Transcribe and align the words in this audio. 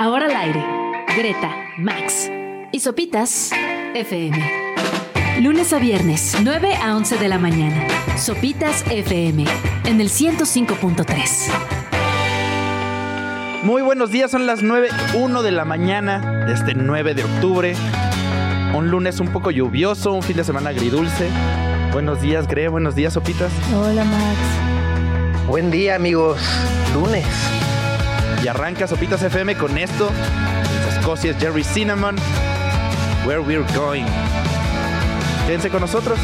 Ahora 0.00 0.26
al 0.26 0.36
aire. 0.36 0.64
Greta, 1.16 1.50
Max 1.76 2.30
y 2.70 2.78
Sopitas 2.78 3.50
FM. 3.96 4.38
Lunes 5.40 5.72
a 5.72 5.80
viernes, 5.80 6.36
9 6.40 6.76
a 6.76 6.94
11 6.94 7.18
de 7.18 7.26
la 7.26 7.40
mañana. 7.40 7.84
Sopitas 8.16 8.84
FM 8.88 9.44
en 9.86 10.00
el 10.00 10.08
105.3. 10.08 11.50
Muy 13.64 13.82
buenos 13.82 14.12
días, 14.12 14.30
son 14.30 14.46
las 14.46 14.62
9.1 14.62 15.42
de 15.42 15.50
la 15.50 15.64
mañana 15.64 16.44
de 16.46 16.52
este 16.52 16.74
9 16.74 17.14
de 17.14 17.24
octubre. 17.24 17.74
Un 18.76 18.92
lunes 18.92 19.18
un 19.18 19.32
poco 19.32 19.50
lluvioso, 19.50 20.12
un 20.12 20.22
fin 20.22 20.36
de 20.36 20.44
semana 20.44 20.70
agridulce. 20.70 21.28
Buenos 21.92 22.22
días, 22.22 22.46
Gre, 22.46 22.68
buenos 22.68 22.94
días, 22.94 23.14
Sopitas. 23.14 23.50
Hola, 23.74 24.04
Max. 24.04 24.38
Buen 25.48 25.72
día, 25.72 25.96
amigos. 25.96 26.38
Lunes. 26.94 27.26
Y 28.42 28.48
arranca 28.48 28.86
Sopitas 28.86 29.22
FM 29.22 29.56
con 29.56 29.76
esto. 29.78 30.10
Escocia 30.88 31.32
es 31.32 31.38
Jerry 31.38 31.64
Cinnamon. 31.64 32.16
Where 33.26 33.40
We're 33.40 33.64
Going. 33.74 34.06
Quédense 35.46 35.70
con 35.70 35.80
nosotros. 35.80 36.18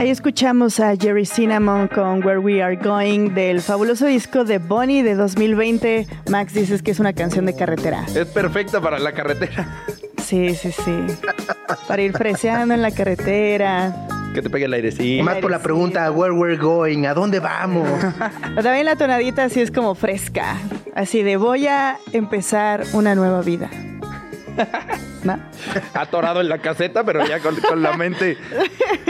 Ahí 0.00 0.08
escuchamos 0.08 0.80
a 0.80 0.96
Jerry 0.96 1.26
Cinnamon 1.26 1.86
con 1.86 2.24
Where 2.24 2.38
We 2.38 2.62
Are 2.62 2.74
Going 2.74 3.34
del 3.34 3.60
fabuloso 3.60 4.06
disco 4.06 4.44
de 4.44 4.56
Bonnie 4.56 5.02
de 5.02 5.14
2020. 5.14 6.06
Max 6.30 6.54
dices 6.54 6.82
que 6.82 6.90
es 6.90 7.00
una 7.00 7.12
canción 7.12 7.44
de 7.44 7.54
carretera. 7.54 8.06
Es 8.06 8.26
perfecta 8.28 8.80
para 8.80 8.98
la 8.98 9.12
carretera. 9.12 9.84
Sí, 10.30 10.54
sí, 10.54 10.70
sí. 10.70 11.06
Para 11.88 12.02
ir 12.02 12.12
freseando 12.12 12.72
en 12.72 12.82
la 12.82 12.92
carretera. 12.92 14.06
Que 14.32 14.40
te 14.40 14.48
pegue 14.48 14.66
el 14.66 14.72
airecito. 14.72 15.24
Más 15.24 15.38
por 15.38 15.50
la 15.50 15.58
pregunta, 15.58 16.08
where 16.12 16.32
we're 16.32 16.56
going, 16.56 17.04
¿a 17.04 17.14
dónde 17.14 17.40
vamos? 17.40 17.88
Pero 18.42 18.62
también 18.62 18.86
la 18.86 18.94
tonadita 18.94 19.42
así 19.42 19.60
es 19.60 19.72
como 19.72 19.96
fresca. 19.96 20.56
Así 20.94 21.24
de 21.24 21.36
voy 21.36 21.66
a 21.66 21.98
empezar 22.12 22.84
una 22.92 23.16
nueva 23.16 23.42
vida. 23.42 23.70
¿No? 25.24 25.36
Atorado 25.94 26.40
en 26.40 26.48
la 26.48 26.58
caseta, 26.58 27.02
pero 27.02 27.26
ya 27.26 27.40
con, 27.40 27.56
con 27.56 27.82
la 27.82 27.96
mente. 27.96 28.38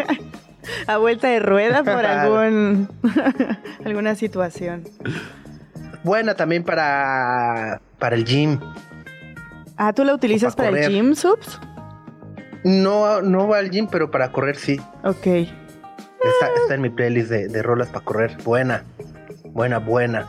A 0.86 0.96
vuelta 0.96 1.28
de 1.28 1.40
rueda 1.40 1.84
por 1.84 2.06
algún 2.06 2.88
alguna 3.84 4.14
situación. 4.14 4.84
Buena 6.02 6.34
también 6.34 6.64
para, 6.64 7.80
para 7.98 8.16
el 8.16 8.24
gym. 8.24 8.58
Ah, 9.82 9.94
¿tú 9.94 10.04
la 10.04 10.12
utilizas 10.12 10.54
para, 10.54 10.68
para 10.68 10.84
el 10.84 10.92
gym, 10.92 11.14
Subs? 11.14 11.58
No, 12.64 13.22
no 13.22 13.48
va 13.48 13.56
al 13.56 13.70
gym, 13.70 13.86
pero 13.90 14.10
para 14.10 14.30
correr 14.30 14.56
sí. 14.56 14.78
Ok. 15.04 15.26
Está, 15.26 16.50
está 16.60 16.74
en 16.74 16.82
mi 16.82 16.90
playlist 16.90 17.30
de, 17.30 17.48
de 17.48 17.62
rolas 17.62 17.88
para 17.88 18.04
correr. 18.04 18.36
Buena, 18.44 18.84
buena, 19.46 19.78
buena. 19.78 20.26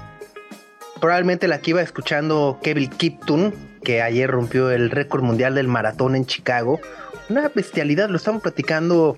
Probablemente 1.02 1.50
la 1.50 1.60
que 1.60 1.72
iba 1.72 1.82
escuchando 1.82 2.60
Kevin 2.64 2.90
Kipton, 2.92 3.54
que 3.84 4.02
ayer 4.02 4.32
rompió 4.32 4.72
el 4.72 4.90
récord 4.90 5.22
mundial 5.22 5.54
del 5.54 5.68
maratón 5.68 6.16
en 6.16 6.26
Chicago. 6.26 6.80
Una 7.28 7.50
bestialidad, 7.50 8.08
lo 8.08 8.16
estamos 8.16 8.42
platicando 8.42 9.18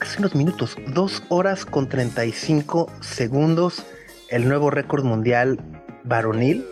hace 0.00 0.18
unos 0.18 0.34
minutos. 0.34 0.76
Dos 0.88 1.22
horas 1.28 1.64
con 1.64 1.88
35 1.88 2.90
segundos. 2.98 3.86
El 4.30 4.48
nuevo 4.48 4.70
récord 4.70 5.04
mundial 5.04 5.60
varonil 6.02 6.66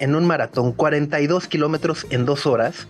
en 0.00 0.14
un 0.14 0.26
maratón. 0.26 0.72
42 0.72 1.46
kilómetros 1.48 2.06
en 2.10 2.24
dos 2.24 2.46
horas. 2.46 2.86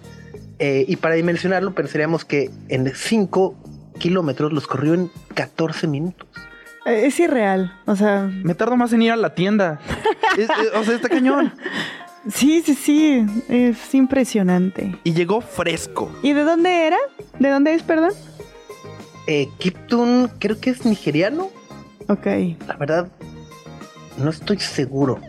Eh, 0.59 0.85
y 0.89 0.97
para 0.97 1.15
dimensionarlo, 1.15 1.73
pensaríamos 1.75 2.25
que 2.25 2.51
en 2.69 2.93
5 2.95 3.55
kilómetros 3.99 4.53
los 4.53 4.67
corrió 4.67 4.95
en 4.95 5.11
14 5.35 5.87
minutos. 5.87 6.27
Eh, 6.87 7.07
Es 7.07 7.19
irreal. 7.21 7.73
O 7.87 7.95
sea, 7.97 8.23
Me 8.45 8.55
tardo 8.55 8.77
más 8.77 8.93
en 8.93 9.03
ir 9.03 9.13
a 9.13 9.17
la 9.17 9.35
tienda. 9.35 9.81
Es- 10.39 10.49
es- 10.51 10.75
o 10.75 10.85
sea, 10.85 10.95
está 10.97 11.09
cañón. 11.09 11.53
sí, 12.33 12.63
sí, 12.65 12.75
sí. 12.75 13.27
Es 13.49 13.95
impresionante. 13.95 14.97
Y 15.05 15.13
llegó 15.15 15.41
fresco. 15.41 16.11
¿Y 16.23 16.33
de 16.33 16.43
dónde 16.45 16.87
era? 16.87 16.97
¿De 17.39 17.51
dónde 17.51 17.75
es, 17.75 17.83
perdón? 17.83 18.13
Eh, 19.27 19.49
Kipton 19.59 20.31
creo 20.39 20.59
que 20.61 20.71
es 20.71 20.85
nigeriano. 20.85 21.51
Ok. 22.09 22.27
La 22.67 22.77
verdad, 22.79 23.09
no 24.19 24.31
estoy 24.31 24.59
seguro. 24.59 25.21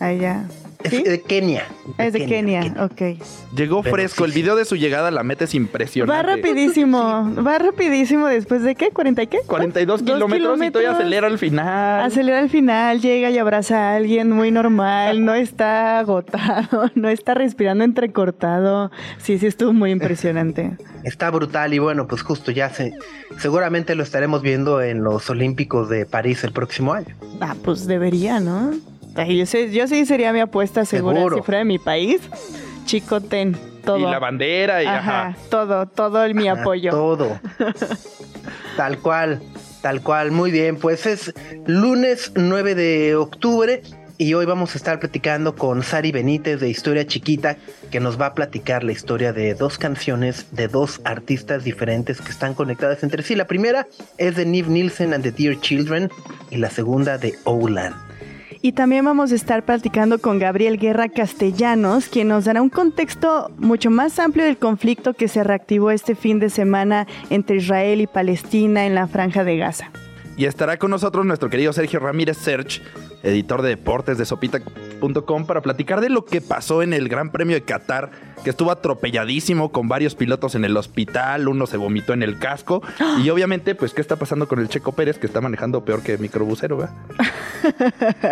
Allá. 0.00 0.44
Es 0.48 0.67
¿Sí? 0.90 1.02
de 1.02 1.20
Kenia. 1.22 1.64
Es 1.98 2.12
de 2.12 2.26
Kenia. 2.26 2.74
Ok. 2.80 3.18
Llegó 3.54 3.82
Pero 3.82 3.94
fresco. 3.96 4.24
sí, 4.24 4.30
El 4.30 4.34
video 4.34 4.56
de 4.56 4.64
su 4.64 4.76
llegada, 4.76 5.10
la 5.10 5.22
meta 5.22 5.44
es 5.44 5.54
impresionante. 5.54 6.12
Va 6.16 6.22
rapidísimo. 6.36 7.34
Va 7.46 7.58
rapidísimo 7.58 8.26
después 8.26 8.62
de 8.62 8.74
qué? 8.74 8.90
¿40 8.92 9.22
y 9.22 9.26
qué? 9.26 9.38
42 9.46 10.04
Dos 10.04 10.14
kilómetros, 10.14 10.30
y 10.30 10.38
todavía 10.38 10.68
kilómetros. 10.70 10.94
acelera 10.96 11.26
al 11.26 11.38
final. 11.38 12.00
Acelera 12.04 12.38
al 12.40 12.50
final, 12.50 13.00
llega 13.00 13.30
y 13.30 13.38
abraza 13.38 13.92
a 13.92 13.96
alguien 13.96 14.30
muy 14.30 14.50
normal, 14.50 15.24
no 15.24 15.34
está 15.34 15.98
agotado, 15.98 16.90
no 16.94 17.08
está 17.08 17.34
respirando 17.34 17.84
entrecortado. 17.84 18.90
Sí, 19.18 19.38
sí, 19.38 19.46
estuvo 19.46 19.72
muy 19.72 19.90
impresionante. 19.90 20.76
Está 21.04 21.30
brutal 21.30 21.72
y 21.74 21.78
bueno, 21.78 22.06
pues 22.06 22.22
justo 22.22 22.50
ya 22.50 22.70
se, 22.70 22.92
seguramente 23.38 23.94
lo 23.94 24.02
estaremos 24.02 24.42
viendo 24.42 24.82
en 24.82 25.02
los 25.02 25.28
Olímpicos 25.30 25.88
de 25.88 26.06
París 26.06 26.44
el 26.44 26.52
próximo 26.52 26.92
año. 26.92 27.14
Ah, 27.40 27.54
pues 27.64 27.86
debería, 27.86 28.40
¿no? 28.40 28.72
Ay, 29.18 29.36
yo, 29.36 29.46
sé, 29.46 29.72
yo 29.72 29.88
sí 29.88 30.06
sería 30.06 30.32
mi 30.32 30.38
apuesta 30.38 30.84
segura 30.84 31.16
Seguro. 31.16 31.36
si 31.38 31.42
fuera 31.42 31.58
de 31.58 31.64
mi 31.64 31.78
país. 31.80 32.20
Chico, 32.84 33.20
ten 33.20 33.56
todo. 33.84 33.98
Y 33.98 34.02
la 34.02 34.20
bandera 34.20 34.82
y 34.82 34.86
Ajá, 34.86 35.28
ajá. 35.28 35.38
todo, 35.50 35.86
todo 35.86 36.24
el 36.24 36.34
mi 36.36 36.46
apoyo. 36.48 36.90
Todo. 36.92 37.40
tal 38.76 38.98
cual, 38.98 39.42
tal 39.82 40.02
cual. 40.02 40.30
Muy 40.30 40.52
bien, 40.52 40.76
pues 40.76 41.04
es 41.04 41.34
lunes 41.66 42.30
9 42.36 42.76
de 42.76 43.16
octubre 43.16 43.82
y 44.18 44.34
hoy 44.34 44.46
vamos 44.46 44.74
a 44.74 44.78
estar 44.78 45.00
platicando 45.00 45.56
con 45.56 45.82
Sari 45.82 46.12
Benítez 46.12 46.60
de 46.60 46.68
Historia 46.68 47.04
Chiquita, 47.06 47.56
que 47.90 47.98
nos 47.98 48.20
va 48.20 48.26
a 48.26 48.34
platicar 48.34 48.84
la 48.84 48.92
historia 48.92 49.32
de 49.32 49.54
dos 49.54 49.78
canciones 49.78 50.46
de 50.54 50.68
dos 50.68 51.00
artistas 51.04 51.64
diferentes 51.64 52.20
que 52.20 52.30
están 52.30 52.54
conectadas 52.54 53.02
entre 53.02 53.22
sí. 53.24 53.34
La 53.34 53.46
primera 53.48 53.88
es 54.16 54.36
de 54.36 54.46
Niv 54.46 54.68
Nielsen 54.68 55.12
and 55.12 55.24
the 55.24 55.32
Dear 55.32 55.60
Children 55.60 56.08
y 56.50 56.58
la 56.58 56.70
segunda 56.70 57.18
de 57.18 57.34
Oland. 57.44 58.07
Y 58.68 58.72
también 58.72 59.02
vamos 59.02 59.32
a 59.32 59.34
estar 59.34 59.64
platicando 59.64 60.18
con 60.18 60.38
Gabriel 60.38 60.76
Guerra 60.76 61.08
Castellanos, 61.08 62.08
quien 62.08 62.28
nos 62.28 62.44
dará 62.44 62.60
un 62.60 62.68
contexto 62.68 63.50
mucho 63.56 63.88
más 63.88 64.18
amplio 64.18 64.44
del 64.44 64.58
conflicto 64.58 65.14
que 65.14 65.26
se 65.26 65.42
reactivó 65.42 65.90
este 65.90 66.14
fin 66.14 66.38
de 66.38 66.50
semana 66.50 67.06
entre 67.30 67.56
Israel 67.56 68.02
y 68.02 68.06
Palestina 68.06 68.84
en 68.84 68.94
la 68.94 69.06
franja 69.06 69.42
de 69.42 69.56
Gaza. 69.56 69.90
Y 70.38 70.44
estará 70.44 70.76
con 70.76 70.92
nosotros 70.92 71.26
nuestro 71.26 71.50
querido 71.50 71.72
Sergio 71.72 71.98
Ramírez 71.98 72.36
Serch, 72.36 72.80
editor 73.24 73.60
de 73.60 73.70
deportes 73.70 74.18
de 74.18 74.24
sopita.com, 74.24 75.46
para 75.46 75.62
platicar 75.62 76.00
de 76.00 76.10
lo 76.10 76.24
que 76.24 76.40
pasó 76.40 76.80
en 76.82 76.92
el 76.92 77.08
Gran 77.08 77.32
Premio 77.32 77.56
de 77.56 77.62
Qatar, 77.62 78.12
que 78.44 78.50
estuvo 78.50 78.70
atropelladísimo 78.70 79.72
con 79.72 79.88
varios 79.88 80.14
pilotos 80.14 80.54
en 80.54 80.64
el 80.64 80.76
hospital, 80.76 81.48
uno 81.48 81.66
se 81.66 81.76
vomitó 81.76 82.12
en 82.12 82.22
el 82.22 82.38
casco. 82.38 82.82
Y 83.24 83.30
obviamente, 83.30 83.74
pues, 83.74 83.92
¿qué 83.92 84.00
está 84.00 84.14
pasando 84.14 84.46
con 84.46 84.60
el 84.60 84.68
Checo 84.68 84.92
Pérez, 84.92 85.18
que 85.18 85.26
está 85.26 85.40
manejando 85.40 85.84
peor 85.84 86.04
que 86.04 86.16
microbusero, 86.18 86.76
¿verdad? 86.76 86.94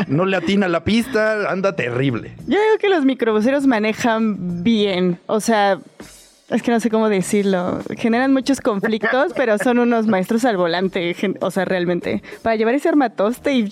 No 0.06 0.26
le 0.26 0.36
atina 0.36 0.68
la 0.68 0.84
pista, 0.84 1.50
anda 1.50 1.74
terrible. 1.74 2.36
Yo 2.46 2.60
digo 2.60 2.78
que 2.78 2.88
los 2.88 3.04
microbuseros 3.04 3.66
manejan 3.66 4.62
bien, 4.62 5.18
o 5.26 5.40
sea, 5.40 5.80
es 6.50 6.62
que 6.62 6.70
no 6.70 6.80
sé 6.80 6.90
cómo 6.90 7.08
decirlo, 7.08 7.80
generan 7.96 8.32
muchos 8.32 8.60
conflictos, 8.60 9.32
pero 9.34 9.58
son 9.58 9.78
unos 9.78 10.06
maestros 10.06 10.44
al 10.44 10.56
volante, 10.56 11.16
o 11.40 11.50
sea, 11.50 11.64
realmente, 11.64 12.22
para 12.42 12.56
llevar 12.56 12.74
ese 12.74 12.88
armatoste 12.88 13.52
y... 13.52 13.70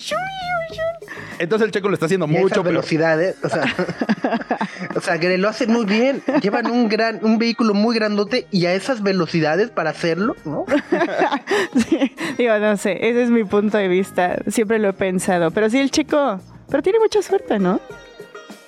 Entonces 1.37 1.65
el 1.65 1.71
Checo 1.71 1.89
lo 1.89 1.93
está 1.93 2.05
haciendo 2.05 2.27
Y 2.27 2.29
mucho 2.29 2.47
esas 2.47 2.63
velocidades, 2.63 3.35
o 3.43 3.49
sea, 3.49 3.63
o 4.95 5.01
sea, 5.01 5.19
que 5.19 5.37
lo 5.37 5.49
hacen 5.49 5.71
muy 5.71 5.85
bien. 5.85 6.23
Llevan 6.41 6.67
un 6.67 6.87
gran, 6.87 7.19
un 7.23 7.37
vehículo 7.37 7.73
muy 7.73 7.93
grandote 7.95 8.47
y 8.51 8.65
a 8.65 8.73
esas 8.73 9.03
velocidades 9.03 9.69
para 9.69 9.89
hacerlo, 9.89 10.35
¿no? 10.45 10.65
Sí, 11.89 12.15
digo, 12.37 12.57
no 12.59 12.77
sé, 12.77 12.97
ese 13.09 13.23
es 13.23 13.29
mi 13.29 13.43
punto 13.43 13.77
de 13.77 13.87
vista, 13.87 14.37
siempre 14.47 14.79
lo 14.79 14.89
he 14.89 14.93
pensado, 14.93 15.51
pero 15.51 15.69
sí, 15.69 15.79
el 15.79 15.91
chico, 15.91 16.39
pero 16.69 16.81
tiene 16.81 16.99
mucha 16.99 17.21
suerte, 17.21 17.59
¿no? 17.59 17.79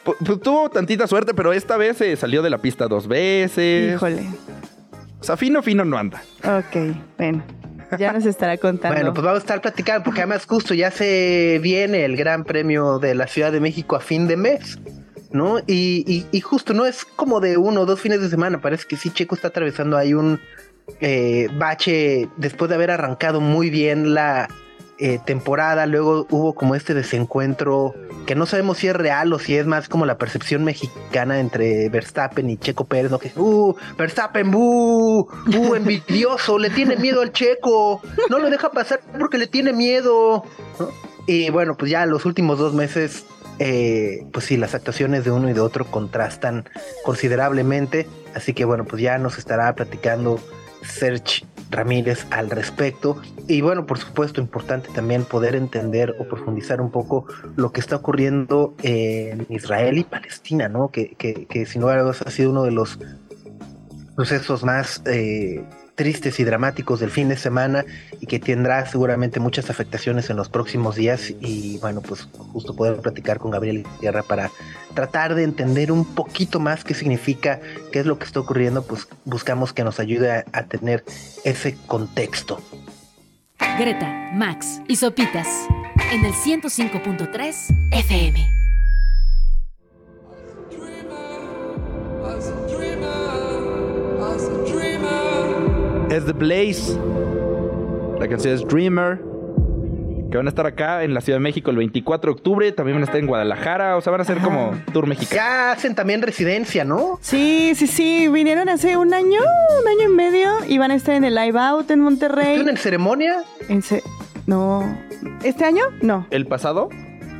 Pu- 0.07 0.15
pues, 0.25 0.39
tuvo 0.39 0.69
tantita 0.69 1.05
suerte, 1.07 1.33
pero 1.33 1.51
esta 1.53 1.75
vez 1.77 1.97
se 1.97 2.15
salió 2.15 2.41
de 2.41 2.49
la 2.49 2.57
pista 2.59 2.87
dos 2.87 3.07
veces. 3.07 3.93
Híjole, 3.95 4.21
O 5.19 5.23
sea, 5.23 5.35
fino, 5.37 5.61
fino 5.61 5.83
no 5.85 5.97
anda. 5.97 6.21
ok, 6.43 6.95
bueno, 7.17 7.43
ya 7.99 8.13
nos 8.13 8.25
estará 8.25 8.57
contando. 8.57 8.95
Bueno, 8.95 9.13
pues 9.13 9.23
vamos 9.25 9.39
a 9.39 9.43
estar 9.43 9.61
platicando 9.61 10.03
porque 10.03 10.21
además 10.21 10.45
justo 10.45 10.73
ya 10.73 10.91
se 10.91 11.59
viene 11.61 12.05
el 12.05 12.15
Gran 12.15 12.43
Premio 12.43 12.99
de 12.99 13.15
la 13.15 13.27
Ciudad 13.27 13.51
de 13.51 13.59
México 13.59 13.95
a 13.95 13.99
fin 13.99 14.27
de 14.27 14.37
mes, 14.37 14.79
¿no? 15.31 15.59
Y, 15.67 16.03
y- 16.07 16.25
y 16.31 16.39
justo 16.41 16.73
no 16.73 16.85
es 16.85 17.03
como 17.03 17.39
de 17.39 17.57
uno 17.57 17.81
o 17.81 17.85
dos 17.85 17.99
fines 17.99 18.21
de 18.21 18.29
semana, 18.29 18.61
parece 18.61 18.85
que 18.87 18.95
sí 18.95 19.09
Checo 19.09 19.35
está 19.35 19.49
atravesando 19.49 19.97
ahí 19.97 20.13
un 20.13 20.39
eh, 21.01 21.49
bache 21.57 22.29
después 22.37 22.69
de 22.69 22.75
haber 22.75 22.91
arrancado 22.91 23.41
muy 23.41 23.69
bien 23.69 24.13
la, 24.13 24.47
eh, 24.99 25.19
temporada, 25.23 25.85
luego 25.85 26.25
hubo 26.31 26.55
como 26.55 26.73
este 26.73 26.93
desencuentro 26.93 27.93
que 28.25 28.33
no 28.33 28.45
sabemos 28.47 28.79
si 28.79 28.87
es 28.87 28.95
real 28.95 29.31
o 29.31 29.37
si 29.39 29.55
es 29.55 29.67
más 29.67 29.87
como 29.87 30.05
la 30.05 30.17
percepción 30.17 30.63
mexicana 30.63 31.39
entre 31.39 31.87
Verstappen 31.89 32.49
y 32.49 32.57
Checo 32.57 32.85
Pérez, 32.85 33.11
¿no? 33.11 33.19
Que, 33.19 33.31
uh, 33.35 33.75
Verstappen, 33.97 34.53
uh, 34.53 35.19
uh, 35.19 35.75
envidioso, 35.75 36.57
le 36.57 36.71
tiene 36.71 36.95
miedo 36.95 37.21
al 37.21 37.31
Checo, 37.31 38.01
no 38.29 38.39
lo 38.39 38.49
deja 38.49 38.71
pasar 38.71 39.01
porque 39.19 39.37
le 39.37 39.47
tiene 39.47 39.71
miedo. 39.71 40.43
Y 41.27 41.51
bueno, 41.51 41.77
pues 41.77 41.91
ya 41.91 42.05
los 42.05 42.25
últimos 42.25 42.57
dos 42.57 42.73
meses, 42.73 43.25
eh, 43.59 44.25
pues 44.33 44.45
sí, 44.45 44.57
las 44.57 44.73
actuaciones 44.73 45.23
de 45.25 45.31
uno 45.31 45.49
y 45.49 45.53
de 45.53 45.59
otro 45.59 45.85
contrastan 45.85 46.67
considerablemente, 47.05 48.07
así 48.33 48.53
que 48.53 48.65
bueno, 48.65 48.85
pues 48.85 49.01
ya 49.01 49.17
nos 49.19 49.37
estará 49.37 49.73
platicando 49.75 50.39
Serge 50.81 51.45
Ramírez 51.69 52.25
al 52.31 52.49
respecto. 52.49 53.21
Y 53.47 53.61
bueno, 53.61 53.85
por 53.85 53.97
supuesto, 53.97 54.41
importante 54.41 54.89
también 54.93 55.23
poder 55.23 55.55
entender 55.55 56.15
o 56.19 56.27
profundizar 56.27 56.81
un 56.81 56.91
poco 56.91 57.25
lo 57.55 57.71
que 57.71 57.79
está 57.79 57.95
ocurriendo 57.95 58.75
en 58.83 59.45
Israel 59.49 59.97
y 59.97 60.03
Palestina, 60.03 60.69
¿no? 60.69 60.89
Que, 60.89 61.15
que, 61.15 61.45
que 61.45 61.65
sin 61.65 61.81
lugar 61.81 61.99
ha 61.99 62.31
sido 62.31 62.51
uno 62.51 62.63
de 62.63 62.71
los 62.71 62.99
procesos 64.15 64.63
más 64.63 65.01
eh, 65.05 65.63
tristes 65.97 66.39
y 66.39 66.45
dramáticos 66.45 67.01
del 67.01 67.11
fin 67.11 67.27
de 67.27 67.35
semana 67.35 67.83
y 68.21 68.27
que 68.27 68.39
tendrá 68.39 68.85
seguramente 68.85 69.41
muchas 69.41 69.69
afectaciones 69.69 70.29
en 70.29 70.37
los 70.37 70.47
próximos 70.47 70.95
días 70.95 71.33
y 71.41 71.79
bueno, 71.79 72.01
pues 72.01 72.29
justo 72.53 72.75
poder 72.75 72.97
platicar 73.01 73.39
con 73.39 73.51
Gabriel 73.51 73.85
Guerra 73.99 74.23
para 74.23 74.51
tratar 74.93 75.35
de 75.35 75.43
entender 75.43 75.91
un 75.91 76.05
poquito 76.05 76.59
más 76.59 76.83
qué 76.83 76.93
significa, 76.93 77.59
qué 77.91 77.99
es 77.99 78.05
lo 78.05 78.17
que 78.17 78.25
está 78.25 78.39
ocurriendo, 78.39 78.83
pues 78.83 79.07
buscamos 79.25 79.73
que 79.73 79.83
nos 79.83 79.99
ayude 79.99 80.31
a, 80.31 80.45
a 80.53 80.63
tener 80.63 81.03
ese 81.43 81.75
contexto. 81.87 82.61
Greta, 83.77 84.31
Max 84.33 84.81
y 84.87 84.95
Sopitas 84.95 85.47
en 86.11 86.23
el 86.23 86.33
105.3 86.33 87.89
FM. 87.91 88.66
Es 96.09 96.25
The 96.25 96.33
Blaze. 96.33 96.97
La 98.19 98.27
canción 98.27 98.53
es 98.53 98.65
Dreamer. 98.67 99.19
Que 100.31 100.35
van 100.35 100.45
a 100.47 100.49
estar 100.49 100.65
acá 100.65 101.03
en 101.03 101.13
la 101.13 101.21
Ciudad 101.21 101.37
de 101.37 101.43
México 101.43 101.71
el 101.71 101.77
24 101.77 102.31
de 102.31 102.35
octubre. 102.37 102.71
También 102.73 102.95
van 102.97 103.03
a 103.03 103.05
estar 103.05 103.19
en 103.19 103.27
Guadalajara. 103.27 103.95
O 103.95 104.01
sea, 104.01 104.11
van 104.11 104.21
a 104.21 104.25
ser 104.25 104.39
como 104.39 104.71
tour 104.91 105.07
mexicano. 105.07 105.35
Ya 105.41 105.71
hacen 105.71 105.95
también 105.95 106.21
residencia, 106.21 106.83
¿no? 106.83 107.17
Sí, 107.21 107.73
sí, 107.75 107.87
sí. 107.87 108.27
Vinieron 108.27 108.67
hace 108.67 108.97
un 108.97 109.13
año, 109.13 109.39
un 109.39 109.87
año 109.87 110.09
y 110.11 110.13
medio. 110.13 110.49
Y 110.67 110.77
van 110.79 110.91
a 110.91 110.95
estar 110.95 111.15
en 111.15 111.23
el 111.23 111.35
Live 111.35 111.57
Out 111.57 111.91
en 111.91 112.01
Monterrey. 112.01 112.43
¿Estuvieron 112.47 112.69
en 112.69 112.77
ceremonia? 112.77 113.43
En 113.69 113.81
ce- 113.81 114.03
no. 114.45 114.97
¿Este 115.43 115.63
año? 115.63 115.83
No. 116.01 116.27
¿El 116.29 116.45
pasado? 116.45 116.89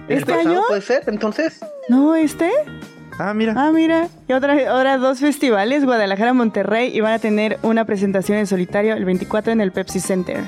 ¿El 0.07 0.19
¿Este 0.19 0.31
pasado 0.33 0.49
año? 0.49 0.61
puede 0.69 0.81
ser? 0.81 1.03
Entonces, 1.07 1.59
No, 1.89 2.15
¿este? 2.15 2.49
Ah, 3.19 3.33
mira. 3.33 3.53
Ah, 3.57 3.71
mira. 3.71 4.07
Y 4.27 4.33
otra, 4.33 4.55
ahora 4.69 4.97
dos 4.97 5.19
festivales, 5.19 5.83
Guadalajara, 5.85 6.33
Monterrey. 6.33 6.91
Y 6.95 7.01
van 7.01 7.13
a 7.13 7.19
tener 7.19 7.57
una 7.63 7.85
presentación 7.85 8.37
en 8.37 8.45
solitario 8.47 8.93
el 8.95 9.05
24 9.05 9.51
en 9.53 9.61
el 9.61 9.71
Pepsi 9.71 9.99
Center. 9.99 10.43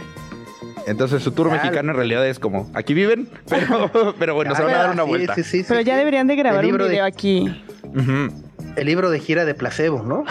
Entonces 0.87 1.21
su 1.23 1.31
tour 1.31 1.47
Claro. 1.49 1.63
mexicano 1.63 1.91
en 1.91 1.97
realidad 1.97 2.27
es 2.27 2.39
como, 2.39 2.69
aquí 2.73 2.93
viven, 2.93 3.29
pero, 3.47 3.91
pero 4.19 4.33
bueno, 4.33 4.55
se 4.55 4.63
van 4.63 4.73
a 4.73 4.77
dar 4.77 4.91
una 4.91 5.03
Sí, 5.03 5.09
vuelta. 5.09 5.35
sí, 5.35 5.43
sí, 5.43 5.59
sí, 5.59 5.65
Pero 5.67 5.81
ya 5.81 5.93
sí. 5.93 5.99
deberían 5.99 6.25
de 6.27 6.35
grabar 6.35 6.59
un 6.61 6.65
libro 6.65 6.85
de- 6.85 6.91
video 6.91 7.05
aquí. 7.05 7.63
El 8.75 8.85
libro 8.85 9.09
de 9.09 9.19
gira 9.19 9.45
de 9.45 9.53
placebo, 9.53 10.03
¿no? 10.03 10.23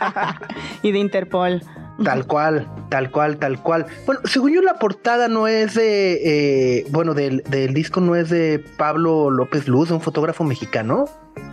Y 0.82 0.92
de 0.92 0.98
Interpol. 0.98 1.62
Tal 2.04 2.26
cual, 2.26 2.66
tal 2.88 3.10
cual, 3.10 3.36
tal 3.38 3.60
cual. 3.62 3.86
Bueno, 4.06 4.22
según 4.24 4.54
yo 4.54 4.62
la 4.62 4.74
portada 4.78 5.28
no 5.28 5.46
es 5.48 5.74
de, 5.74 6.78
eh, 6.78 6.86
bueno, 6.90 7.12
del, 7.12 7.42
del 7.50 7.74
disco 7.74 8.00
no 8.00 8.16
es 8.16 8.30
de 8.30 8.64
Pablo 8.78 9.28
López 9.30 9.68
Luz, 9.68 9.90
un 9.90 10.00
fotógrafo 10.00 10.42
mexicano, 10.44 11.04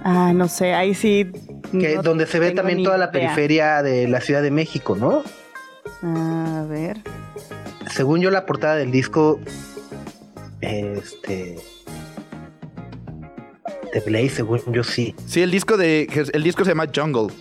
Ah, 0.04 0.32
no 0.34 0.48
sé, 0.48 0.74
ahí 0.74 0.94
sí. 0.94 1.32
que 1.72 1.96
no 1.96 2.02
donde 2.02 2.28
se 2.28 2.40
ve 2.40 2.52
también 2.52 2.82
toda 2.84 2.98
la 2.98 3.12
periferia 3.12 3.82
de 3.84 4.08
la 4.08 4.22
Ciudad 4.22 4.42
de 4.42 4.52
México, 4.52 4.96
¿no? 4.96 5.24
A 6.02 6.66
ver. 6.70 7.02
Según 7.90 8.22
yo 8.22 8.32
la 8.32 8.46
portada 8.46 8.76
del 8.76 8.92
disco, 8.92 9.40
este, 10.62 11.58
de 14.00 14.10
Blaze, 14.10 14.30
según 14.38 14.62
yo 14.74 14.84
sí. 14.84 15.16
Sí, 15.26 15.42
el 15.42 15.52
disco 15.52 15.78
de 15.78 16.08
el 16.34 16.44
disco 16.44 16.64
se 16.64 16.72
llama 16.72 16.88
Jungle. 16.94 17.34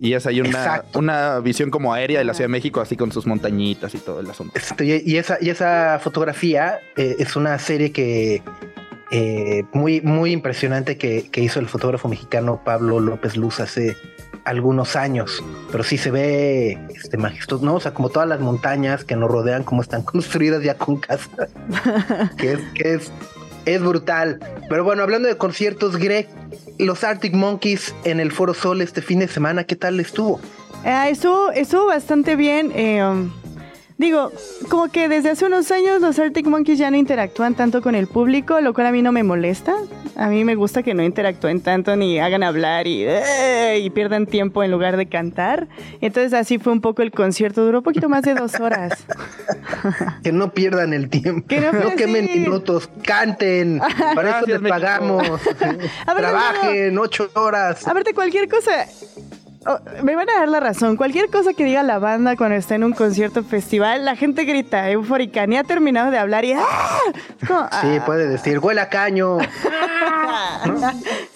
Y 0.00 0.14
es 0.14 0.26
ahí 0.26 0.40
una, 0.40 0.48
Exacto. 0.50 0.98
una 0.98 1.38
visión 1.38 1.70
como 1.70 1.94
aérea 1.94 2.18
de 2.18 2.24
la 2.24 2.34
Ciudad 2.34 2.46
de 2.48 2.52
México, 2.52 2.80
así 2.80 2.96
con 2.96 3.12
sus 3.12 3.24
montañitas 3.24 3.94
y 3.94 3.98
todo 3.98 4.18
el 4.18 4.28
asunto. 4.28 4.52
Este, 4.58 4.84
y- 4.84 5.02
y 5.06 5.16
esa, 5.16 5.38
y 5.40 5.48
esa 5.50 6.00
fotografía 6.02 6.80
eh, 6.96 7.14
es 7.20 7.36
una 7.36 7.56
serie 7.60 7.92
que 7.92 8.42
eh, 9.12 9.62
muy, 9.72 10.00
muy 10.00 10.32
impresionante 10.32 10.98
que, 10.98 11.28
que 11.30 11.40
hizo 11.42 11.60
el 11.60 11.68
fotógrafo 11.68 12.08
mexicano 12.08 12.60
Pablo 12.64 12.98
López 12.98 13.36
Luz 13.36 13.60
hace 13.60 13.96
algunos 14.44 14.96
años. 14.96 15.40
Pero 15.70 15.84
sí 15.84 15.96
se 15.98 16.10
ve 16.10 16.78
este 16.96 17.16
majestuoso, 17.16 17.64
¿no? 17.64 17.74
O 17.76 17.80
sea, 17.80 17.94
como 17.94 18.08
todas 18.08 18.28
las 18.28 18.40
montañas 18.40 19.04
que 19.04 19.14
nos 19.14 19.30
rodean, 19.30 19.62
como 19.62 19.82
están 19.82 20.02
construidas 20.04 20.64
ya 20.64 20.74
con 20.74 20.96
casa. 20.96 21.28
que 22.38 22.54
es, 22.54 22.58
que 22.74 22.94
es, 22.94 23.12
es 23.66 23.80
brutal. 23.80 24.38
Pero 24.68 24.84
bueno, 24.84 25.02
hablando 25.02 25.28
de 25.28 25.36
conciertos, 25.36 25.96
Greg, 25.96 26.28
los 26.78 27.04
Arctic 27.04 27.34
Monkeys 27.34 27.94
en 28.04 28.20
el 28.20 28.32
Foro 28.32 28.54
Sol 28.54 28.80
este 28.80 29.02
fin 29.02 29.18
de 29.20 29.28
semana, 29.28 29.64
¿qué 29.64 29.76
tal 29.76 30.00
estuvo? 30.00 30.40
Ah, 30.84 31.08
estuvo, 31.08 31.50
estuvo 31.52 31.86
bastante 31.86 32.36
bien. 32.36 32.72
eh, 32.74 33.02
digo, 34.02 34.32
como 34.68 34.88
que 34.90 35.08
desde 35.08 35.30
hace 35.30 35.46
unos 35.46 35.70
años 35.70 36.00
los 36.00 36.18
Arctic 36.18 36.46
Monkeys 36.46 36.78
ya 36.78 36.90
no 36.90 36.96
interactúan 36.96 37.54
tanto 37.54 37.80
con 37.80 37.94
el 37.94 38.08
público, 38.08 38.60
lo 38.60 38.74
cual 38.74 38.88
a 38.88 38.92
mí 38.92 39.00
no 39.00 39.12
me 39.12 39.22
molesta. 39.22 39.76
A 40.16 40.26
mí 40.28 40.44
me 40.44 40.56
gusta 40.56 40.82
que 40.82 40.92
no 40.92 41.02
interactúen 41.02 41.62
tanto 41.62 41.94
ni 41.96 42.18
hagan 42.18 42.42
hablar 42.42 42.86
y, 42.86 43.04
¡eh! 43.04 43.78
y 43.80 43.88
pierdan 43.90 44.26
tiempo 44.26 44.62
en 44.62 44.72
lugar 44.72 44.96
de 44.96 45.06
cantar. 45.06 45.68
Entonces 46.00 46.34
así 46.34 46.58
fue 46.58 46.72
un 46.72 46.80
poco 46.80 47.02
el 47.02 47.12
concierto, 47.12 47.64
duró 47.64 47.78
un 47.78 47.84
poquito 47.84 48.08
más 48.08 48.22
de 48.22 48.34
dos 48.34 48.60
horas. 48.60 49.06
Que 50.22 50.32
no 50.32 50.52
pierdan 50.52 50.92
el 50.92 51.08
tiempo. 51.08 51.46
Que 51.48 51.60
no, 51.60 51.72
no, 51.72 51.96
quemen 51.96 52.28
sí. 52.28 52.40
minutos, 52.40 52.88
canten. 53.02 53.80
Para 54.14 54.38
eso 54.38 54.46
les 54.46 54.60
pagamos. 54.60 55.26
A 56.06 56.14
ver, 56.14 56.22
Trabajen 56.22 56.98
ocho 56.98 57.28
horas. 57.34 57.86
Aparte, 57.86 58.14
cualquier 58.14 58.48
cosa. 58.48 58.86
Oh, 59.66 59.78
me 60.02 60.16
van 60.16 60.28
a 60.30 60.40
dar 60.40 60.48
la 60.48 60.60
razón. 60.60 60.96
Cualquier 60.96 61.28
cosa 61.30 61.52
que 61.52 61.64
diga 61.64 61.82
la 61.82 61.98
banda 61.98 62.36
cuando 62.36 62.56
está 62.56 62.74
en 62.74 62.84
un 62.84 62.92
concierto 62.92 63.42
festival, 63.44 64.04
la 64.04 64.16
gente 64.16 64.44
grita 64.44 64.90
eufórica. 64.90 65.46
Ni 65.46 65.56
ha 65.56 65.64
terminado 65.64 66.10
de 66.10 66.18
hablar 66.18 66.44
y. 66.44 66.52
¡ah! 66.52 66.62
Sí, 67.40 67.46
ah. 67.50 68.02
puede 68.04 68.28
decir, 68.28 68.58
huele 68.58 68.80
a 68.82 68.88
caño. 68.88 69.38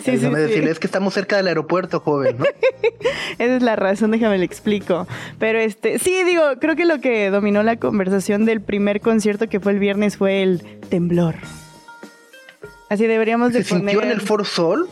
Sí, 0.04 0.12
sí, 0.12 0.18
sí. 0.18 0.30
decirle, 0.30 0.70
es 0.70 0.78
que 0.78 0.86
estamos 0.86 1.14
cerca 1.14 1.36
del 1.36 1.48
aeropuerto, 1.48 2.00
joven, 2.00 2.38
¿no? 2.38 2.44
Esa 3.38 3.56
es 3.56 3.62
la 3.62 3.76
razón, 3.76 4.10
déjame 4.10 4.38
le 4.38 4.44
explico. 4.44 5.06
Pero 5.38 5.58
este, 5.58 5.98
sí, 5.98 6.24
digo, 6.24 6.42
creo 6.60 6.76
que 6.76 6.84
lo 6.84 7.00
que 7.00 7.30
dominó 7.30 7.62
la 7.62 7.76
conversación 7.76 8.44
del 8.44 8.60
primer 8.60 9.00
concierto 9.00 9.48
que 9.48 9.60
fue 9.60 9.72
el 9.72 9.78
viernes 9.78 10.16
fue 10.16 10.42
el 10.42 10.62
temblor. 10.88 11.36
Así 12.88 13.06
deberíamos 13.06 13.52
de 13.52 13.64
¿Se 13.64 13.74
sintió 13.74 14.02
en 14.02 14.10
el 14.10 14.20
Foro 14.20 14.44
Sol? 14.44 14.88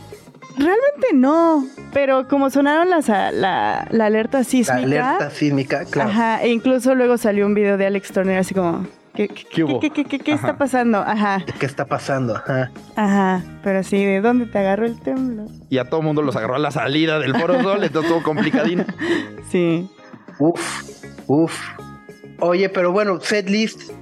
Realmente 0.57 1.09
no, 1.15 1.67
pero 1.93 2.29
como 2.29 2.49
sonaron 2.51 2.89
las, 2.91 3.11
a- 3.11 3.33
la, 3.33 3.87
la 3.91 4.07
alerta 4.07 4.39
La 4.39 4.45
sísmica. 4.45 4.83
alerta 4.83 5.31
sísmica, 5.31 5.85
claro. 5.85 6.11
Ajá, 6.11 6.43
e 6.43 6.51
incluso 6.51 6.95
luego 6.95 7.17
salió 7.19 7.47
un 7.47 7.55
video 7.55 7.77
de 7.77 7.87
Alex 7.87 8.13
Turner 8.13 8.39
así 8.39 8.55
como, 8.55 8.87
¿qué, 9.15 9.27
qué, 9.29 9.45
¿Qué 9.51 9.65
hubo? 9.65 9.81
qué- 9.81 9.91
qué- 9.91 10.05
qué- 10.05 10.19
qué 10.21 10.33
Ajá. 10.35 10.47
está 10.49 10.59
pasando? 10.59 10.99
Ajá, 10.99 11.45
¿Qué 11.59 11.67
está 11.67 11.85
pasando? 11.87 12.37
Ajá. 12.37 12.71
ajá, 12.95 13.43
pero 13.65 13.83
sí, 13.83 14.05
¿de 14.05 14.21
dónde 14.21 14.47
te 14.47 14.59
agarró 14.59 14.87
el 14.87 14.99
temblor? 15.01 15.49
Y 15.71 15.79
a 15.79 15.85
todo 15.91 16.03
mundo 16.03 16.23
los 16.23 16.37
agarró 16.37 16.55
a 16.55 16.59
la 16.61 16.71
salida 16.71 17.19
del 17.19 17.35
Foro 17.37 17.61
Sol, 17.63 17.83
entonces 17.83 18.11
estuvo 18.11 18.23
complicadín. 18.23 18.85
Sí. 19.51 19.89
Uf, 20.39 20.83
uf. 21.27 21.61
Oye, 22.41 22.69
pero 22.69 22.91
bueno, 22.93 23.21
setlist. 23.21 23.93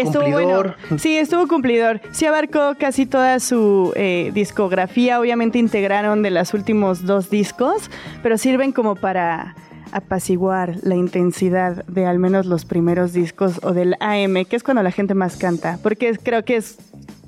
Estuvo 0.00 0.22
Cumplidor. 0.22 0.76
bueno. 0.88 0.98
Sí, 0.98 1.16
estuvo 1.16 1.48
cumplidor. 1.48 2.00
Sí 2.12 2.26
abarcó 2.26 2.74
casi 2.78 3.06
toda 3.06 3.40
su 3.40 3.92
eh, 3.96 4.30
discografía. 4.34 5.20
Obviamente 5.20 5.58
integraron 5.58 6.22
de 6.22 6.30
los 6.30 6.54
últimos 6.54 7.04
dos 7.04 7.30
discos, 7.30 7.90
pero 8.22 8.38
sirven 8.38 8.72
como 8.72 8.94
para 8.96 9.54
apaciguar 9.92 10.76
la 10.82 10.94
intensidad 10.94 11.84
de 11.86 12.06
al 12.06 12.18
menos 12.18 12.46
los 12.46 12.64
primeros 12.64 13.12
discos 13.12 13.60
o 13.62 13.72
del 13.72 13.94
AM, 14.00 14.44
que 14.44 14.56
es 14.56 14.62
cuando 14.62 14.82
la 14.82 14.90
gente 14.90 15.14
más 15.14 15.36
canta, 15.36 15.78
porque 15.82 16.16
creo 16.22 16.44
que 16.44 16.56
es 16.56 16.78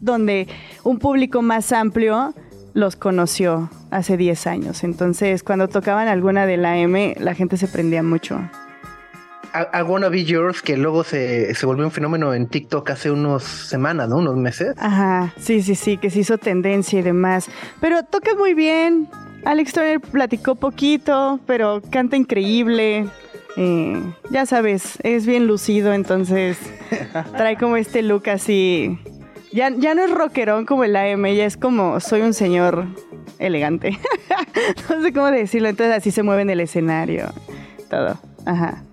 donde 0.00 0.48
un 0.84 0.98
público 0.98 1.42
más 1.42 1.72
amplio 1.72 2.34
los 2.74 2.96
conoció 2.96 3.70
hace 3.90 4.16
10 4.16 4.46
años. 4.46 4.84
Entonces, 4.84 5.42
cuando 5.42 5.68
tocaban 5.68 6.08
alguna 6.08 6.46
del 6.46 6.64
AM, 6.64 7.14
la 7.18 7.34
gente 7.34 7.56
se 7.56 7.68
prendía 7.68 8.02
mucho. 8.02 8.40
I, 9.54 9.78
I 9.78 9.82
Wanna 9.82 10.08
Be 10.08 10.24
Yours, 10.24 10.62
que 10.62 10.76
luego 10.76 11.04
se, 11.04 11.54
se 11.54 11.66
volvió 11.66 11.84
un 11.84 11.90
fenómeno 11.90 12.34
en 12.34 12.46
TikTok 12.46 12.90
hace 12.90 13.10
unos 13.10 13.42
semanas, 13.42 14.08
¿no? 14.08 14.18
Unos 14.18 14.36
meses. 14.36 14.74
Ajá, 14.78 15.32
sí, 15.38 15.62
sí, 15.62 15.74
sí, 15.74 15.96
que 15.96 16.10
se 16.10 16.20
hizo 16.20 16.38
tendencia 16.38 16.98
y 16.98 17.02
demás. 17.02 17.48
Pero 17.80 18.02
toca 18.04 18.34
muy 18.34 18.54
bien. 18.54 19.08
Alex 19.44 19.72
Turner 19.72 20.00
platicó 20.00 20.54
poquito, 20.54 21.40
pero 21.46 21.82
canta 21.90 22.16
increíble. 22.16 23.06
Eh, 23.56 24.00
ya 24.30 24.46
sabes, 24.46 24.98
es 25.02 25.26
bien 25.26 25.46
lucido, 25.46 25.92
entonces 25.92 26.58
trae 27.36 27.56
como 27.56 27.76
este 27.76 28.02
look 28.02 28.28
así. 28.28 28.98
Ya, 29.52 29.70
ya 29.70 29.94
no 29.94 30.04
es 30.04 30.10
rockerón 30.10 30.64
como 30.64 30.84
el 30.84 30.94
AM, 30.94 31.26
ya 31.26 31.44
es 31.44 31.56
como 31.56 31.98
soy 31.98 32.20
un 32.20 32.34
señor 32.34 32.86
elegante. 33.38 33.98
no 34.90 35.02
sé 35.02 35.12
cómo 35.12 35.30
decirlo, 35.30 35.68
entonces 35.68 35.96
así 35.96 36.10
se 36.10 36.22
mueve 36.22 36.42
en 36.42 36.50
el 36.50 36.60
escenario. 36.60 37.32
Todo. 37.88 38.18
Ajá. 38.46 38.84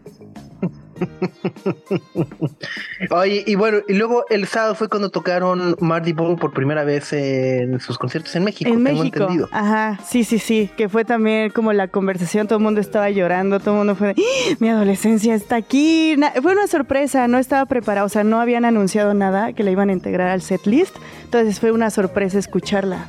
Oye, 3.12 3.44
y 3.46 3.56
bueno, 3.56 3.80
y 3.88 3.94
luego 3.94 4.26
el 4.30 4.48
sábado 4.48 4.76
fue 4.76 4.90
cuando 4.90 5.10
tocaron 5.10 5.76
Marty 5.80 6.14
Bone 6.14 6.38
por 6.38 6.54
primera 6.54 6.84
vez 6.84 7.14
en 7.14 7.80
sus 7.80 7.98
conciertos 7.98 8.36
en 8.36 8.44
México, 8.44 8.70
En 8.72 8.84
tengo 8.84 9.00
México. 9.00 9.20
entendido. 9.24 9.50
Ajá, 9.52 10.00
sí, 10.08 10.24
sí, 10.24 10.40
sí. 10.40 10.70
Que 10.78 10.90
fue 10.90 11.06
también 11.06 11.52
como 11.52 11.74
la 11.74 11.88
conversación, 11.88 12.48
todo 12.48 12.58
el 12.60 12.64
mundo 12.64 12.82
estaba 12.82 13.10
llorando, 13.10 13.60
todo 13.60 13.72
el 13.72 13.78
mundo 13.80 13.96
fue 13.96 14.08
de, 14.14 14.16
"¡Ah! 14.22 14.56
mi 14.60 14.70
adolescencia 14.70 15.36
está 15.36 15.56
aquí. 15.56 16.16
Na- 16.18 16.34
fue 16.42 16.52
una 16.54 16.68
sorpresa, 16.68 17.28
no 17.28 17.38
estaba 17.38 17.66
preparado, 17.66 18.06
o 18.08 18.10
sea, 18.10 18.24
no 18.24 18.40
habían 18.42 18.66
anunciado 18.66 19.14
nada 19.14 19.54
que 19.54 19.64
la 19.64 19.72
iban 19.72 19.90
a 19.90 19.94
integrar 19.94 20.28
al 20.30 20.42
set 20.42 20.66
list. 20.66 20.96
Entonces 21.26 21.60
fue 21.60 21.72
una 21.72 21.90
sorpresa 21.90 22.40
escucharla. 22.40 23.06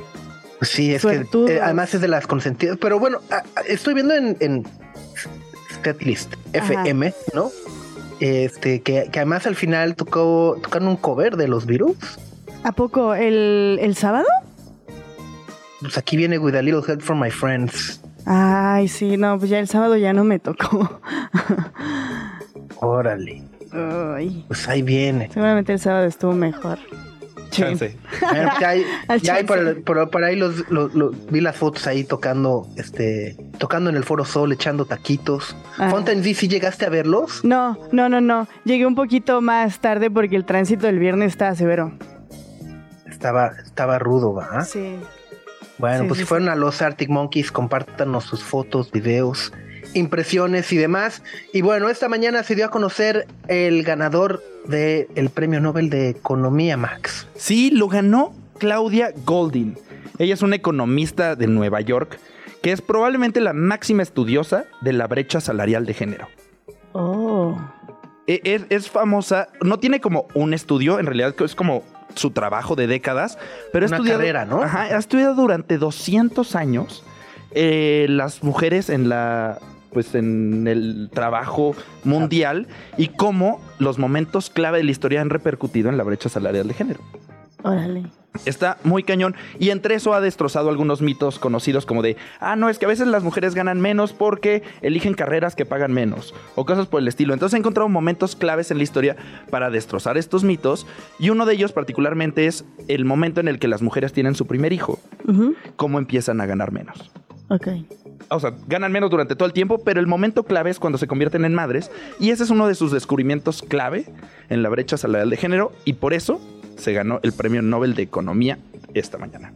Sí, 0.61 0.93
es 0.93 1.05
que 1.05 1.25
eh, 1.47 1.59
además 1.63 1.93
es 1.93 2.01
de 2.01 2.09
las 2.09 2.27
consentidas. 2.27 2.77
Pero 2.81 2.99
bueno, 2.99 3.19
a- 3.31 3.43
a- 3.59 3.61
estoy 3.67 3.93
viendo 3.93 4.13
en, 4.13 4.35
en 4.41 4.65
Setlist 5.83 6.33
Ajá. 6.53 6.73
FM, 6.73 7.13
¿no? 7.33 7.49
Este, 8.19 8.81
que, 8.81 9.09
que 9.11 9.19
además 9.19 9.45
al 9.47 9.55
final 9.55 9.95
tocó, 9.95 10.57
tocaron 10.61 10.87
un 10.89 10.97
cover 10.97 11.37
de 11.37 11.47
los 11.47 11.65
Beatles. 11.65 11.95
¿A 12.63 12.71
poco 12.73 13.15
el, 13.15 13.77
el 13.81 13.95
sábado? 13.95 14.25
Pues 15.81 15.97
aquí 15.97 16.17
viene 16.17 16.37
With 16.37 16.55
a 16.55 16.61
Little 16.61 16.81
Help 16.85 17.01
from 17.01 17.21
My 17.21 17.31
Friends. 17.31 18.01
Ay, 18.25 18.87
sí, 18.89 19.15
no, 19.15 19.37
pues 19.39 19.49
ya 19.49 19.59
el 19.59 19.67
sábado 19.69 19.95
ya 19.95 20.11
no 20.13 20.23
me 20.25 20.39
tocó. 20.39 20.99
Órale, 22.81 23.43
Ay, 23.71 24.43
pues 24.47 24.67
ahí 24.67 24.81
viene. 24.81 25.29
seguramente 25.33 25.73
el 25.73 25.79
sábado 25.79 26.05
estuvo 26.05 26.33
mejor. 26.33 26.79
Chance. 27.49 27.97
Bueno, 28.21 28.49
ya 28.59 28.69
hay, 28.69 28.85
ya 29.21 29.35
hay 29.35 29.43
por, 29.43 30.23
ahí 30.23 30.35
los, 30.35 30.69
los- 30.69 30.93
los- 30.93 31.31
vi 31.31 31.41
las 31.41 31.55
fotos 31.55 31.87
ahí 31.87 32.03
tocando, 32.03 32.67
este, 32.77 33.35
tocando 33.57 33.89
en 33.89 33.95
el 33.95 34.03
Foro 34.03 34.25
Sol, 34.25 34.51
echando 34.51 34.85
taquitos. 34.85 35.55
Ajá. 35.77 35.89
Fountain 35.89 36.21
D, 36.21 36.33
¿sí 36.33 36.47
llegaste 36.47 36.85
a 36.85 36.89
verlos? 36.89 37.43
No, 37.43 37.77
no, 37.91 38.09
no, 38.09 38.21
no. 38.21 38.47
Llegué 38.65 38.85
un 38.85 38.95
poquito 38.95 39.41
más 39.41 39.79
tarde 39.79 40.09
porque 40.11 40.35
el 40.35 40.45
tránsito 40.45 40.85
del 40.87 40.99
viernes 40.99 41.31
estaba 41.33 41.55
severo. 41.55 41.91
Estaba, 43.07 43.51
estaba 43.63 43.99
rudo, 43.99 44.33
¿va? 44.33 44.61
Sí. 44.63 44.97
Bueno, 45.77 46.03
Sí, 46.03 46.07
pues 46.07 46.17
sí, 46.19 46.23
si 46.23 46.27
fueron 46.27 46.49
a 46.49 46.55
los 46.55 46.81
Arctic 46.81 47.09
Monkeys, 47.09 47.51
compártanos 47.51 48.25
sus 48.25 48.43
fotos, 48.43 48.91
videos, 48.91 49.53
impresiones 49.93 50.71
y 50.71 50.77
demás. 50.77 51.23
Y 51.53 51.61
bueno, 51.61 51.89
esta 51.89 52.09
mañana 52.09 52.43
se 52.43 52.55
dio 52.55 52.65
a 52.65 52.69
conocer 52.69 53.27
el 53.47 53.83
ganador 53.83 54.43
del 54.65 55.29
Premio 55.33 55.59
Nobel 55.59 55.89
de 55.89 56.09
Economía, 56.09 56.77
Max. 56.77 57.27
Sí, 57.35 57.71
lo 57.71 57.87
ganó 57.87 58.33
Claudia 58.59 59.13
Goldin. 59.25 59.77
Ella 60.17 60.33
es 60.33 60.41
una 60.41 60.55
economista 60.55 61.35
de 61.35 61.47
Nueva 61.47 61.81
York 61.81 62.19
que 62.61 62.73
es 62.73 62.81
probablemente 62.81 63.39
la 63.39 63.53
máxima 63.53 64.03
estudiosa 64.03 64.65
de 64.81 64.91
la 64.91 65.07
brecha 65.07 65.39
salarial 65.39 65.85
de 65.85 65.93
género. 65.93 66.27
Oh. 66.91 67.57
E- 68.27 68.41
Es, 68.43 68.65
es 68.69 68.89
famosa, 68.89 69.47
no 69.61 69.79
tiene 69.79 70.01
como 70.01 70.27
un 70.33 70.53
estudio, 70.53 70.99
en 70.99 71.05
realidad 71.05 71.33
es 71.43 71.55
como 71.55 71.83
su 72.15 72.31
trabajo 72.31 72.75
de 72.75 72.87
décadas, 72.87 73.37
pero 73.71 73.85
Una 73.87 73.95
ha 73.95 73.99
estudiado, 73.99 74.19
carrera, 74.19 74.45
¿no? 74.45 74.61
Ajá, 74.61 74.81
ha 74.83 74.97
estudiado 74.97 75.35
durante 75.35 75.77
200 75.77 76.55
años 76.55 77.03
eh, 77.51 78.07
las 78.09 78.43
mujeres 78.43 78.89
en 78.89 79.07
la 79.09 79.59
pues 79.91 80.15
en 80.15 80.67
el 80.67 81.09
trabajo 81.13 81.75
mundial 82.03 82.67
y 82.97 83.07
cómo 83.09 83.61
los 83.79 83.97
momentos 83.97 84.49
clave 84.49 84.79
de 84.79 84.83
la 84.83 84.91
historia 84.91 85.21
han 85.21 85.29
repercutido 85.29 85.89
en 85.89 85.97
la 85.97 86.03
brecha 86.03 86.29
salarial 86.29 86.67
de 86.67 86.73
género. 86.73 86.99
Órale. 87.63 88.03
Está 88.45 88.77
muy 88.83 89.03
cañón. 89.03 89.35
Y 89.59 89.69
entre 89.71 89.95
eso 89.95 90.13
ha 90.13 90.21
destrozado 90.21 90.69
algunos 90.69 91.01
mitos 91.01 91.39
conocidos 91.39 91.85
como 91.85 92.01
de, 92.01 92.15
ah, 92.39 92.55
no, 92.55 92.69
es 92.69 92.77
que 92.79 92.85
a 92.85 92.87
veces 92.87 93.07
las 93.07 93.23
mujeres 93.23 93.55
ganan 93.55 93.81
menos 93.81 94.13
porque 94.13 94.63
eligen 94.81 95.13
carreras 95.13 95.55
que 95.55 95.65
pagan 95.65 95.91
menos. 95.91 96.33
O 96.55 96.65
cosas 96.65 96.87
por 96.87 97.01
el 97.01 97.07
estilo. 97.07 97.33
Entonces 97.33 97.55
ha 97.55 97.59
encontrado 97.59 97.89
momentos 97.89 98.35
claves 98.35 98.71
en 98.71 98.77
la 98.77 98.83
historia 98.83 99.17
para 99.49 99.69
destrozar 99.69 100.17
estos 100.17 100.43
mitos. 100.43 100.87
Y 101.17 101.31
uno 101.31 101.45
de 101.45 101.55
ellos 101.55 101.71
particularmente 101.71 102.45
es 102.45 102.65
el 102.87 103.03
momento 103.03 103.41
en 103.41 103.47
el 103.47 103.59
que 103.59 103.67
las 103.67 103.81
mujeres 103.81 104.13
tienen 104.13 104.35
su 104.35 104.45
primer 104.45 104.73
hijo. 104.73 104.99
Cómo 105.75 105.99
empiezan 105.99 106.39
a 106.39 106.45
ganar 106.45 106.71
menos. 106.71 107.11
Ok. 107.49 107.67
O 108.29 108.39
sea, 108.39 108.53
ganan 108.67 108.91
menos 108.91 109.09
durante 109.09 109.35
todo 109.35 109.47
el 109.47 109.53
tiempo, 109.53 109.79
pero 109.83 109.99
el 109.99 110.07
momento 110.07 110.43
clave 110.43 110.69
es 110.69 110.79
cuando 110.79 110.97
se 110.99 111.07
convierten 111.07 111.45
en 111.45 111.53
madres. 111.55 111.89
Y 112.19 112.29
ese 112.29 112.43
es 112.43 112.49
uno 112.51 112.67
de 112.67 112.75
sus 112.75 112.91
descubrimientos 112.91 113.63
clave 113.63 114.05
en 114.49 114.61
la 114.61 114.69
brecha 114.69 114.97
salarial 114.97 115.29
de 115.31 115.37
género. 115.37 115.71
Y 115.85 115.93
por 115.93 116.13
eso 116.13 116.39
se 116.77 116.93
ganó 116.93 117.19
el 117.23 117.33
premio 117.33 117.61
Nobel 117.61 117.95
de 117.95 118.03
Economía 118.03 118.59
esta 118.93 119.17
mañana. 119.17 119.51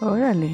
Órale. 0.00 0.50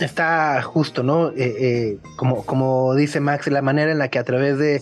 Está 0.00 0.62
justo, 0.62 1.02
¿no? 1.02 1.30
Eh, 1.30 1.34
eh, 1.36 1.98
como, 2.16 2.44
como 2.44 2.94
dice 2.94 3.18
Max, 3.20 3.48
la 3.48 3.62
manera 3.62 3.90
en 3.90 3.98
la 3.98 4.08
que 4.08 4.18
a 4.20 4.24
través 4.24 4.56
de 4.58 4.80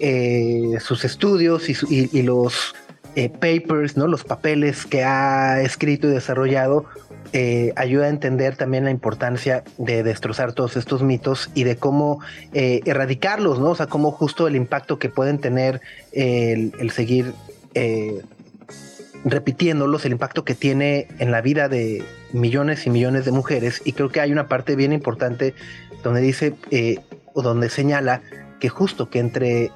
eh, 0.00 0.78
sus 0.80 1.04
estudios 1.04 1.68
y, 1.68 1.74
su- 1.74 1.86
y- 1.92 2.10
y 2.12 2.22
los 2.22 2.74
eh, 3.14 3.28
papers, 3.28 3.96
¿no? 3.96 4.08
Los 4.08 4.24
papeles 4.24 4.84
que 4.84 5.04
ha 5.04 5.60
escrito 5.62 6.08
y 6.08 6.10
desarrollado, 6.10 6.84
eh, 7.32 7.72
ayuda 7.76 8.06
a 8.06 8.08
entender 8.08 8.56
también 8.56 8.84
la 8.84 8.90
importancia 8.90 9.64
de 9.78 10.02
destrozar 10.02 10.52
todos 10.52 10.76
estos 10.76 11.02
mitos 11.02 11.50
y 11.54 11.64
de 11.64 11.76
cómo 11.76 12.20
eh, 12.52 12.80
erradicarlos, 12.84 13.58
¿no? 13.58 13.70
O 13.70 13.74
sea, 13.74 13.86
cómo 13.86 14.10
justo 14.10 14.46
el 14.46 14.56
impacto 14.56 14.98
que 14.98 15.08
pueden 15.08 15.38
tener 15.38 15.80
el, 16.12 16.72
el 16.78 16.90
seguir 16.90 17.32
eh, 17.74 18.22
repitiéndolos, 19.26 20.04
el 20.04 20.12
impacto 20.12 20.44
que 20.44 20.54
tiene 20.54 21.08
en 21.18 21.30
la 21.32 21.40
vida 21.40 21.68
de 21.68 22.04
millones 22.32 22.86
y 22.86 22.90
millones 22.90 23.24
de 23.24 23.32
mujeres. 23.32 23.82
Y 23.84 23.92
creo 23.92 24.08
que 24.08 24.20
hay 24.20 24.30
una 24.30 24.46
parte 24.46 24.76
bien 24.76 24.92
importante 24.92 25.52
donde 26.02 26.20
dice 26.20 26.54
eh, 26.70 27.00
o 27.34 27.42
donde 27.42 27.68
señala 27.68 28.22
que 28.60 28.68
justo 28.68 29.10
que 29.10 29.18
entre 29.18 29.72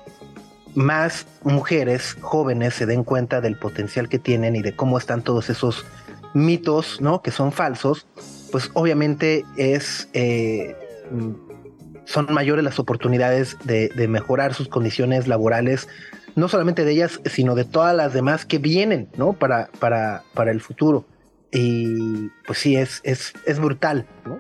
más 0.75 1.27
mujeres 1.43 2.17
jóvenes 2.21 2.75
se 2.75 2.87
den 2.87 3.03
cuenta 3.03 3.41
del 3.41 3.59
potencial 3.59 4.09
que 4.09 4.21
tienen 4.21 4.55
y 4.55 4.63
de 4.63 4.77
cómo 4.77 4.99
están 4.99 5.23
todos 5.23 5.51
esos 5.51 5.85
mitos, 6.35 7.01
¿no? 7.01 7.23
Que 7.23 7.31
son 7.31 7.53
falsos, 7.53 8.07
pues 8.51 8.71
obviamente 8.75 9.45
es 9.57 10.09
eh, 10.13 10.77
son 12.05 12.27
mayores 12.31 12.65
las 12.65 12.79
oportunidades 12.79 13.57
de, 13.65 13.89
de 13.89 14.09
mejorar 14.09 14.55
sus 14.55 14.69
condiciones 14.69 15.29
laborales, 15.29 15.89
no 16.35 16.49
solamente 16.49 16.85
de 16.85 16.93
ellas, 16.93 17.21
sino 17.25 17.55
de 17.55 17.65
todas 17.65 17.95
las 17.95 18.13
demás 18.13 18.45
que 18.45 18.59
vienen, 18.59 19.09
¿no? 19.17 19.33
Para, 19.33 19.69
para, 19.79 20.25
para 20.35 20.51
el 20.51 20.61
futuro. 20.61 21.05
Y 21.53 22.29
pues 22.47 22.59
sí, 22.59 22.77
es, 22.77 23.01
es, 23.05 23.33
es 23.47 23.59
brutal, 23.59 24.07
¿no? 24.25 24.39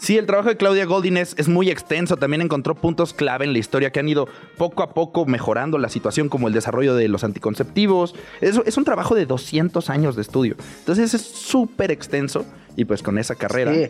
Sí, 0.00 0.16
el 0.16 0.24
trabajo 0.24 0.48
de 0.48 0.56
Claudia 0.56 0.86
Goldin 0.86 1.18
es, 1.18 1.34
es 1.36 1.46
muy 1.48 1.68
extenso. 1.70 2.16
También 2.16 2.40
encontró 2.40 2.74
puntos 2.74 3.12
clave 3.12 3.44
en 3.44 3.52
la 3.52 3.58
historia 3.58 3.90
que 3.92 4.00
han 4.00 4.08
ido 4.08 4.28
poco 4.56 4.82
a 4.82 4.94
poco 4.94 5.26
mejorando 5.26 5.76
la 5.76 5.90
situación, 5.90 6.30
como 6.30 6.48
el 6.48 6.54
desarrollo 6.54 6.94
de 6.94 7.06
los 7.08 7.22
anticonceptivos. 7.22 8.14
Es, 8.40 8.58
es 8.64 8.76
un 8.78 8.84
trabajo 8.84 9.14
de 9.14 9.26
200 9.26 9.90
años 9.90 10.16
de 10.16 10.22
estudio. 10.22 10.56
Entonces 10.78 11.12
es 11.12 11.20
súper 11.20 11.90
extenso 11.90 12.46
y 12.76 12.86
pues 12.86 13.02
con 13.02 13.18
esa 13.18 13.34
carrera 13.34 13.74
Sí. 13.74 13.88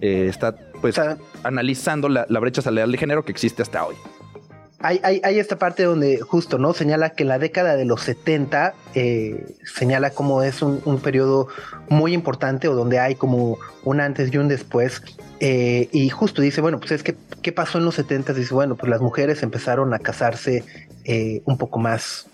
eh, 0.00 0.26
está 0.28 0.54
pues 0.80 0.96
O 0.98 1.02
sea, 1.02 1.16
analizando 1.42 2.08
la, 2.08 2.26
la 2.28 2.38
brecha 2.38 2.62
salarial 2.62 2.92
de 2.92 2.98
género 2.98 3.24
que 3.24 3.32
existe 3.32 3.62
hasta 3.62 3.84
hoy. 3.84 3.96
Hay, 4.84 5.00
hay, 5.02 5.20
hay 5.24 5.38
esta 5.38 5.56
parte 5.56 5.82
donde 5.84 6.20
justo, 6.20 6.58
¿no? 6.58 6.74
Señala 6.74 7.10
que 7.10 7.24
la 7.24 7.38
década 7.38 7.74
de 7.74 7.86
los 7.86 8.02
70 8.02 8.74
eh, 8.94 9.56
señala 9.64 10.10
como 10.10 10.42
es 10.42 10.60
un, 10.60 11.00
periodo 11.02 11.48
muy 11.88 12.12
importante 12.12 12.68
o 12.68 12.74
donde 12.74 12.98
hay 12.98 13.14
como 13.14 13.56
un 13.82 14.00
antes 14.00 14.32
y 14.32 14.36
un 14.36 14.46
después. 14.46 15.02
eh, 15.40 15.88
y 15.90 16.10
justo 16.10 16.42
dice, 16.42 16.60
bueno, 16.60 16.78
pues 16.80 16.92
es 16.92 17.02
que, 17.02 17.16
¿qué 17.40 17.50
pasó 17.50 17.78
en 17.78 17.86
los 17.86 17.94
70? 17.94 18.34
Dice, 18.34 18.52
bueno, 18.52 18.76
pues 18.76 18.90
las 18.90 19.00
mujeres 19.00 19.42
empezaron 19.42 19.94
a 19.94 19.98
casarse 20.00 20.64
eh, 21.04 21.40
un 21.46 21.56
poco 21.56 21.78
más 21.78 22.28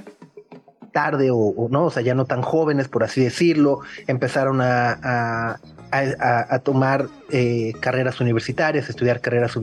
tarde 0.90 1.28
o, 1.32 1.68
no, 1.70 1.84
o 1.84 1.90
sea, 1.90 2.02
ya 2.02 2.14
no 2.14 2.24
tan 2.24 2.42
jóvenes, 2.42 2.88
por 2.88 3.04
así 3.04 3.22
decirlo, 3.22 3.78
empezaron 4.08 4.60
a, 4.60 5.60
a- 5.92 6.58
tomar 6.60 7.06
eh, 7.30 7.72
carreras 7.80 8.20
universitarias, 8.20 8.88
estudiar 8.88 9.20
carreras 9.20 9.56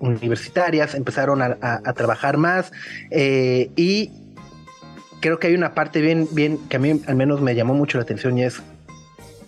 universitarias, 0.00 0.94
empezaron 0.94 1.42
a 1.42 1.92
trabajar 1.94 2.36
más 2.36 2.72
eh, 3.10 3.70
y 3.76 4.10
creo 5.20 5.38
que 5.38 5.48
hay 5.48 5.54
una 5.54 5.74
parte 5.74 6.00
bien, 6.00 6.28
bien, 6.32 6.58
que 6.68 6.76
a 6.76 6.80
mí 6.80 7.00
al 7.06 7.16
menos 7.16 7.40
me 7.40 7.54
llamó 7.54 7.74
mucho 7.74 7.98
la 7.98 8.02
atención 8.02 8.38
y 8.38 8.44
es, 8.44 8.60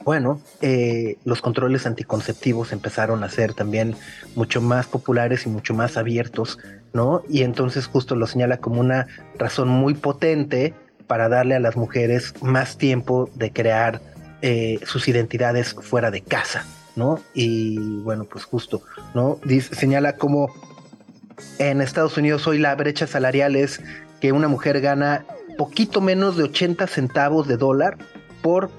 bueno, 0.05 0.41
eh, 0.61 1.17
los 1.25 1.41
controles 1.43 1.87
anticonceptivos 1.87 2.73
empezaron 2.73 3.23
a 3.25 3.29
ser 3.29 3.55
también 3.55 3.95
mucho 4.35 4.61
más 4.61 4.87
populares 4.87 5.47
y 5.47 5.51
mucho 5.51 5.75
más 5.75 5.97
abiertos, 5.97 6.59
¿no? 6.93 7.23
Y 7.29 7.43
entonces 7.43 7.87
justo 7.87 8.17
lo 8.17 8.27
señala 8.27 8.57
como 8.59 8.81
una 8.81 9.07
razón 9.39 9.69
muy 9.69 9.95
potente 9.95 10.75
para 11.07 11.29
darle 11.29 11.55
a 11.55 11.61
las 11.61 11.77
mujeres 11.77 12.35
más 12.43 12.77
tiempo 12.77 13.31
de 13.35 13.53
crear 13.53 14.01
eh, 14.43 14.79
sus 14.85 15.09
identidades 15.09 15.75
fuera 15.75 16.11
de 16.11 16.23
casa, 16.23 16.65
¿no? 16.97 17.21
Y 17.35 17.79
bueno, 17.79 18.25
pues 18.25 18.45
justo, 18.45 18.83
¿no? 19.15 19.39
Dice, 19.45 19.75
señala 19.75 20.17
como 20.17 20.53
en 21.59 21.81
Estados 21.81 22.17
Unidos 22.17 22.47
hoy 22.47 22.59
la 22.59 22.75
brecha 22.75 23.07
salarial 23.07 23.57
es 23.57 23.81
que 24.21 24.33
una 24.33 24.49
mujer 24.49 24.81
gana 24.81 25.25
poquito 25.57 26.01
menos 26.01 26.37
de 26.37 26.45
80 26.45 26.87
centavos 26.87 27.49
de 27.49 27.57
dólar 27.57 27.99
por 28.43 28.71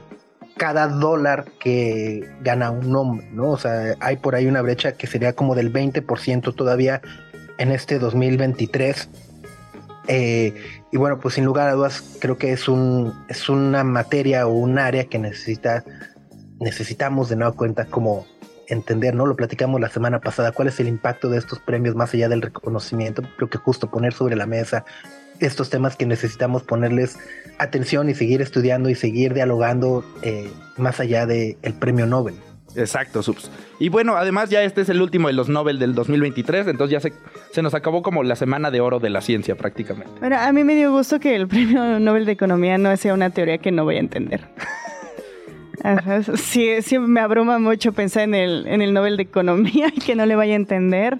cada 0.57 0.87
dólar 0.87 1.45
que 1.59 2.29
gana 2.41 2.71
un 2.71 2.95
hombre, 2.95 3.27
¿no? 3.31 3.51
O 3.51 3.57
sea, 3.57 3.95
hay 3.99 4.17
por 4.17 4.35
ahí 4.35 4.45
una 4.45 4.61
brecha 4.61 4.93
que 4.93 5.07
sería 5.07 5.33
como 5.33 5.55
del 5.55 5.71
20% 5.71 6.53
todavía 6.55 7.01
en 7.57 7.71
este 7.71 7.99
2023. 7.99 9.09
Eh, 10.11 10.55
y 10.91 10.97
bueno, 10.97 11.19
pues 11.19 11.35
sin 11.35 11.45
lugar 11.45 11.69
a 11.69 11.73
dudas, 11.73 12.03
creo 12.19 12.37
que 12.37 12.51
es, 12.51 12.67
un, 12.67 13.13
es 13.29 13.47
una 13.47 13.83
materia 13.83 14.47
o 14.47 14.51
un 14.51 14.79
área 14.79 15.05
que 15.05 15.19
necesita, 15.19 15.85
necesitamos 16.59 17.29
de 17.29 17.35
nueva 17.35 17.55
cuenta 17.55 17.85
como 17.85 18.25
entender, 18.67 19.13
¿no? 19.13 19.27
Lo 19.27 19.35
platicamos 19.35 19.79
la 19.79 19.89
semana 19.89 20.19
pasada, 20.19 20.51
cuál 20.51 20.67
es 20.67 20.79
el 20.79 20.87
impacto 20.87 21.29
de 21.29 21.37
estos 21.37 21.59
premios 21.59 21.95
más 21.95 22.11
allá 22.15 22.27
del 22.27 22.41
reconocimiento. 22.41 23.21
Creo 23.37 23.51
que 23.51 23.59
justo 23.59 23.91
poner 23.91 24.13
sobre 24.13 24.35
la 24.35 24.47
mesa 24.47 24.83
estos 25.39 25.69
temas 25.69 25.95
que 25.95 26.07
necesitamos 26.07 26.63
ponerles 26.63 27.17
atención 27.59 28.09
y 28.09 28.15
seguir 28.15 28.41
estudiando 28.41 28.89
y 28.89 28.95
seguir 28.95 29.35
dialogando 29.35 30.03
eh, 30.23 30.51
más 30.75 30.99
allá 30.99 31.27
del 31.27 31.55
premio 31.79 32.07
Nobel. 32.07 32.35
Exacto, 32.75 33.23
Subs. 33.23 33.51
Y 33.79 33.89
bueno, 33.89 34.15
además 34.15 34.49
ya 34.49 34.63
este 34.63 34.81
es 34.81 34.89
el 34.89 35.01
último 35.01 35.27
de 35.27 35.33
los 35.33 35.49
Nobel 35.49 35.79
del 35.79 35.95
2023, 35.95 36.67
entonces 36.67 36.91
ya 36.91 36.99
se, 36.99 37.13
se 37.51 37.61
nos 37.61 37.73
acabó 37.73 38.01
como 38.01 38.23
la 38.23 38.35
semana 38.35 38.71
de 38.71 38.81
oro 38.81 38.99
de 38.99 39.09
la 39.09 39.21
ciencia 39.21 39.55
prácticamente. 39.55 40.11
Bueno, 40.19 40.37
a 40.37 40.51
mí 40.51 40.63
me 40.63 40.75
dio 40.75 40.91
gusto 40.91 41.19
que 41.19 41.35
el 41.35 41.47
premio 41.47 41.99
Nobel 41.99 42.25
de 42.25 42.33
Economía 42.33 42.77
no 42.77 42.95
sea 42.97 43.13
una 43.13 43.29
teoría 43.29 43.57
que 43.57 43.71
no 43.71 43.83
voy 43.83 43.95
a 43.95 43.99
entender. 43.99 44.41
sí, 46.35 46.81
sí, 46.81 46.99
me 46.99 47.19
abruma 47.19 47.59
mucho 47.59 47.93
pensar 47.93 48.23
en 48.23 48.35
el, 48.35 48.67
en 48.67 48.81
el 48.81 48.93
Nobel 48.93 49.17
de 49.17 49.23
Economía 49.23 49.87
y 49.95 49.99
que 49.99 50.15
no 50.15 50.25
le 50.25 50.35
vaya 50.35 50.53
a 50.53 50.57
entender. 50.57 51.19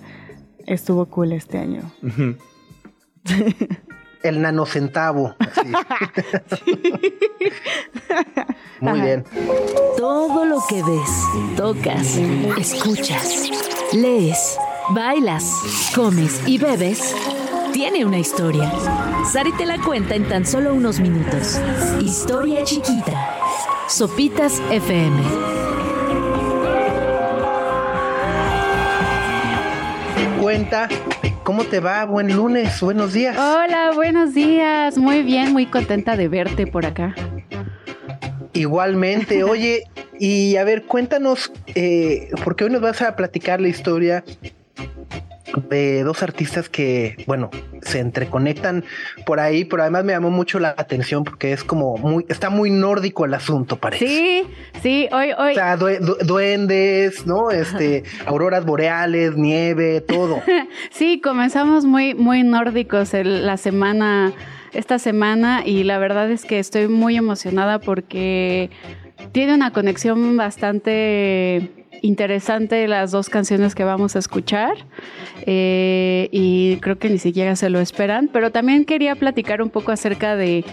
Estuvo 0.66 1.06
cool 1.08 1.32
este 1.32 1.58
año. 1.58 1.82
el 4.24 4.42
nanocentavo. 4.42 5.36
Muy 8.80 9.02
bien. 9.02 9.26
Todo 9.98 10.46
lo 10.46 10.62
que 10.68 10.82
ves, 10.84 11.10
tocas, 11.58 12.18
escuchas, 12.58 13.50
lees, 13.94 14.58
bailas, 14.90 15.44
comes 15.94 16.42
y 16.48 16.58
bebes 16.58 17.14
tiene 17.74 18.06
una 18.06 18.18
historia. 18.18 18.72
Sari 19.32 19.52
te 19.54 19.66
la 19.66 19.78
cuenta 19.80 20.16
en 20.16 20.28
tan 20.28 20.46
solo 20.46 20.74
unos 20.74 21.00
minutos. 21.00 21.60
Historia 22.02 22.64
chiquita. 22.64 23.38
Sopitas 23.88 24.62
FM. 24.70 25.22
Cuenta 30.42 30.90
¿Cómo 31.44 31.64
te 31.64 31.80
va? 31.80 32.06
Buen 32.06 32.36
lunes, 32.36 32.80
buenos 32.82 33.14
días. 33.14 33.38
Hola, 33.38 33.92
buenos 33.96 34.34
días. 34.34 34.98
Muy 34.98 35.24
bien, 35.24 35.54
muy 35.54 35.66
contenta 35.66 36.16
de 36.16 36.28
verte 36.28 36.68
por 36.68 36.86
acá. 36.86 37.16
Igualmente, 38.54 39.44
oye, 39.46 39.84
y 40.20 40.58
a 40.58 40.64
ver, 40.64 40.84
cuéntanos, 40.84 41.52
eh, 41.76 42.30
porque 42.44 42.66
hoy 42.66 42.72
nos 42.72 42.82
vas 42.82 43.02
a 43.02 43.16
platicar 43.16 43.62
la 43.62 43.70
historia 43.70 44.24
de 45.70 46.04
dos 46.04 46.24
artistas 46.24 46.70
que, 46.70 47.24
bueno, 47.28 47.50
se 47.82 48.00
entreconectan 48.00 48.84
por 49.26 49.40
ahí, 49.40 49.66
pero 49.66 49.84
además 49.84 50.04
me 50.04 50.14
llamó 50.14 50.30
mucho 50.30 50.60
la 50.60 50.76
atención 50.78 51.24
porque 51.24 51.52
es 51.52 51.64
como 51.64 51.98
muy, 51.98 52.26
está 52.30 52.50
muy 52.50 52.70
nórdico 52.70 53.26
el 53.26 53.34
asunto, 53.34 53.78
parece. 53.78 54.08
Sí, 54.08 54.44
sí, 54.82 55.10
hoy, 55.12 55.32
hoy. 55.38 55.52
O 55.52 55.56
sea, 55.56 55.78
duendes, 55.78 57.26
¿no? 57.26 57.52
Este, 57.52 58.04
auroras 58.26 58.66
boreales, 58.66 59.36
nieve, 59.36 60.02
todo. 60.02 60.42
sí, 60.92 61.22
comenzamos 61.22 61.86
muy, 61.86 62.14
muy 62.14 62.44
nórdicos 62.44 63.14
la 63.14 63.58
semana, 63.58 64.34
esta 64.74 65.00
semana, 65.00 65.64
y 65.66 65.84
la 65.84 65.98
verdad 65.98 66.30
es 66.32 66.46
que 66.46 66.60
estoy 66.60 66.88
muy 66.88 67.18
emocionada 67.18 67.80
porque 67.80 68.70
tiene 69.32 69.54
una 69.54 69.72
conexión 69.72 70.38
bastante 70.38 71.79
interesante 72.02 72.88
las 72.88 73.12
dos 73.12 73.30
canciones 73.30 73.76
que 73.76 73.84
vamos 73.84 74.16
a 74.16 74.20
escuchar 74.20 74.74
eh, 75.46 76.30
y 76.32 76.78
creo 76.78 76.98
que 76.98 77.10
ni 77.10 77.18
siquiera 77.18 77.56
se 77.56 77.70
lo 77.70 77.80
esperan, 77.80 78.30
pero 78.32 78.52
también 78.52 78.86
quería 78.86 79.16
platicar 79.16 79.62
un 79.62 79.70
poco 79.70 79.92
acerca 79.92 80.36
de 80.36 80.64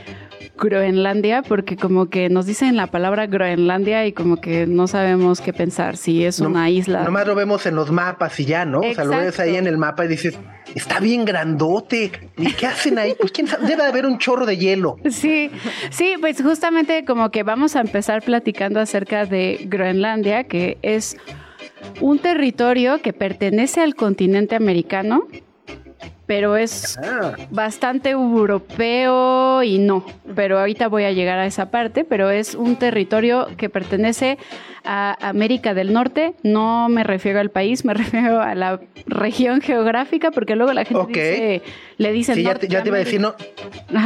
Groenlandia, 0.59 1.43
porque 1.43 1.77
como 1.77 2.09
que 2.09 2.29
nos 2.29 2.47
dicen 2.47 2.77
la 2.77 2.87
palabra 2.89 3.27
Groenlandia 3.27 4.07
y 4.07 4.13
como 4.13 4.37
que 4.39 4.67
no 4.67 4.87
sabemos 4.87 5.41
qué 5.41 5.53
pensar, 5.53 5.97
si 5.97 6.25
es 6.25 6.41
una 6.41 6.71
isla. 6.71 7.05
Nomás 7.05 7.27
lo 7.27 7.35
vemos 7.35 7.67
en 7.67 7.75
los 7.75 7.91
mapas 7.91 8.39
y 8.41 8.45
ya, 8.45 8.65
¿no? 8.65 8.81
O 8.81 8.95
sea, 8.95 9.05
lo 9.05 9.17
ves 9.19 9.39
ahí 9.41 9.57
en 9.57 9.67
el 9.67 9.79
mapa 9.79 10.05
y 10.05 10.09
dices, 10.09 10.39
está 10.75 11.01
bien 11.01 11.25
grandote. 11.25 12.11
¿Y 12.37 12.53
qué 12.53 12.67
hacen 12.67 12.99
ahí? 12.99 13.15
Pues 13.19 13.33
quién 13.33 13.47
sabe, 13.47 13.67
debe 13.67 13.85
haber 13.85 14.07
un 14.07 14.19
chorro 14.19 14.47
de 14.47 14.57
hielo. 14.57 14.97
Sí, 15.11 15.51
sí, 15.91 16.15
pues 16.21 16.43
justamente 16.43 17.05
como 17.05 17.31
que 17.31 17.43
vamos 17.43 17.77
a 17.77 17.81
empezar 17.81 18.23
platicando 18.23 18.81
acerca 18.81 19.27
de 19.27 19.67
Groenlandia, 19.69 20.45
que 20.45 20.79
es 20.83 21.17
un 22.01 22.19
territorio 22.19 23.01
que 23.03 23.13
pertenece 23.13 23.81
al 23.81 23.95
continente 23.95 24.57
americano 24.57 25.27
pero 26.27 26.57
es 26.57 26.99
bastante 27.51 28.11
europeo 28.11 29.63
y 29.63 29.79
no. 29.79 30.05
Pero 30.35 30.59
ahorita 30.59 30.89
voy 30.89 31.05
a 31.05 31.13
llegar 31.13 31.39
a 31.39 31.47
esa 31.47 31.71
parte, 31.71 32.05
pero 32.05 32.31
es 32.31 32.55
un 32.55 32.77
territorio 32.77 33.47
que 33.57 33.69
pertenece 33.69 34.39
a 34.85 35.17
América 35.29 35.73
del 35.75 35.93
Norte. 35.93 36.35
No 36.43 36.89
me 36.89 37.05
refiero 37.05 37.39
al 37.41 37.51
país, 37.51 37.85
me 37.85 37.95
refiero 37.95 38.41
a 38.41 38.55
la 38.55 38.81
región 39.07 39.61
geográfica, 39.61 40.33
porque 40.33 40.57
luego 40.57 40.73
la 40.73 40.85
gente 40.85 41.07
dice, 41.07 41.63
le 41.97 42.13
dicen. 42.13 42.35
Sí, 42.35 42.43
ya 42.43 42.55
te, 42.55 42.67
iba 42.67 42.97
a 42.97 42.99
decir, 42.99 43.21
no. 43.21 43.35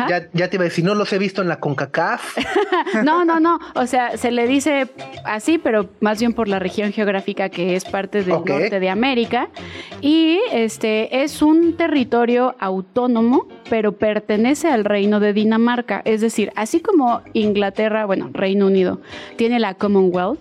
Ya, 0.09 0.49
te 0.49 0.57
iba 0.57 0.65
a 0.65 0.69
decir, 0.69 0.85
no 0.85 0.95
los 0.95 1.13
he 1.13 1.19
visto 1.19 1.41
en 1.41 1.49
la 1.49 1.59
CONCACAF. 1.59 2.37
no, 3.05 3.25
no, 3.25 3.41
no. 3.41 3.59
O 3.75 3.87
sea, 3.87 4.19
se 4.19 4.31
le 4.31 4.47
dice 4.47 4.89
así, 5.25 5.57
pero 5.59 5.89
más 6.01 6.21
bien 6.21 6.35
por 6.35 6.49
la 6.49 6.59
región 6.59 6.93
geográfica 6.93 7.49
que 7.49 7.77
es 7.77 7.85
parte 7.85 8.23
del 8.23 8.45
norte 8.45 8.79
de 8.79 8.91
América. 8.91 9.49
Y 10.03 10.39
este 10.53 11.23
es 11.23 11.41
un 11.41 11.77
territorio 11.77 12.10
autónomo, 12.59 13.47
pero 13.69 13.93
pertenece 13.93 14.69
al 14.69 14.85
reino 14.85 15.21
de 15.21 15.33
Dinamarca. 15.33 16.03
Es 16.05 16.21
decir, 16.21 16.53
así 16.57 16.81
como 16.81 17.23
Inglaterra, 17.33 18.05
bueno, 18.07 18.31
Reino 18.33 18.67
Unido, 18.67 19.01
tiene 19.37 19.61
la 19.61 19.75
Commonwealth, 19.75 20.41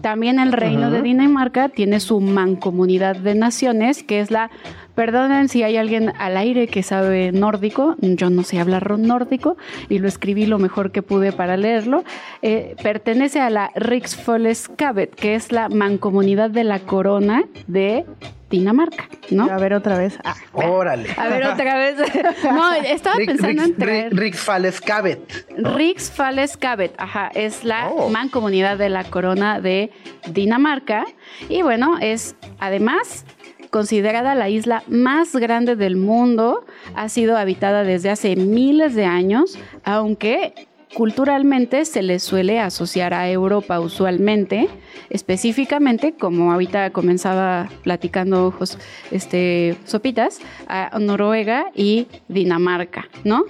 también 0.00 0.38
el 0.38 0.52
reino 0.52 0.90
de 0.90 1.02
Dinamarca 1.02 1.68
tiene 1.68 2.00
su 2.00 2.20
mancomunidad 2.20 3.16
de 3.16 3.34
naciones, 3.34 4.02
que 4.02 4.20
es 4.20 4.30
la 4.30 4.50
Perdonen 4.98 5.48
si 5.48 5.62
hay 5.62 5.76
alguien 5.76 6.12
al 6.18 6.36
aire 6.36 6.66
que 6.66 6.82
sabe 6.82 7.30
nórdico, 7.30 7.94
yo 8.00 8.30
no 8.30 8.42
sé 8.42 8.58
hablar 8.58 8.98
nórdico 8.98 9.56
y 9.88 10.00
lo 10.00 10.08
escribí 10.08 10.44
lo 10.44 10.58
mejor 10.58 10.90
que 10.90 11.02
pude 11.02 11.30
para 11.30 11.56
leerlo. 11.56 12.02
Eh, 12.42 12.74
pertenece 12.82 13.38
a 13.38 13.48
la 13.48 13.70
Riksfällesskabet, 13.76 15.14
que 15.14 15.36
es 15.36 15.52
la 15.52 15.68
mancomunidad 15.68 16.50
de 16.50 16.64
la 16.64 16.80
corona 16.80 17.44
de 17.68 18.06
Dinamarca, 18.50 19.08
¿no? 19.30 19.44
A 19.44 19.58
ver 19.58 19.74
otra 19.74 19.96
vez. 19.96 20.18
Ah, 20.24 20.34
Órale. 20.52 21.10
A 21.16 21.28
ver 21.28 21.46
otra 21.46 21.76
vez. 21.76 21.96
no, 22.44 22.72
estaba 22.74 23.14
pensando 23.24 23.62
en 23.62 23.76
traer... 23.76 24.16
Riksfällesskabet. 24.16 25.20
Riksfällesskabet, 25.58 26.94
ajá, 26.98 27.30
es 27.34 27.62
la 27.62 27.88
oh. 27.88 28.08
mancomunidad 28.08 28.76
de 28.78 28.88
la 28.88 29.04
corona 29.04 29.60
de 29.60 29.92
Dinamarca 30.32 31.04
y 31.48 31.62
bueno, 31.62 31.98
es 32.00 32.34
además 32.58 33.24
considerada 33.70 34.34
la 34.34 34.48
isla 34.48 34.82
más 34.88 35.34
grande 35.36 35.76
del 35.76 35.96
mundo, 35.96 36.64
ha 36.94 37.08
sido 37.08 37.36
habitada 37.36 37.82
desde 37.82 38.10
hace 38.10 38.36
miles 38.36 38.94
de 38.94 39.04
años, 39.04 39.58
aunque 39.84 40.68
culturalmente 40.94 41.84
se 41.84 42.02
le 42.02 42.18
suele 42.18 42.60
asociar 42.60 43.12
a 43.12 43.30
Europa 43.30 43.78
usualmente, 43.80 44.68
específicamente, 45.10 46.12
como 46.12 46.52
ahorita 46.52 46.90
comenzaba 46.90 47.68
platicando 47.82 48.46
ojos, 48.46 48.78
este, 49.10 49.76
Sopitas, 49.84 50.40
a 50.66 50.98
Noruega 50.98 51.70
y 51.74 52.08
Dinamarca, 52.28 53.08
¿no? 53.24 53.44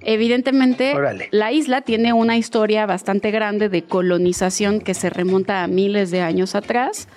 Evidentemente, 0.00 0.94
la 1.30 1.52
isla 1.52 1.82
tiene 1.82 2.12
una 2.12 2.36
historia 2.36 2.86
bastante 2.86 3.30
grande 3.30 3.68
de 3.68 3.82
colonización 3.82 4.80
que 4.80 4.94
se 4.94 5.10
remonta 5.10 5.62
a 5.62 5.66
miles 5.66 6.10
de 6.10 6.22
años 6.22 6.54
atrás. 6.54 7.08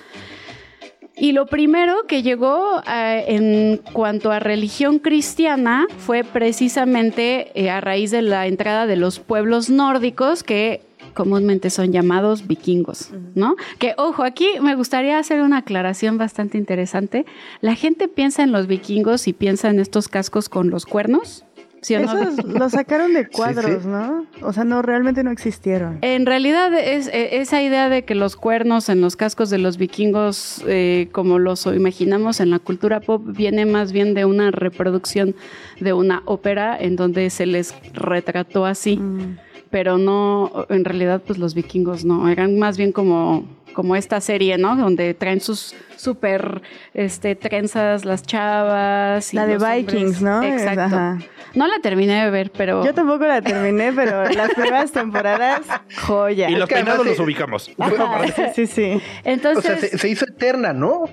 Y 1.21 1.33
lo 1.33 1.45
primero 1.45 2.07
que 2.07 2.23
llegó 2.23 2.81
eh, 2.91 3.25
en 3.27 3.77
cuanto 3.93 4.31
a 4.31 4.39
religión 4.39 4.97
cristiana 4.97 5.85
fue 5.99 6.23
precisamente 6.23 7.51
eh, 7.53 7.69
a 7.69 7.79
raíz 7.79 8.09
de 8.09 8.23
la 8.23 8.47
entrada 8.47 8.87
de 8.87 8.95
los 8.95 9.19
pueblos 9.19 9.69
nórdicos 9.69 10.41
que 10.41 10.81
comúnmente 11.13 11.69
son 11.69 11.91
llamados 11.91 12.47
vikingos, 12.47 13.11
¿no? 13.35 13.55
Que 13.77 13.93
ojo, 13.97 14.23
aquí 14.23 14.47
me 14.61 14.73
gustaría 14.73 15.19
hacer 15.19 15.41
una 15.41 15.57
aclaración 15.57 16.17
bastante 16.17 16.57
interesante. 16.57 17.27
La 17.59 17.75
gente 17.75 18.07
piensa 18.07 18.41
en 18.41 18.51
los 18.51 18.65
vikingos 18.65 19.27
y 19.27 19.33
piensa 19.33 19.69
en 19.69 19.79
estos 19.79 20.07
cascos 20.07 20.49
con 20.49 20.71
los 20.71 20.87
cuernos, 20.87 21.45
¿sí 21.81 21.95
Esos 21.95 22.43
lo 22.45 22.69
sacaron 22.69 23.13
de 23.13 23.27
cuadros, 23.29 23.85
¿no? 23.85 24.25
O 24.41 24.53
sea, 24.53 24.63
no, 24.63 24.81
realmente 24.81 25.23
no 25.23 25.31
existieron. 25.31 25.99
En 26.01 26.25
realidad, 26.25 26.73
es, 26.73 27.07
e, 27.07 27.41
esa 27.41 27.61
idea 27.61 27.89
de 27.89 28.03
que 28.05 28.15
los 28.15 28.35
cuernos 28.35 28.89
en 28.89 29.01
los 29.01 29.15
cascos 29.15 29.49
de 29.49 29.57
los 29.57 29.77
vikingos, 29.77 30.63
eh, 30.67 31.09
como 31.11 31.39
los 31.39 31.65
imaginamos 31.65 32.39
en 32.39 32.51
la 32.51 32.59
cultura 32.59 32.99
pop, 32.99 33.23
viene 33.25 33.65
más 33.65 33.91
bien 33.91 34.13
de 34.13 34.25
una 34.25 34.51
reproducción 34.51 35.35
de 35.79 35.93
una 35.93 36.21
ópera 36.25 36.77
en 36.79 36.95
donde 36.95 37.29
se 37.29 37.45
les 37.45 37.75
retrató 37.93 38.65
así. 38.65 38.97
Mm. 38.97 39.37
Pero 39.69 39.97
no, 39.97 40.65
en 40.69 40.83
realidad, 40.83 41.21
pues 41.25 41.39
los 41.39 41.55
vikingos 41.55 42.03
no, 42.03 42.27
eran 42.27 42.59
más 42.59 42.77
bien 42.77 42.91
como 42.91 43.47
como 43.73 43.95
esta 43.95 44.21
serie, 44.21 44.57
¿no? 44.57 44.75
Donde 44.75 45.13
traen 45.13 45.41
sus 45.41 45.75
súper 45.97 46.61
este, 46.93 47.35
trenzas 47.35 48.05
las 48.05 48.23
chavas. 48.23 49.33
la 49.33 49.45
de 49.45 49.57
Vikings, 49.57 50.21
¿no? 50.21 50.43
Exacto. 50.43 51.25
No 51.53 51.67
la 51.67 51.79
terminé 51.79 52.23
de 52.23 52.29
ver, 52.29 52.51
pero... 52.51 52.85
Yo 52.85 52.93
tampoco 52.93 53.25
la 53.25 53.41
terminé, 53.41 53.91
pero 53.91 54.23
las 54.29 54.53
primeras 54.53 54.91
temporadas, 54.91 55.61
joya. 56.01 56.49
Y 56.49 56.55
los 56.55 56.69
peinados 56.69 57.05
los 57.05 57.19
ubicamos. 57.19 57.69
sí, 58.55 58.67
sí. 58.67 59.01
Entonces... 59.23 59.77
O 59.77 59.79
sea, 59.87 59.97
se 59.99 60.09
hizo 60.09 60.25
eterna, 60.25 60.71
¿no? 60.71 61.09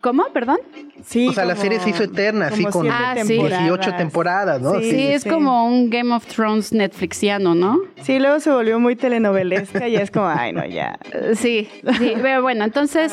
¿Cómo? 0.00 0.24
¿Perdón? 0.32 0.58
Sí. 1.04 1.28
O 1.28 1.32
sea, 1.32 1.44
la 1.44 1.56
serie 1.56 1.78
se 1.80 1.90
hizo 1.90 2.04
eterna, 2.04 2.48
así 2.48 2.64
con 2.64 2.86
ah, 2.90 3.14
18 3.14 3.94
temporadas, 3.96 4.60
¿no? 4.60 4.80
Sí, 4.80 5.06
es 5.08 5.24
como 5.24 5.66
un 5.66 5.90
Game 5.90 6.14
of 6.14 6.26
Thrones 6.26 6.72
Netflixiano, 6.72 7.54
¿no? 7.54 7.78
Sí, 8.02 8.18
luego 8.18 8.40
se 8.40 8.50
volvió 8.50 8.78
muy 8.78 8.96
telenovelesca 8.96 9.88
y 9.88 9.96
es 9.96 10.10
como, 10.10 10.28
ay, 10.28 10.52
no, 10.52 10.64
ya. 10.66 10.98
Sí, 11.34 11.68
sí, 11.98 12.12
pero 12.22 12.42
bueno, 12.42 12.64
entonces, 12.64 13.12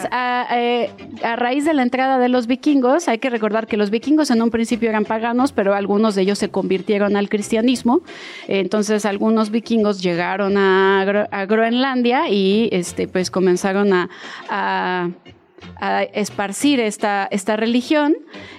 eh, 0.54 0.90
a, 1.24 1.36
raíz 1.36 1.66
de 1.66 1.74
la 1.74 1.84
entrada 1.84 2.20
de 2.20 2.30
los 2.30 2.48
vikingos, 2.48 3.08
hay 3.08 3.18
que 3.18 3.30
recordar 3.30 3.68
que 3.68 3.78
los 3.78 3.90
vikingos 3.90 4.32
en 4.32 4.42
un 4.42 4.50
principio 4.50 4.90
eran 4.90 5.04
paganos, 5.04 5.52
pero 5.52 5.74
algunos 5.74 6.16
de 6.16 6.22
ellos 6.22 6.40
se 6.40 6.50
convirtieron 6.50 7.16
al 7.18 7.30
cristianismo. 7.30 8.02
Entonces, 8.48 9.06
algunos 9.06 9.52
vikingos 9.52 10.02
llegaron 10.02 10.58
a, 10.58 11.06
Groenlandia 11.48 12.30
y 12.30 12.70
este, 12.72 13.08
pues 13.08 13.32
comenzaron 13.32 13.94
a 13.94 14.10
a 14.50 15.10
esparcir 16.14 16.80
esta, 16.80 17.28
esta 17.32 17.56
religión. 17.56 18.16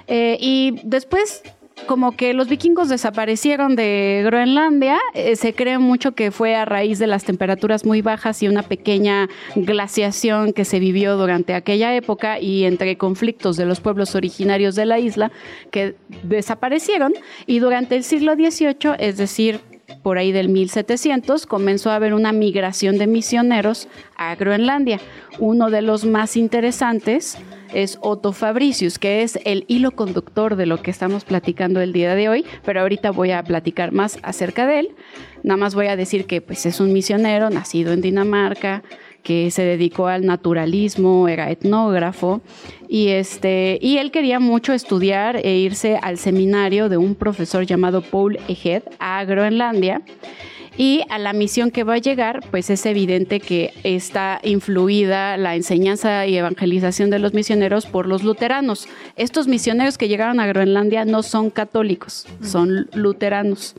Eh, 0.06 0.36
y 0.40 0.80
después 0.84 1.42
como 1.86 2.16
que 2.16 2.34
los 2.34 2.48
vikingos 2.48 2.88
desaparecieron 2.88 3.76
de 3.76 4.22
Groenlandia, 4.24 4.98
eh, 5.14 5.36
se 5.36 5.54
cree 5.54 5.78
mucho 5.78 6.12
que 6.12 6.30
fue 6.30 6.54
a 6.56 6.64
raíz 6.64 6.98
de 6.98 7.06
las 7.06 7.24
temperaturas 7.24 7.84
muy 7.84 8.02
bajas 8.02 8.42
y 8.42 8.48
una 8.48 8.62
pequeña 8.62 9.28
glaciación 9.54 10.52
que 10.52 10.64
se 10.64 10.80
vivió 10.80 11.16
durante 11.16 11.54
aquella 11.54 11.94
época 11.94 12.40
y 12.40 12.64
entre 12.64 12.98
conflictos 12.98 13.56
de 13.56 13.64
los 13.64 13.80
pueblos 13.80 14.14
originarios 14.14 14.74
de 14.74 14.86
la 14.86 14.98
isla 14.98 15.30
que 15.70 15.94
desaparecieron 16.24 17.14
y 17.46 17.60
durante 17.60 17.96
el 17.96 18.04
siglo 18.04 18.34
XVIII, 18.34 18.96
es 18.98 19.16
decir, 19.16 19.60
por 20.02 20.18
ahí 20.18 20.32
del 20.32 20.48
1700, 20.48 21.46
comenzó 21.46 21.90
a 21.90 21.96
haber 21.96 22.14
una 22.14 22.32
migración 22.32 22.98
de 22.98 23.06
misioneros 23.06 23.88
a 24.16 24.34
Groenlandia. 24.34 25.00
Uno 25.38 25.70
de 25.70 25.82
los 25.82 26.04
más 26.04 26.36
interesantes 26.36 27.38
es 27.72 27.98
Otto 28.00 28.32
Fabricius, 28.32 28.98
que 28.98 29.22
es 29.22 29.38
el 29.44 29.64
hilo 29.68 29.90
conductor 29.92 30.56
de 30.56 30.66
lo 30.66 30.82
que 30.82 30.90
estamos 30.90 31.24
platicando 31.24 31.80
el 31.80 31.92
día 31.92 32.14
de 32.14 32.28
hoy, 32.28 32.44
pero 32.64 32.80
ahorita 32.80 33.10
voy 33.10 33.30
a 33.30 33.42
platicar 33.42 33.92
más 33.92 34.18
acerca 34.22 34.66
de 34.66 34.80
él. 34.80 34.88
Nada 35.42 35.56
más 35.56 35.74
voy 35.74 35.86
a 35.86 35.96
decir 35.96 36.26
que 36.26 36.40
pues, 36.40 36.66
es 36.66 36.80
un 36.80 36.92
misionero 36.92 37.50
nacido 37.50 37.92
en 37.92 38.00
Dinamarca, 38.00 38.82
que 39.28 39.50
se 39.50 39.60
dedicó 39.60 40.06
al 40.06 40.24
naturalismo, 40.24 41.28
era 41.28 41.50
etnógrafo 41.50 42.40
y 42.88 43.08
este 43.08 43.78
y 43.82 43.98
él 43.98 44.10
quería 44.10 44.40
mucho 44.40 44.72
estudiar 44.72 45.36
e 45.36 45.54
irse 45.58 45.98
al 46.00 46.16
seminario 46.16 46.88
de 46.88 46.96
un 46.96 47.14
profesor 47.14 47.66
llamado 47.66 48.00
Paul 48.00 48.38
Ehed 48.48 48.84
a 48.98 49.22
Groenlandia. 49.26 50.00
Y 50.78 51.02
a 51.10 51.18
la 51.18 51.32
misión 51.32 51.72
que 51.72 51.82
va 51.82 51.94
a 51.94 51.98
llegar, 51.98 52.40
pues 52.52 52.70
es 52.70 52.86
evidente 52.86 53.40
que 53.40 53.74
está 53.82 54.40
influida 54.44 55.36
la 55.36 55.56
enseñanza 55.56 56.24
y 56.26 56.36
evangelización 56.36 57.10
de 57.10 57.18
los 57.18 57.34
misioneros 57.34 57.84
por 57.84 58.06
los 58.06 58.22
luteranos. 58.22 58.88
Estos 59.16 59.48
misioneros 59.48 59.98
que 59.98 60.08
llegaron 60.08 60.38
a 60.38 60.46
Groenlandia 60.46 61.04
no 61.04 61.24
son 61.24 61.50
católicos, 61.50 62.26
son 62.42 62.88
luteranos. 62.94 63.74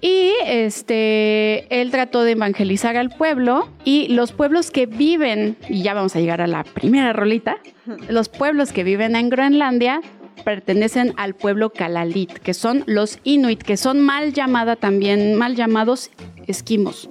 Y 0.00 0.32
este, 0.46 1.80
él 1.80 1.90
trató 1.90 2.22
de 2.22 2.32
evangelizar 2.32 2.96
al 2.96 3.10
pueblo 3.10 3.68
y 3.84 4.08
los 4.08 4.32
pueblos 4.32 4.70
que 4.70 4.86
viven, 4.86 5.56
y 5.68 5.82
ya 5.82 5.94
vamos 5.94 6.14
a 6.14 6.20
llegar 6.20 6.40
a 6.40 6.46
la 6.46 6.64
primera 6.64 7.12
rolita, 7.12 7.58
los 8.08 8.28
pueblos 8.28 8.72
que 8.72 8.84
viven 8.84 9.16
en 9.16 9.28
Groenlandia 9.28 10.00
pertenecen 10.44 11.14
al 11.16 11.34
pueblo 11.34 11.70
Kalalit, 11.70 12.32
que 12.32 12.54
son 12.54 12.84
los 12.86 13.18
Inuit, 13.24 13.62
que 13.62 13.76
son 13.76 14.00
mal 14.00 14.32
llamada 14.32 14.76
también, 14.76 15.34
mal 15.34 15.56
llamados 15.56 16.10
esquimos. 16.46 17.10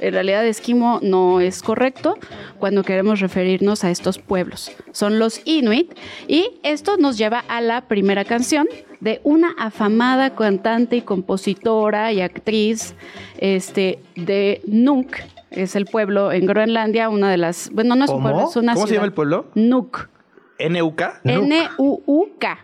En 0.00 0.12
realidad 0.12 0.46
esquimo 0.46 0.98
no 1.02 1.40
es 1.40 1.62
correcto 1.62 2.18
cuando 2.58 2.82
queremos 2.82 3.20
referirnos 3.20 3.84
a 3.84 3.90
estos 3.90 4.18
pueblos. 4.18 4.72
Son 4.92 5.18
los 5.18 5.40
Inuit 5.44 5.92
y 6.28 6.58
esto 6.62 6.96
nos 6.96 7.16
lleva 7.16 7.44
a 7.48 7.60
la 7.60 7.82
primera 7.88 8.24
canción 8.24 8.66
de 9.00 9.20
una 9.22 9.54
afamada 9.58 10.34
cantante 10.34 10.96
y 10.96 11.02
compositora 11.02 12.12
y 12.12 12.20
actriz 12.20 12.94
este, 13.38 13.98
de 14.16 14.62
Nuuk, 14.66 15.16
es 15.50 15.76
el 15.76 15.86
pueblo 15.86 16.32
en 16.32 16.46
Groenlandia, 16.46 17.08
una 17.08 17.30
de 17.30 17.36
las, 17.36 17.70
bueno, 17.70 17.94
no 17.94 18.04
es 18.04 18.10
un 18.10 18.22
pueblo, 18.22 18.48
es 18.48 18.56
una 18.56 18.74
¿Cómo 18.74 18.86
se 18.86 18.94
llama 18.94 19.06
el 19.06 19.12
pueblo? 19.12 19.46
Nuuk. 19.54 20.08
N-U-K. 20.58 21.20
N-U-U-K. 21.24 22.58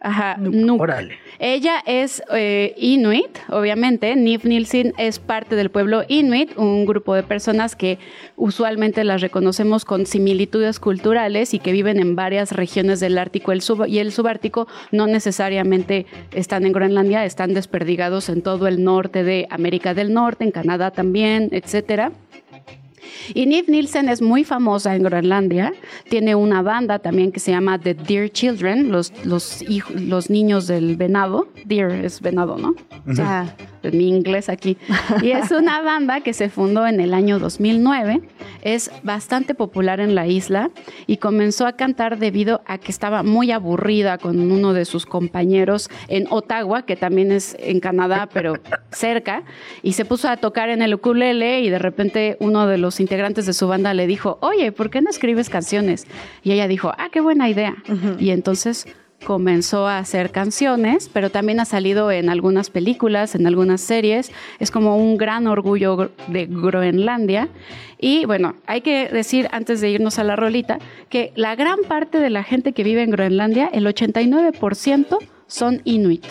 Ajá. 0.00 0.38
Órale. 0.78 1.14
Ella 1.38 1.82
es 1.86 2.22
eh, 2.32 2.74
Inuit, 2.76 3.38
obviamente. 3.48 4.14
Niv 4.14 4.44
Nielsen 4.44 4.92
es 4.98 5.18
parte 5.18 5.56
del 5.56 5.70
pueblo 5.70 6.04
Inuit, 6.08 6.56
un 6.56 6.86
grupo 6.86 7.14
de 7.14 7.22
personas 7.22 7.76
que 7.76 7.98
usualmente 8.36 9.04
las 9.04 9.20
reconocemos 9.20 9.84
con 9.84 10.06
similitudes 10.06 10.80
culturales 10.80 11.54
y 11.54 11.58
que 11.58 11.72
viven 11.72 11.98
en 11.98 12.14
varias 12.14 12.52
regiones 12.52 13.00
del 13.00 13.18
Ártico 13.18 13.52
y 13.86 13.98
el 13.98 14.12
subártico. 14.12 14.68
No 14.92 15.06
necesariamente 15.06 16.06
están 16.32 16.66
en 16.66 16.72
Groenlandia, 16.72 17.24
están 17.24 17.54
desperdigados 17.54 18.28
en 18.28 18.42
todo 18.42 18.66
el 18.68 18.84
norte 18.84 19.24
de 19.24 19.46
América 19.50 19.94
del 19.94 20.12
Norte, 20.12 20.44
en 20.44 20.50
Canadá 20.50 20.90
también, 20.90 21.48
etcétera. 21.52 22.12
Y 23.34 23.46
Niv 23.46 23.68
Nielsen 23.68 24.08
es 24.08 24.22
muy 24.22 24.44
famosa 24.44 24.94
en 24.94 25.02
Groenlandia. 25.02 25.72
Tiene 26.08 26.34
una 26.34 26.62
banda 26.62 26.98
también 26.98 27.32
que 27.32 27.40
se 27.40 27.50
llama 27.50 27.78
The 27.78 27.94
Deer 27.94 28.30
Children, 28.30 28.90
los, 28.90 29.12
los, 29.24 29.64
los 29.94 30.30
niños 30.30 30.66
del 30.66 30.96
venado. 30.96 31.48
Deer 31.64 32.04
es 32.04 32.20
venado, 32.20 32.56
¿no? 32.56 32.74
O 33.08 33.14
sea, 33.14 33.54
mi 33.92 34.08
inglés 34.08 34.48
aquí. 34.48 34.76
Y 35.22 35.30
es 35.30 35.50
una 35.50 35.80
banda 35.82 36.20
que 36.20 36.32
se 36.32 36.48
fundó 36.48 36.86
en 36.86 37.00
el 37.00 37.14
año 37.14 37.38
2009. 37.38 38.22
Es 38.62 38.90
bastante 39.02 39.54
popular 39.54 40.00
en 40.00 40.14
la 40.14 40.26
isla 40.26 40.70
y 41.06 41.18
comenzó 41.18 41.66
a 41.66 41.72
cantar 41.72 42.18
debido 42.18 42.62
a 42.66 42.78
que 42.78 42.90
estaba 42.90 43.22
muy 43.22 43.50
aburrida 43.50 44.18
con 44.18 44.50
uno 44.50 44.72
de 44.72 44.84
sus 44.84 45.06
compañeros 45.06 45.88
en 46.08 46.26
Ottawa, 46.30 46.82
que 46.82 46.96
también 46.96 47.32
es 47.32 47.56
en 47.60 47.80
Canadá, 47.80 48.28
pero 48.32 48.54
cerca. 48.90 49.44
Y 49.82 49.92
se 49.92 50.04
puso 50.04 50.28
a 50.28 50.36
tocar 50.36 50.68
en 50.68 50.82
el 50.82 50.94
ukulele 50.94 51.60
y 51.60 51.70
de 51.70 51.78
repente 51.78 52.36
uno 52.40 52.66
de 52.66 52.78
los 52.78 53.00
integrantes 53.00 53.46
de 53.46 53.52
su 53.52 53.68
banda 53.68 53.94
le 53.94 54.06
dijo, 54.06 54.38
oye, 54.40 54.72
¿por 54.72 54.90
qué 54.90 55.00
no 55.00 55.10
escribes 55.10 55.48
canciones? 55.48 56.06
Y 56.42 56.52
ella 56.52 56.68
dijo, 56.68 56.92
ah, 56.98 57.08
qué 57.12 57.20
buena 57.20 57.48
idea. 57.48 57.76
Y 58.18 58.30
entonces 58.30 58.86
comenzó 59.24 59.86
a 59.86 59.98
hacer 59.98 60.30
canciones, 60.30 61.10
pero 61.12 61.30
también 61.30 61.60
ha 61.60 61.64
salido 61.64 62.10
en 62.10 62.28
algunas 62.28 62.70
películas, 62.70 63.34
en 63.34 63.46
algunas 63.46 63.80
series. 63.80 64.30
Es 64.58 64.70
como 64.70 64.96
un 64.96 65.16
gran 65.16 65.46
orgullo 65.46 66.10
de 66.28 66.46
Groenlandia. 66.46 67.48
Y 67.98 68.24
bueno, 68.26 68.54
hay 68.66 68.82
que 68.82 69.08
decir 69.08 69.48
antes 69.52 69.80
de 69.80 69.90
irnos 69.90 70.18
a 70.18 70.24
la 70.24 70.36
rolita 70.36 70.78
que 71.08 71.32
la 71.34 71.56
gran 71.56 71.80
parte 71.88 72.18
de 72.18 72.30
la 72.30 72.42
gente 72.42 72.72
que 72.72 72.84
vive 72.84 73.02
en 73.02 73.10
Groenlandia, 73.10 73.68
el 73.72 73.86
89% 73.86 75.18
son 75.46 75.80
inuit. 75.84 76.24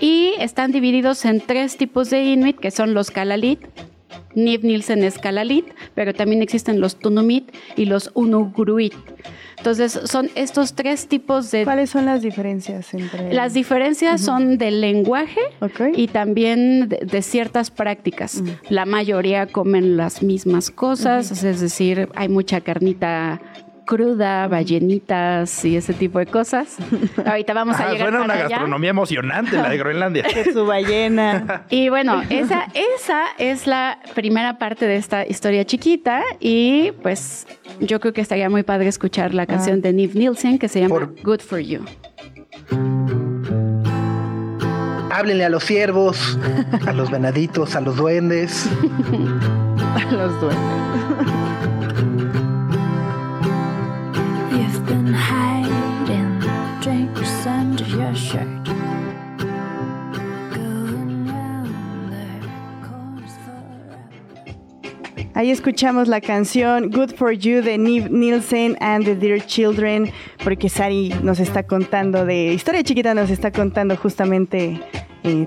Y 0.00 0.34
están 0.38 0.72
divididos 0.72 1.24
en 1.24 1.40
tres 1.40 1.76
tipos 1.76 2.10
de 2.10 2.22
inuit, 2.22 2.58
que 2.58 2.70
son 2.70 2.92
los 2.92 3.10
Kalalit, 3.10 3.60
Niv 4.38 4.64
Nielsen 4.64 5.04
es 5.04 5.18
Kalalit, 5.18 5.66
pero 5.94 6.14
también 6.14 6.42
existen 6.42 6.80
los 6.80 6.96
Tunumit 6.96 7.50
y 7.76 7.84
los 7.84 8.10
Unugruit. 8.14 8.94
Entonces, 9.58 9.98
son 10.04 10.30
estos 10.36 10.74
tres 10.74 11.08
tipos 11.08 11.50
de... 11.50 11.64
¿Cuáles 11.64 11.90
son 11.90 12.06
las 12.06 12.22
diferencias 12.22 12.94
entre...? 12.94 13.34
Las 13.34 13.54
diferencias 13.54 14.20
son 14.20 14.56
del 14.56 14.80
lenguaje 14.80 15.40
y 15.94 16.06
también 16.06 16.88
de, 16.88 17.22
ciertas 17.22 17.70
prácticas. 17.72 18.42
La 18.68 18.86
mayoría 18.86 19.46
comen 19.46 19.96
las 19.96 20.22
mismas 20.22 20.70
cosas, 20.70 21.42
es 21.42 21.60
decir, 21.60 22.08
hay 22.14 22.28
mucha 22.28 22.60
carnita 22.60 23.40
cruda, 23.88 24.48
ballenitas 24.48 25.64
y 25.64 25.74
ese 25.74 25.94
tipo 25.94 26.18
de 26.18 26.26
cosas. 26.26 26.76
Ahorita 27.24 27.54
vamos 27.54 27.80
a 27.80 27.84
ah, 27.88 27.92
llegar 27.92 28.10
suena 28.10 28.22
una 28.22 28.36
gastronomía 28.36 28.90
emocionante 28.90 29.56
la 29.56 29.70
de 29.70 29.78
Groenlandia. 29.78 30.26
su 30.52 30.66
ballena. 30.66 31.64
Y 31.70 31.88
bueno, 31.88 32.22
esa, 32.28 32.66
esa 32.74 33.24
es 33.38 33.66
la 33.66 33.98
primera 34.14 34.58
parte 34.58 34.86
de 34.86 34.96
esta 34.96 35.26
historia 35.26 35.64
chiquita 35.64 36.22
y 36.38 36.92
pues 37.02 37.46
yo 37.80 37.98
creo 38.00 38.12
que 38.12 38.20
estaría 38.20 38.50
muy 38.50 38.62
padre 38.62 38.88
escuchar 38.88 39.32
la 39.32 39.46
canción 39.46 39.78
ah. 39.78 39.82
de 39.82 39.92
Niv 39.94 40.14
Nielsen 40.14 40.58
que 40.58 40.68
se 40.68 40.80
llama 40.80 41.10
Good 41.22 41.40
For 41.40 41.58
You. 41.58 41.84
Háblenle 45.10 45.44
a 45.46 45.48
los 45.48 45.64
ciervos, 45.64 46.38
a 46.86 46.92
los 46.92 47.10
venaditos, 47.10 47.74
a 47.74 47.80
los 47.80 47.96
duendes. 47.96 48.68
a 49.94 50.12
los 50.12 50.40
duendes. 50.40 51.37
Ahí 65.38 65.50
escuchamos 65.52 66.08
la 66.08 66.20
canción 66.20 66.90
Good 66.90 67.14
for 67.14 67.32
You 67.32 67.62
de 67.62 67.78
Nielsen 67.78 68.76
and 68.80 69.04
the 69.04 69.14
Dear 69.14 69.40
Children, 69.46 70.10
porque 70.42 70.68
Sari 70.68 71.14
nos 71.22 71.38
está 71.38 71.62
contando 71.62 72.24
de 72.24 72.54
Historia 72.54 72.82
Chiquita, 72.82 73.14
nos 73.14 73.30
está 73.30 73.52
contando 73.52 73.96
justamente 73.96 74.80
eh, 75.22 75.46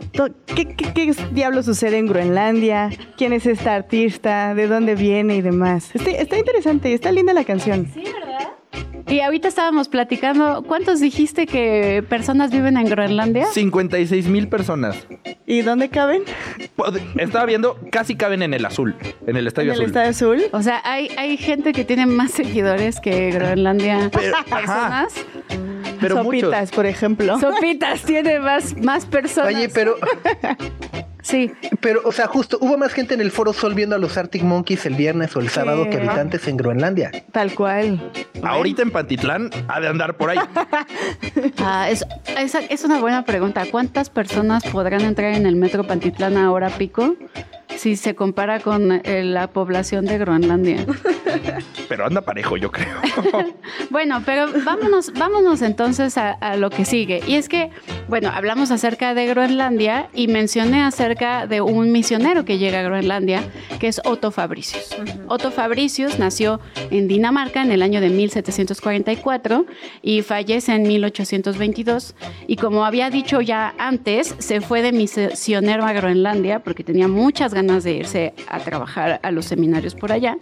¿qué, 0.55 0.65
qué, 0.75 1.13
diablo 1.33 1.61
sucede 1.63 1.97
en 1.97 2.07
Groenlandia, 2.07 2.89
quién 3.17 3.33
es 3.33 3.45
esta 3.45 3.75
artista, 3.75 4.55
de 4.55 4.67
dónde 4.67 4.95
viene 4.95 5.35
y 5.35 5.41
demás. 5.41 5.89
Está, 5.93 6.11
está 6.11 6.37
interesante, 6.37 6.93
está 6.93 7.11
linda 7.11 7.33
la 7.33 7.43
canción. 7.43 7.87
Sí, 7.93 8.03
¿verdad? 8.03 8.60
Y 9.07 9.19
ahorita 9.19 9.47
estábamos 9.47 9.89
platicando, 9.89 10.63
¿cuántos 10.63 10.99
dijiste 11.01 11.45
que 11.45 12.03
personas 12.07 12.51
viven 12.51 12.77
en 12.77 12.85
Groenlandia? 12.85 13.47
56 13.47 14.27
mil 14.27 14.47
personas. 14.47 15.05
¿Y 15.45 15.61
dónde 15.63 15.89
caben? 15.89 16.23
Estaba 17.17 17.45
viendo, 17.45 17.77
casi 17.91 18.15
caben 18.15 18.41
en 18.41 18.53
el 18.53 18.65
azul, 18.65 18.95
en 19.27 19.35
el 19.35 19.47
Estadio 19.47 19.73
¿En 19.73 19.79
el 19.79 19.85
Estadio 19.87 20.09
Azul? 20.09 20.43
O 20.53 20.61
sea, 20.61 20.81
hay, 20.85 21.09
hay 21.17 21.35
gente 21.35 21.73
que 21.73 21.83
tiene 21.83 22.05
más 22.05 22.31
seguidores 22.31 23.01
que 23.01 23.31
Groenlandia 23.31 24.09
personas. 24.09 25.13
Pero 25.99 26.23
Sopitas, 26.23 26.71
por 26.71 26.85
ejemplo. 26.85 27.39
Sopitas 27.39 28.03
tiene 28.03 28.39
más, 28.39 28.75
más 28.77 29.05
personas. 29.05 29.53
Oye, 29.53 29.69
pero 29.69 29.95
Sí. 31.21 31.51
Pero, 31.79 32.01
o 32.03 32.11
sea, 32.11 32.27
justo 32.27 32.57
hubo 32.61 32.77
más 32.77 32.93
gente 32.93 33.13
en 33.13 33.21
el 33.21 33.31
Foro 33.31 33.53
Sol 33.53 33.73
viendo 33.73 33.95
a 33.95 33.99
los 33.99 34.17
Arctic 34.17 34.43
Monkeys 34.43 34.85
el 34.85 34.95
viernes 34.95 35.35
o 35.35 35.39
el 35.39 35.49
sábado 35.49 35.89
que 35.89 35.97
habitantes 35.97 36.47
en 36.47 36.57
Groenlandia. 36.57 37.11
Tal 37.31 37.53
cual. 37.53 38.11
Ahorita 38.43 38.81
en 38.81 38.91
Pantitlán 38.91 39.49
ha 39.67 39.79
de 39.79 39.87
andar 39.87 40.17
por 40.17 40.29
ahí. 40.29 40.39
ah, 41.59 41.89
es, 41.89 42.05
es, 42.69 42.83
una 42.83 42.99
buena 42.99 43.23
pregunta. 43.23 43.65
¿Cuántas 43.69 44.09
personas 44.09 44.63
podrán 44.63 45.01
entrar 45.01 45.33
en 45.33 45.45
el 45.45 45.55
metro 45.55 45.85
Pantitlán 45.85 46.37
ahora 46.37 46.69
pico? 46.69 47.15
Si 47.77 47.95
se 47.95 48.15
compara 48.15 48.59
con 48.59 48.91
eh, 48.91 49.23
la 49.23 49.47
población 49.47 50.05
de 50.05 50.17
Groenlandia. 50.17 50.85
Pero 51.87 52.05
anda 52.05 52.21
parejo, 52.21 52.57
yo 52.57 52.71
creo. 52.71 52.97
bueno, 53.89 54.21
pero 54.25 54.47
vámonos, 54.63 55.13
vámonos 55.13 55.61
entonces 55.61 56.17
a, 56.17 56.55
lo 56.57 56.69
que 56.69 56.85
sigue. 56.85 57.21
Y 57.27 57.35
es 57.35 57.49
que, 57.49 57.69
bueno, 58.07 58.29
hablamos 58.33 58.71
acerca 58.71 59.13
de 59.13 59.27
Groenlandia 59.27 60.09
y 60.13 60.27
mencioné 60.27 60.83
acerca 60.83 61.47
de 61.47 61.61
un 61.61 61.91
misionero 61.91 62.45
que 62.45 62.57
llega 62.57 62.79
a 62.79 62.83
Groenlandia, 62.83 63.43
que 63.79 63.87
es 63.87 64.01
Otto 64.05 64.31
Fabricius. 64.31 64.95
Otto 65.27 65.51
Fabricius 65.51 66.19
nació 66.19 66.59
en 66.89 67.07
Dinamarca 67.07 67.61
en 67.61 67.71
el 67.71 67.81
año 67.81 68.01
de 68.01 68.09
1744 68.09 69.65
y 70.01 70.21
fallece 70.21 70.73
en 70.73 70.83
1822. 70.83 72.15
Y 72.47 72.55
como 72.57 72.85
había 72.85 73.09
dicho 73.09 73.41
ya 73.41 73.73
antes, 73.77 74.35
se 74.39 74.61
fue 74.61 74.81
de 74.81 74.91
misionero 74.91 75.85
a 75.85 75.93
Groenlandia 75.93 76.59
porque 76.59 76.83
tenía 76.83 77.07
muchas 77.07 77.53
ganas 77.53 77.60
de 77.61 77.93
irse 77.93 78.33
a 78.47 78.59
trabajar 78.59 79.19
a 79.23 79.31
los 79.31 79.45
seminarios 79.45 79.95
por 79.95 80.11
allá. 80.11 80.37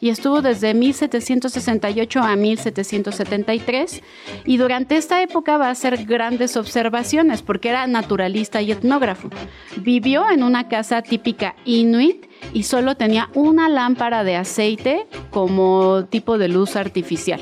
Y 0.00 0.10
estuvo 0.10 0.42
desde 0.42 0.74
1768 0.74 2.20
a 2.20 2.36
1773 2.36 4.02
y 4.44 4.56
durante 4.56 4.96
esta 4.96 5.22
época 5.22 5.56
va 5.56 5.68
a 5.68 5.70
hacer 5.70 6.04
grandes 6.04 6.56
observaciones 6.56 7.42
porque 7.42 7.70
era 7.70 7.86
naturalista 7.86 8.60
y 8.60 8.72
etnógrafo. 8.72 9.30
Vivió 9.78 10.28
en 10.30 10.42
una 10.42 10.68
casa 10.68 11.02
típica 11.02 11.56
inuit 11.64 12.26
y 12.52 12.64
solo 12.64 12.96
tenía 12.96 13.30
una 13.34 13.68
lámpara 13.68 14.24
de 14.24 14.36
aceite 14.36 15.06
como 15.30 16.04
tipo 16.10 16.38
de 16.38 16.48
luz 16.48 16.76
artificial. 16.76 17.40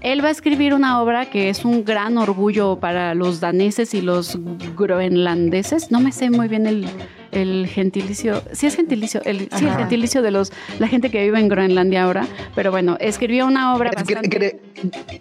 Él 0.00 0.22
va 0.22 0.28
a 0.28 0.32
escribir 0.32 0.74
una 0.74 1.02
obra 1.02 1.26
que 1.26 1.48
es 1.48 1.64
un 1.64 1.84
gran 1.84 2.18
orgullo 2.18 2.78
para 2.78 3.14
los 3.14 3.40
daneses 3.40 3.94
y 3.94 4.00
los 4.00 4.38
groenlandeses. 4.76 5.90
No 5.90 6.00
me 6.00 6.12
sé 6.12 6.30
muy 6.30 6.48
bien 6.48 6.66
el, 6.66 6.86
el 7.32 7.66
gentilicio, 7.66 8.42
sí 8.52 8.66
es 8.66 8.76
gentilicio, 8.76 9.20
el, 9.24 9.48
sí, 9.54 9.64
el 9.64 9.76
gentilicio 9.76 10.22
de 10.22 10.30
los 10.30 10.52
la 10.78 10.88
gente 10.88 11.10
que 11.10 11.22
vive 11.22 11.38
en 11.38 11.48
Groenlandia 11.48 12.04
ahora, 12.04 12.26
pero 12.54 12.70
bueno, 12.70 12.96
escribió 13.00 13.46
una 13.46 13.74
obra 13.74 13.90
es, 13.90 13.96
bastante... 13.96 14.60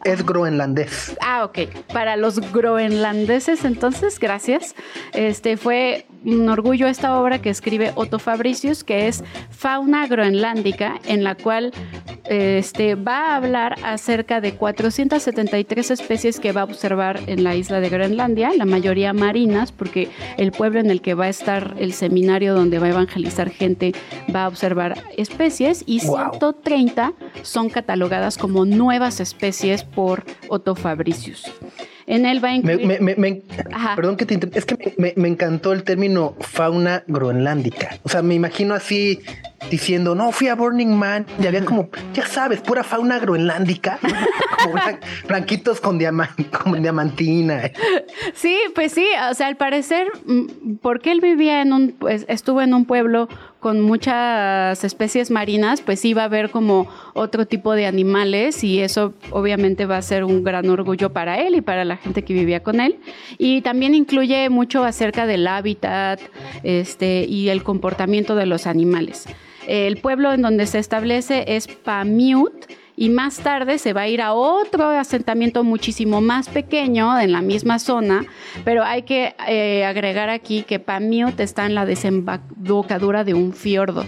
es 0.04 0.26
groenlandés. 0.26 1.18
Ah, 1.22 1.46
ok. 1.46 1.60
Para 1.94 2.16
los 2.16 2.40
groenlandeses, 2.52 3.66
entonces, 3.66 4.20
gracias. 4.20 4.76
Este 5.14 5.58
fue 5.58 6.06
un 6.26 6.50
orgullo 6.50 6.88
esta 6.88 7.20
obra 7.20 7.42
que 7.42 7.50
escribe 7.50 7.92
Otto 7.96 8.20
Fabricius, 8.20 8.84
que 8.84 9.08
es 9.08 9.24
Fauna 9.50 10.08
Groenlándica, 10.08 11.00
en 11.06 11.24
la 11.24 11.36
cual 11.36 11.72
este, 12.26 12.96
va 12.96 13.32
a 13.32 13.36
hablar 13.38 13.76
acerca 13.84 14.42
de 14.42 14.54
473 14.54 15.92
especies 15.92 16.40
que 16.40 16.52
va 16.52 16.62
a 16.62 16.66
observar 16.66 17.20
en 17.28 17.44
la 17.44 17.56
isla 17.56 17.80
de 17.80 17.90
Groenlandia, 17.90 18.52
la 18.54 18.66
mayoría 18.66 19.14
marinas, 19.14 19.72
porque 19.72 20.10
el 20.38 20.52
pueblo 20.52 20.80
en 20.80 20.90
el 20.90 21.02
que 21.02 21.14
va 21.14 21.26
a 21.26 21.30
estar 21.30 21.76
el 21.80 21.94
seminario 21.94 22.54
donde 22.54 22.80
va 22.80 22.88
a 22.88 22.92
evangelizar 22.92 23.50
gente 23.50 23.94
va 24.36 24.46
a 24.46 24.48
observar 24.48 25.04
especies 25.18 25.84
y 25.86 26.00
130 26.00 27.14
son 27.44 27.70
catalogadas 27.70 28.38
como 28.38 28.66
nuevas 28.66 29.20
especies 29.20 29.84
por 29.84 30.24
Otto 30.50 30.76
Fabricius. 30.76 31.46
En 32.08 32.26
él 32.26 32.44
va 32.44 32.50
a 32.50 32.56
incluir... 32.56 33.44
perdón 33.96 34.16
que 34.16 34.26
te 34.26 34.40
Es 34.58 34.66
que 34.66 34.96
me, 34.98 35.28
encantó 35.28 35.74
el 35.74 35.84
término 35.84 36.36
fauna 36.40 37.04
groenlándica. 37.08 38.00
O 38.04 38.10
sea, 38.10 38.22
me 38.22 38.34
imagino 38.34 38.74
así 38.74 39.20
diciendo, 39.70 40.16
no, 40.16 40.32
fui 40.32 40.48
a 40.48 40.56
Burning 40.56 40.96
Man 40.96 41.26
y 41.42 41.48
había 41.48 41.64
como, 41.66 41.90
ya 42.14 42.26
sabes, 42.26 42.62
pura 42.62 42.84
fauna 42.84 43.20
groenlándica, 43.20 44.00
como 44.64 44.76
blanquitos 45.28 45.82
con, 45.82 45.98
diamantina. 45.98 47.72
Sí, 48.34 48.58
pues 48.76 48.94
sí, 48.94 49.08
o 49.30 49.34
sea, 49.34 49.48
al 49.48 49.58
parecer, 49.58 50.08
mm, 50.26 50.76
porque 50.82 51.12
él 51.12 51.22
vivía 51.22 51.62
en 51.62 51.74
un, 51.74 51.96
pues, 51.98 52.26
estuvo 52.28 52.62
en 52.62 52.74
un 52.74 52.86
pueblo 52.86 53.28
con 53.60 53.82
muchas 53.82 54.84
especies 54.84 55.32
marinas, 55.32 55.82
pues 55.82 56.06
iba 56.06 56.22
a 56.22 56.26
haber 56.26 56.52
como 56.52 56.88
otro 57.14 57.48
tipo 57.48 57.74
de 57.74 57.88
animales 57.88 58.64
y 58.64 58.80
eso 58.80 59.14
obviamente 59.32 59.86
va 59.86 59.98
a 59.98 60.02
ser 60.02 60.24
un 60.24 60.44
gran 60.44 60.70
orgullo 60.70 61.12
para 61.12 61.40
él 61.40 61.56
y 61.56 61.62
para 61.62 61.84
la 61.84 61.98
gente 61.98 62.24
que 62.24 62.34
vivía 62.34 62.62
con 62.62 62.80
él. 62.80 63.00
Y 63.38 63.62
también 63.62 63.96
incluye 63.96 64.50
mucho 64.50 64.84
acerca 64.84 65.26
del 65.26 65.48
hábitat 65.48 66.20
este, 66.64 67.26
y 67.28 67.50
el 67.50 67.64
comportamiento 67.64 68.36
de 68.36 68.46
los 68.46 68.68
animales. 68.68 69.26
El 69.68 69.98
pueblo 69.98 70.34
en 70.34 70.42
donde 70.42 70.66
se 70.66 70.80
establece 70.80 71.44
es 71.56 71.68
Pamiut 71.68 72.72
y 72.96 73.10
más 73.10 73.38
tarde 73.40 73.78
se 73.78 73.94
va 73.94 74.02
a 74.02 74.08
ir 74.08 74.22
a 74.22 74.34
otro 74.34 74.90
asentamiento 74.90 75.64
muchísimo 75.64 76.22
más 76.22 76.50
pequeño 76.50 77.20
en 77.20 77.34
la 77.34 77.42
misma 77.42 77.78
zona, 77.78 78.26
pero 78.64 78.84
hay 78.84 79.04
que 79.04 79.36
eh, 79.48 79.86
agregar 79.86 80.30
aquí 80.30 80.64
que 80.64 80.80
Pamiut 80.80 81.40
está 81.40 81.66
en 81.66 81.76
la 81.76 81.86
desembocadura 81.86 83.24
de 83.24 83.34
un 83.34 83.54
fiordo. 83.54 84.06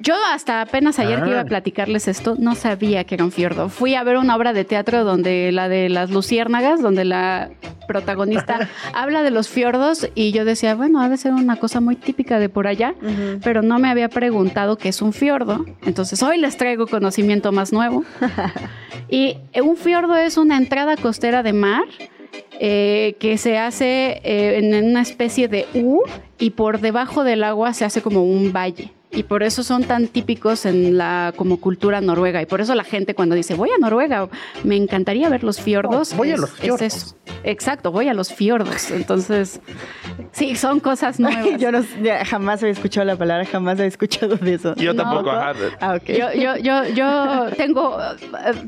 Yo 0.00 0.14
hasta 0.30 0.60
apenas 0.60 0.98
ayer 0.98 1.22
que 1.22 1.30
iba 1.30 1.38
a 1.38 1.42
ah. 1.42 1.46
platicarles 1.46 2.06
esto, 2.08 2.36
no 2.38 2.54
sabía 2.54 3.04
que 3.04 3.14
era 3.14 3.24
un 3.24 3.32
fiordo. 3.32 3.68
Fui 3.68 3.94
a 3.94 4.02
ver 4.04 4.18
una 4.18 4.36
obra 4.36 4.52
de 4.52 4.64
teatro 4.64 5.04
donde 5.04 5.50
la 5.52 5.68
de 5.68 5.88
las 5.88 6.10
luciérnagas, 6.10 6.82
donde 6.82 7.04
la 7.04 7.50
protagonista 7.88 8.68
habla 8.94 9.22
de 9.22 9.30
los 9.30 9.48
fiordos 9.48 10.08
y 10.14 10.32
yo 10.32 10.44
decía, 10.44 10.74
bueno, 10.74 11.00
ha 11.00 11.08
de 11.08 11.16
ser 11.16 11.32
una 11.32 11.56
cosa 11.56 11.80
muy 11.80 11.96
típica 11.96 12.38
de 12.38 12.48
por 12.48 12.66
allá, 12.66 12.94
pero 13.42 13.62
no 13.62 13.78
me 13.78 13.88
había 13.88 14.08
preguntado 14.08 14.76
qué 14.76 14.90
es 14.90 15.00
un 15.00 15.12
fiordo. 15.12 15.64
Entonces 15.86 16.22
hoy 16.22 16.38
les 16.38 16.56
traigo 16.56 16.86
conocimiento 16.86 17.52
más 17.52 17.72
nuevo. 17.72 18.04
y 19.08 19.38
un 19.62 19.76
fiordo 19.76 20.16
es 20.16 20.36
una 20.36 20.58
entrada 20.58 20.96
costera 20.96 21.42
de 21.42 21.52
mar. 21.52 21.84
Eh, 22.58 23.16
que 23.18 23.36
se 23.36 23.58
hace 23.58 24.22
eh, 24.24 24.58
en 24.58 24.88
una 24.88 25.02
especie 25.02 25.46
de 25.46 25.66
U 25.74 26.00
y 26.38 26.50
por 26.50 26.80
debajo 26.80 27.22
del 27.22 27.44
agua 27.44 27.74
se 27.74 27.84
hace 27.84 28.00
como 28.00 28.24
un 28.24 28.50
valle 28.50 28.95
y 29.16 29.22
por 29.22 29.42
eso 29.42 29.62
son 29.62 29.82
tan 29.84 30.08
típicos 30.08 30.66
en 30.66 30.98
la 30.98 31.32
como 31.36 31.58
cultura 31.58 32.02
noruega. 32.02 32.42
Y 32.42 32.46
por 32.46 32.60
eso 32.60 32.74
la 32.74 32.84
gente 32.84 33.14
cuando 33.14 33.34
dice 33.34 33.54
voy 33.54 33.70
a 33.70 33.78
Noruega 33.78 34.28
me 34.62 34.76
encantaría 34.76 35.30
ver 35.30 35.42
los 35.42 35.58
fiordos. 35.58 36.14
Voy 36.14 36.32
a 36.32 36.36
los 36.36 36.50
fiordos. 36.50 36.82
eso. 36.82 37.16
exacto 37.42 37.90
voy 37.90 38.08
a 38.08 38.14
los 38.14 38.32
fiordos. 38.32 38.90
Entonces 38.90 39.60
sí 40.32 40.54
son 40.54 40.80
cosas 40.80 41.18
nuevas. 41.18 41.58
yo 41.58 41.72
no, 41.72 41.82
jamás 42.26 42.62
había 42.62 42.74
escuchado 42.74 43.06
la 43.06 43.16
palabra 43.16 43.46
jamás 43.46 43.74
había 43.78 43.86
escuchado 43.86 44.36
de 44.36 44.54
eso. 44.54 44.74
Yo 44.76 44.94
tampoco 44.94 45.30
ah, 45.30 45.98
yo, 46.06 46.32
yo, 46.34 46.56
yo, 46.58 46.84
yo 46.88 47.46
tengo 47.56 47.96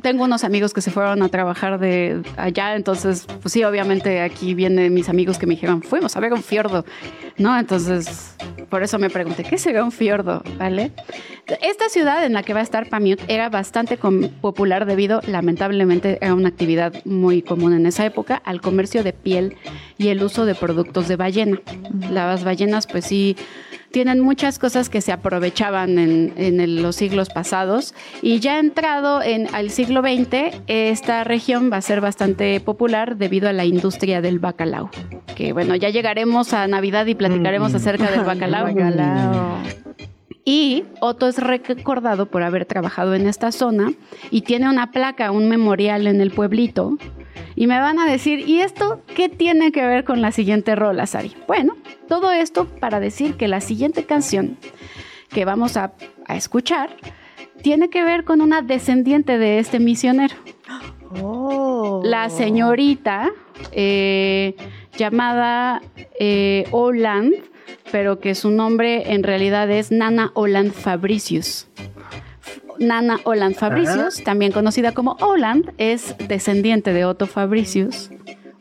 tengo 0.00 0.24
unos 0.24 0.44
amigos 0.44 0.72
que 0.72 0.80
se 0.80 0.90
fueron 0.90 1.22
a 1.22 1.28
trabajar 1.28 1.78
de 1.78 2.22
allá 2.38 2.74
entonces 2.74 3.26
pues 3.42 3.52
sí 3.52 3.64
obviamente 3.64 4.22
aquí 4.22 4.54
vienen 4.54 4.94
mis 4.94 5.10
amigos 5.10 5.38
que 5.38 5.46
me 5.46 5.54
dijeron 5.54 5.82
fuimos 5.82 6.16
a 6.16 6.20
ver 6.20 6.32
un 6.32 6.42
fiordo 6.42 6.86
no 7.36 7.58
entonces 7.58 8.34
por 8.68 8.82
eso 8.82 8.98
me 8.98 9.08
pregunté, 9.08 9.44
¿qué 9.44 9.56
será 9.56 9.82
un 9.82 9.92
fiordo? 9.92 10.37
¿Vale? 10.58 10.92
Esta 11.62 11.88
ciudad 11.88 12.24
en 12.24 12.34
la 12.34 12.42
que 12.42 12.52
va 12.54 12.60
a 12.60 12.62
estar 12.62 12.88
Pamiut 12.88 13.20
era 13.28 13.48
bastante 13.48 13.96
popular 13.96 14.86
debido, 14.86 15.20
lamentablemente, 15.26 16.18
a 16.20 16.34
una 16.34 16.48
actividad 16.48 16.92
muy 17.04 17.42
común 17.42 17.72
en 17.72 17.86
esa 17.86 18.04
época, 18.04 18.36
al 18.44 18.60
comercio 18.60 19.02
de 19.02 19.12
piel 19.12 19.56
y 19.96 20.08
el 20.08 20.22
uso 20.22 20.44
de 20.44 20.54
productos 20.54 21.08
de 21.08 21.16
ballena. 21.16 21.60
Las 22.10 22.44
ballenas, 22.44 22.86
pues 22.86 23.06
sí, 23.06 23.36
tienen 23.90 24.20
muchas 24.20 24.58
cosas 24.58 24.88
que 24.88 25.00
se 25.00 25.12
aprovechaban 25.12 25.98
en, 25.98 26.82
los 26.82 26.96
siglos 26.96 27.30
pasados 27.30 27.94
y 28.22 28.40
ya 28.40 28.58
entrado 28.58 29.22
en 29.22 29.52
al 29.54 29.70
siglo 29.70 30.02
XX, 30.02 30.60
esta 30.66 31.24
región 31.24 31.70
va 31.72 31.78
a 31.78 31.82
ser 31.82 32.00
bastante 32.00 32.60
popular 32.60 33.16
debido 33.16 33.48
a 33.48 33.52
la 33.52 33.64
industria 33.64 34.20
del 34.20 34.38
bacalao. 34.38 34.90
Que 35.34 35.52
bueno, 35.52 35.74
ya 35.76 35.88
llegaremos 35.88 36.52
a 36.52 36.66
Navidad 36.66 37.06
y 37.06 37.14
platicaremos 37.14 37.72
mm. 37.72 37.76
acerca 37.76 38.10
del 38.10 38.24
bacalao. 38.24 38.66
bacalao. 38.74 39.62
Y 40.50 40.84
Otto 41.00 41.28
es 41.28 41.36
recordado 41.36 42.24
por 42.24 42.42
haber 42.42 42.64
trabajado 42.64 43.14
en 43.14 43.26
esta 43.26 43.52
zona 43.52 43.92
y 44.30 44.40
tiene 44.40 44.66
una 44.70 44.92
placa, 44.92 45.30
un 45.30 45.46
memorial 45.46 46.06
en 46.06 46.22
el 46.22 46.30
pueblito. 46.30 46.96
Y 47.54 47.66
me 47.66 47.78
van 47.78 47.98
a 47.98 48.10
decir, 48.10 48.48
¿y 48.48 48.60
esto 48.60 49.02
qué 49.14 49.28
tiene 49.28 49.72
que 49.72 49.84
ver 49.84 50.04
con 50.04 50.22
la 50.22 50.32
siguiente 50.32 50.74
rola, 50.74 51.04
Sari? 51.04 51.36
Bueno, 51.46 51.76
todo 52.08 52.32
esto 52.32 52.64
para 52.64 52.98
decir 52.98 53.34
que 53.34 53.46
la 53.46 53.60
siguiente 53.60 54.04
canción 54.04 54.56
que 55.28 55.44
vamos 55.44 55.76
a, 55.76 55.92
escuchar 56.30 56.96
tiene 57.62 57.90
que 57.90 58.02
ver 58.02 58.24
con 58.24 58.40
una 58.40 58.62
descendiente 58.62 59.36
de 59.36 59.58
este 59.58 59.78
misionero. 59.78 60.34
Oh. 61.22 62.02
La 62.04 62.28
señorita 62.28 63.30
eh, 63.72 64.54
llamada 64.96 65.82
eh, 66.18 66.66
Oland 66.70 67.34
pero 67.90 68.20
que 68.20 68.34
su 68.34 68.50
nombre 68.50 69.12
en 69.12 69.22
realidad 69.22 69.70
es 69.70 69.90
Nana 69.90 70.30
Oland 70.34 70.72
Fabricius. 70.72 71.66
Nana 72.78 73.18
Oland 73.24 73.56
Fabricius, 73.56 74.22
también 74.22 74.52
conocida 74.52 74.92
como 74.92 75.16
Oland, 75.20 75.72
es 75.78 76.14
descendiente 76.28 76.92
de 76.92 77.04
Otto 77.04 77.26
Fabricius, 77.26 78.10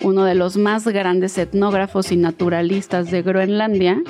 uno 0.03 0.23
de 0.25 0.33
los 0.33 0.57
más 0.57 0.87
grandes 0.87 1.37
etnógrafos 1.37 2.11
y 2.11 2.17
naturalistas 2.17 3.11
de 3.11 3.21
Groenlandia 3.21 4.01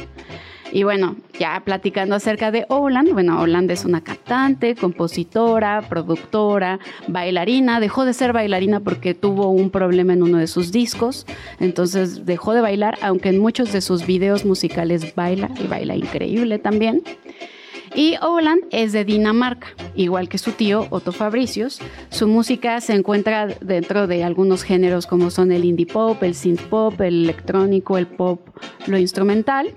y 0.72 0.84
bueno, 0.84 1.16
ya 1.40 1.62
platicando 1.64 2.16
acerca 2.16 2.52
de 2.52 2.66
Oland, 2.70 3.14
bueno, 3.14 3.42
Oland 3.42 3.72
es 3.72 3.86
una 3.86 4.02
cantante, 4.02 4.76
compositora, 4.76 5.82
productora, 5.88 6.80
bailarina. 7.08 7.80
Dejó 7.80 8.06
de 8.06 8.14
ser 8.14 8.34
bailarina 8.34 8.80
porque 8.82 9.14
tuvo 9.14 9.50
un 9.50 9.70
problema 9.70 10.14
en 10.14 10.24
uno 10.24 10.38
de 10.38 10.48
sus 10.48 10.72
discos. 10.72 11.26
Entonces 11.60 12.26
dejó 12.26 12.54
de 12.54 12.62
bailar, 12.62 12.98
aunque 13.02 13.30
en 13.30 13.40
muchos 13.40 13.72
de 13.72 13.82
sus 13.82 14.06
videos 14.06 14.46
musicales 14.46 15.16
baila 15.16 15.50
y 15.64 15.68
baila 15.68 15.96
increíble 15.96 16.60
también. 16.60 17.04
Y 17.96 18.16
Oland 18.22 18.64
es 18.72 18.92
de 18.92 19.06
Dinamarca, 19.06 19.70
igual 19.96 20.28
que 20.30 20.38
su 20.38 20.52
tío 20.52 20.86
Otto 20.90 21.12
Fabricius. 21.12 21.80
Su 22.10 22.28
música 22.28 22.82
se 22.82 22.94
encuentra 22.94 23.48
dentro 23.62 24.08
de 24.08 24.24
algunos 24.24 24.64
géneros 24.64 25.08
como 25.08 25.32
son 25.32 25.52
el 25.52 25.66
indie 25.66 25.88
pop, 25.88 26.22
el 26.22 26.36
synth 26.36 26.62
pop, 26.64 27.00
el 27.02 27.24
electrónico, 27.24 27.98
el 27.98 28.06
pop, 28.06 28.50
lo 28.86 28.98
instrumental. 28.98 29.74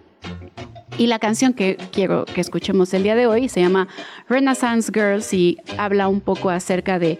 Y 0.99 1.07
la 1.07 1.19
canción 1.19 1.55
que 1.55 1.77
quiero 1.93 2.25
que 2.25 2.41
escuchemos 2.41 2.93
el 2.95 3.03
día 3.03 3.15
de 3.15 3.27
hoy 3.27 3.49
se 3.49 3.61
llama 3.61 3.89
Renaissance 4.29 4.91
Girls 4.93 5.33
y 5.33 5.59
habla 5.79 6.09
un 6.09 6.21
poco 6.21 6.51
acerca 6.51 6.99
de 6.99 7.19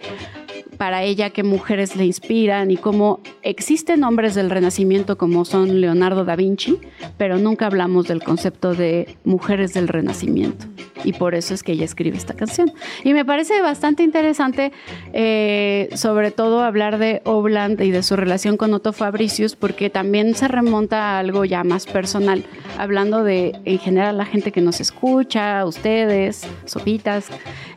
para 0.81 1.03
ella 1.03 1.29
qué 1.29 1.43
mujeres 1.43 1.95
le 1.95 2.05
inspiran 2.05 2.71
y 2.71 2.75
cómo 2.75 3.19
existen 3.43 4.03
hombres 4.03 4.33
del 4.33 4.49
Renacimiento 4.49 5.15
como 5.15 5.45
son 5.45 5.79
Leonardo 5.79 6.25
da 6.25 6.35
Vinci, 6.35 6.79
pero 7.19 7.37
nunca 7.37 7.67
hablamos 7.67 8.07
del 8.07 8.23
concepto 8.23 8.73
de 8.73 9.15
mujeres 9.23 9.75
del 9.75 9.87
Renacimiento. 9.87 10.65
Y 11.03 11.13
por 11.13 11.35
eso 11.35 11.53
es 11.53 11.61
que 11.61 11.73
ella 11.73 11.85
escribe 11.85 12.17
esta 12.17 12.33
canción. 12.33 12.71
Y 13.03 13.13
me 13.13 13.23
parece 13.23 13.61
bastante 13.61 14.01
interesante, 14.01 14.71
eh, 15.13 15.87
sobre 15.93 16.31
todo 16.31 16.63
hablar 16.63 16.97
de 16.97 17.21
Obland 17.25 17.79
y 17.79 17.91
de 17.91 18.01
su 18.01 18.15
relación 18.15 18.57
con 18.57 18.73
Otto 18.73 18.91
Fabricius, 18.91 19.55
porque 19.55 19.91
también 19.91 20.33
se 20.33 20.47
remonta 20.47 21.11
a 21.11 21.19
algo 21.19 21.45
ya 21.45 21.63
más 21.63 21.85
personal, 21.85 22.43
hablando 22.79 23.23
de 23.23 23.51
en 23.65 23.77
general 23.77 24.17
la 24.17 24.25
gente 24.25 24.51
que 24.51 24.61
nos 24.61 24.81
escucha, 24.81 25.63
ustedes, 25.63 26.47
sopitas, 26.65 27.27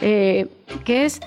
eh, 0.01 0.47
que 0.87 1.05
es 1.05 1.21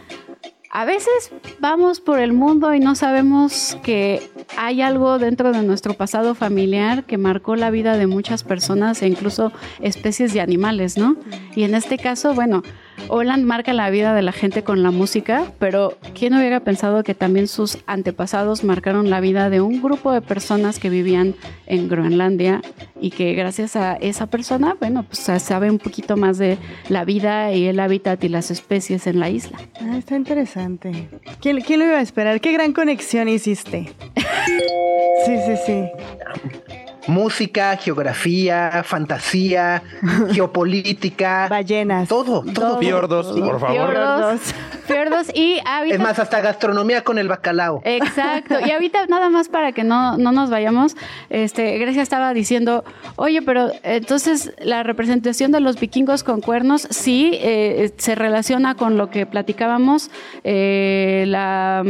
a 0.70 0.86
veces 0.86 1.32
vamos 1.60 2.00
por 2.00 2.20
el 2.20 2.34
mundo 2.34 2.74
y 2.74 2.80
no 2.80 2.96
sabemos 2.96 3.78
que 3.84 4.22
hay 4.58 4.82
algo 4.82 5.18
dentro 5.18 5.52
de 5.52 5.64
nuestro 5.64 5.94
pasado 5.94 6.36
familiar 6.36 7.06
que 7.06 7.18
marcó 7.18 7.56
la 7.56 7.72
vida 7.72 7.98
de 7.98 8.08
muchas 8.08 8.44
personas 8.44 9.02
e 9.02 9.08
incluso 9.08 9.52
especies 9.82 10.34
de 10.34 10.42
animales, 10.42 10.98
¿no? 10.98 11.16
Y 11.56 11.64
en 11.64 11.74
este 11.74 11.98
caso, 11.98 12.34
bueno, 12.34 12.64
Holland 13.10 13.46
marca 13.46 13.74
la 13.74 13.90
vida 13.90 14.14
de 14.14 14.22
la 14.22 14.32
gente 14.32 14.64
con 14.64 14.84
la 14.84 14.92
música, 14.92 15.52
pero 15.60 15.98
¿quién 16.14 16.34
hubiera 16.34 16.60
pensado 16.60 17.04
que 17.04 17.16
también 17.16 17.48
sus 17.48 17.78
antepasados 17.86 18.64
marcaron 18.64 19.10
la 19.10 19.20
vida 19.20 19.50
de 19.50 19.62
un 19.62 19.82
grupo 19.82 20.12
de 20.12 20.22
personas 20.22 20.80
que 20.80 20.90
vivían 20.90 21.36
en 21.66 21.88
Groenlandia 21.88 22.62
y 23.00 23.12
que 23.12 23.34
gracias 23.34 23.76
a 23.76 23.96
esa 23.96 24.28
persona, 24.28 24.76
bueno, 24.80 25.04
pues 25.04 25.20
sabe 25.42 25.70
un 25.70 25.80
poquito 25.80 26.18
más 26.18 26.38
de 26.38 26.58
la 26.90 27.06
vida 27.06 27.54
y 27.54 27.66
el 27.66 27.80
hábitat 27.80 28.24
y 28.24 28.30
las 28.30 28.52
especies 28.52 29.08
en 29.08 29.20
la 29.20 29.30
isla? 29.30 29.58
Ah, 29.82 29.98
está 29.98 30.16
interesante. 30.16 31.10
¿Quién, 31.42 31.62
quién 31.62 31.80
lo 31.80 31.86
iba 31.86 31.98
a 31.98 32.02
esperar? 32.02 32.42
¿Qué 32.42 32.52
gran 32.52 32.74
conexión 32.74 33.30
hiciste? 33.30 33.92
sí, 35.26 35.38
sí, 35.46 35.56
sí 35.66 36.87
música, 37.08 37.76
geografía, 37.78 38.84
fantasía, 38.84 39.84
geopolítica. 40.32 41.48
Ballenas. 41.50 42.08
Todo, 42.08 42.44
todo. 42.54 42.80
Fiordos, 42.80 43.28
por 43.28 43.60
favor. 43.60 43.92
Fiordos. 43.92 44.42
Fiordos 44.86 45.28
y 45.34 45.60
ahorita... 45.66 45.96
Es 45.96 46.02
más, 46.02 46.20
hasta 46.20 46.40
gastronomía 46.42 47.04
con 47.04 47.18
el 47.18 47.28
bacalao. 47.28 47.82
Exacto. 47.84 48.56
Y 48.66 48.72
ahorita 48.72 49.06
nada 49.08 49.30
más 49.30 49.50
para 49.50 49.72
que 49.74 49.84
no, 49.84 50.18
no 50.18 50.32
nos 50.32 50.50
vayamos, 50.50 50.96
este, 51.30 51.78
Grecia 51.78 52.02
estaba 52.02 52.34
diciendo, 52.34 52.86
oye, 53.16 53.42
pero 53.42 53.72
entonces 53.84 54.54
la 54.60 54.84
representación 54.84 55.52
de 55.52 55.60
los 55.60 55.80
vikingos 55.80 56.24
con 56.24 56.42
cuernos 56.42 56.88
sí 56.90 57.32
eh, 57.34 57.94
se 57.98 58.16
relaciona 58.16 58.76
con 58.76 58.98
lo 58.98 59.10
que 59.10 59.26
platicábamos, 59.26 60.10
eh, 60.44 61.26
la, 61.28 61.84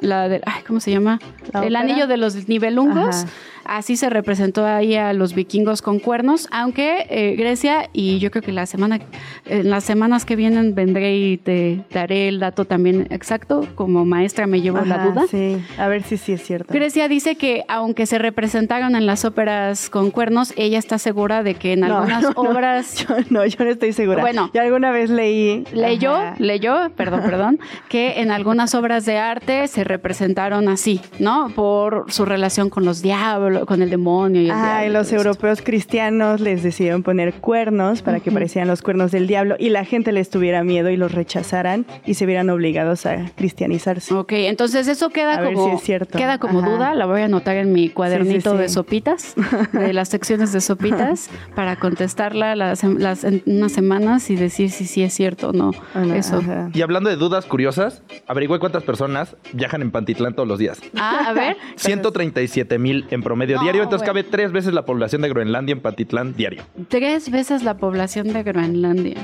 la 0.00 0.28
de, 0.28 0.42
ay, 0.44 0.62
¿cómo 0.66 0.80
se 0.80 0.90
llama? 0.90 1.18
el 1.54 1.76
anillo 1.76 2.06
de 2.06 2.16
los 2.16 2.48
nivelungos. 2.48 3.26
Así 3.64 3.96
se 3.96 4.10
representó 4.10 4.66
ahí 4.66 4.96
a 4.96 5.12
los 5.12 5.34
vikingos 5.34 5.82
con 5.82 5.98
cuernos, 5.98 6.48
aunque 6.50 7.06
eh, 7.08 7.36
Grecia, 7.36 7.88
y 7.92 8.18
yo 8.18 8.30
creo 8.30 8.42
que 8.42 8.52
la 8.52 8.66
semana, 8.66 9.00
en 9.46 9.70
las 9.70 9.84
semanas 9.84 10.24
que 10.24 10.36
vienen 10.36 10.74
vendré 10.74 11.16
y 11.16 11.36
te 11.36 11.84
daré 11.92 12.28
el 12.28 12.40
dato 12.40 12.64
también 12.64 13.06
exacto, 13.10 13.66
como 13.74 14.04
maestra 14.04 14.46
me 14.46 14.60
llevo 14.60 14.80
la 14.82 15.06
duda. 15.06 15.26
Sí, 15.30 15.62
a 15.78 15.88
ver 15.88 16.02
si 16.02 16.16
sí 16.16 16.32
es 16.32 16.42
cierto. 16.42 16.72
Grecia 16.72 17.08
dice 17.08 17.36
que 17.36 17.64
aunque 17.68 18.06
se 18.06 18.18
representaron 18.18 18.96
en 18.96 19.06
las 19.06 19.24
óperas 19.24 19.90
con 19.90 20.10
cuernos, 20.10 20.52
ella 20.56 20.78
está 20.78 20.98
segura 20.98 21.42
de 21.42 21.54
que 21.54 21.74
en 21.74 21.84
algunas 21.84 22.26
obras... 22.36 23.06
no, 23.30 23.44
yo 23.46 23.64
no 23.64 23.70
estoy 23.70 23.92
segura. 23.92 24.20
Bueno, 24.20 24.50
yo 24.52 24.60
alguna 24.60 24.90
vez 24.90 25.10
leí... 25.10 25.64
Leyó, 25.72 26.18
leyó, 26.38 26.90
perdón, 26.96 27.22
perdón, 27.26 27.60
que 27.88 28.20
en 28.20 28.30
algunas 28.30 28.74
obras 28.74 29.04
de 29.04 29.18
arte 29.18 29.68
se 29.68 29.84
representaron 29.84 30.68
así, 30.68 31.00
¿no? 31.18 31.50
Por 31.54 32.06
su 32.08 32.24
relación 32.24 32.70
con 32.70 32.84
los 32.84 33.02
diablos 33.02 33.51
con 33.66 33.82
el 33.82 33.90
demonio. 33.90 34.42
Y 34.42 34.50
ah, 34.50 34.84
y 34.86 34.90
los 34.90 35.12
europeos 35.12 35.62
cristianos 35.62 36.40
les 36.40 36.62
decidieron 36.62 37.02
poner 37.02 37.34
cuernos 37.34 38.02
para 38.02 38.20
que 38.20 38.30
parecieran 38.30 38.68
los 38.68 38.82
cuernos 38.82 39.12
del 39.12 39.26
diablo 39.26 39.56
y 39.58 39.70
la 39.70 39.84
gente 39.84 40.12
les 40.12 40.30
tuviera 40.30 40.64
miedo 40.64 40.90
y 40.90 40.96
los 40.96 41.12
rechazaran 41.12 41.86
y 42.06 42.14
se 42.14 42.26
vieran 42.26 42.50
obligados 42.50 43.06
a 43.06 43.30
cristianizarse. 43.36 44.14
Ok, 44.14 44.32
entonces 44.32 44.88
eso 44.88 45.10
queda 45.10 45.42
como, 45.44 45.80
queda 46.12 46.38
como 46.38 46.62
duda, 46.62 46.94
la 46.94 47.06
voy 47.06 47.22
a 47.22 47.24
anotar 47.26 47.56
en 47.56 47.72
mi 47.72 47.88
cuadernito 47.88 48.56
de 48.56 48.68
sopitas, 48.68 49.34
de 49.72 49.92
las 49.92 50.08
secciones 50.08 50.52
de 50.52 50.60
sopitas, 50.60 51.30
para 51.54 51.76
contestarla 51.76 52.56
las, 52.56 52.82
las, 52.84 53.24
en 53.24 53.42
unas 53.46 53.72
semanas 53.72 54.30
y 54.30 54.36
decir 54.36 54.70
si 54.70 54.86
sí 54.86 55.02
es 55.02 55.12
cierto 55.12 55.50
o 55.50 55.52
no. 55.52 55.72
eso. 56.14 56.42
Y 56.74 56.82
hablando 56.82 57.10
de 57.10 57.16
dudas 57.16 57.46
curiosas, 57.46 58.02
averigüe 58.26 58.58
cuántas 58.58 58.82
personas 58.82 59.36
viajan 59.52 59.82
en 59.82 59.90
Pantitlán 59.90 60.34
todos 60.34 60.48
los 60.48 60.58
días. 60.58 60.80
Ah, 60.96 61.24
a 61.28 61.32
ver. 61.32 61.56
137 61.76 62.78
mil 62.78 63.06
en 63.10 63.22
promedio 63.22 63.41
medio 63.42 63.58
diario, 63.60 63.82
entonces 63.82 64.06
cabe 64.06 64.22
tres 64.22 64.52
veces 64.52 64.72
la 64.72 64.84
población 64.84 65.22
de 65.22 65.28
Groenlandia 65.28 65.72
en 65.72 65.80
Patitlán 65.80 66.34
diario. 66.34 66.62
Tres 66.88 67.28
veces 67.28 67.64
la 67.64 67.76
población 67.76 68.32
de 68.32 68.42
Groenlandia. 68.44 69.16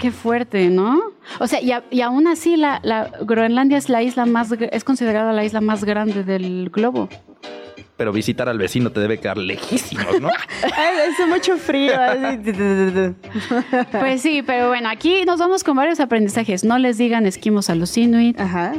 Qué 0.00 0.12
fuerte, 0.12 0.68
¿no? 0.70 1.00
O 1.40 1.46
sea, 1.48 1.60
y, 1.60 2.00
aún 2.00 2.26
así 2.28 2.56
la, 2.56 3.10
Groenlandia 3.22 3.78
es 3.78 3.88
la 3.88 4.02
isla 4.02 4.24
más, 4.24 4.52
es 4.52 4.84
considerada 4.84 5.32
la 5.32 5.44
isla 5.44 5.60
más 5.60 5.82
grande 5.84 6.22
del 6.22 6.70
globo 6.70 7.08
pero 7.96 8.12
visitar 8.12 8.48
al 8.48 8.58
vecino 8.58 8.90
te 8.90 9.00
debe 9.00 9.18
quedar 9.18 9.38
lejísimos, 9.38 10.20
¿no? 10.20 10.28
es 11.20 11.28
mucho 11.28 11.56
frío. 11.56 11.92
pues 13.92 14.22
sí, 14.22 14.42
pero 14.42 14.68
bueno, 14.68 14.88
aquí 14.88 15.24
nos 15.24 15.38
vamos 15.38 15.62
con 15.62 15.76
varios 15.76 16.00
aprendizajes. 16.00 16.64
No 16.64 16.78
les 16.78 16.98
digan 16.98 17.26
esquimos 17.26 17.70
a 17.70 17.74
los 17.74 17.96
inuit. 17.96 18.40
Ajá. 18.40 18.72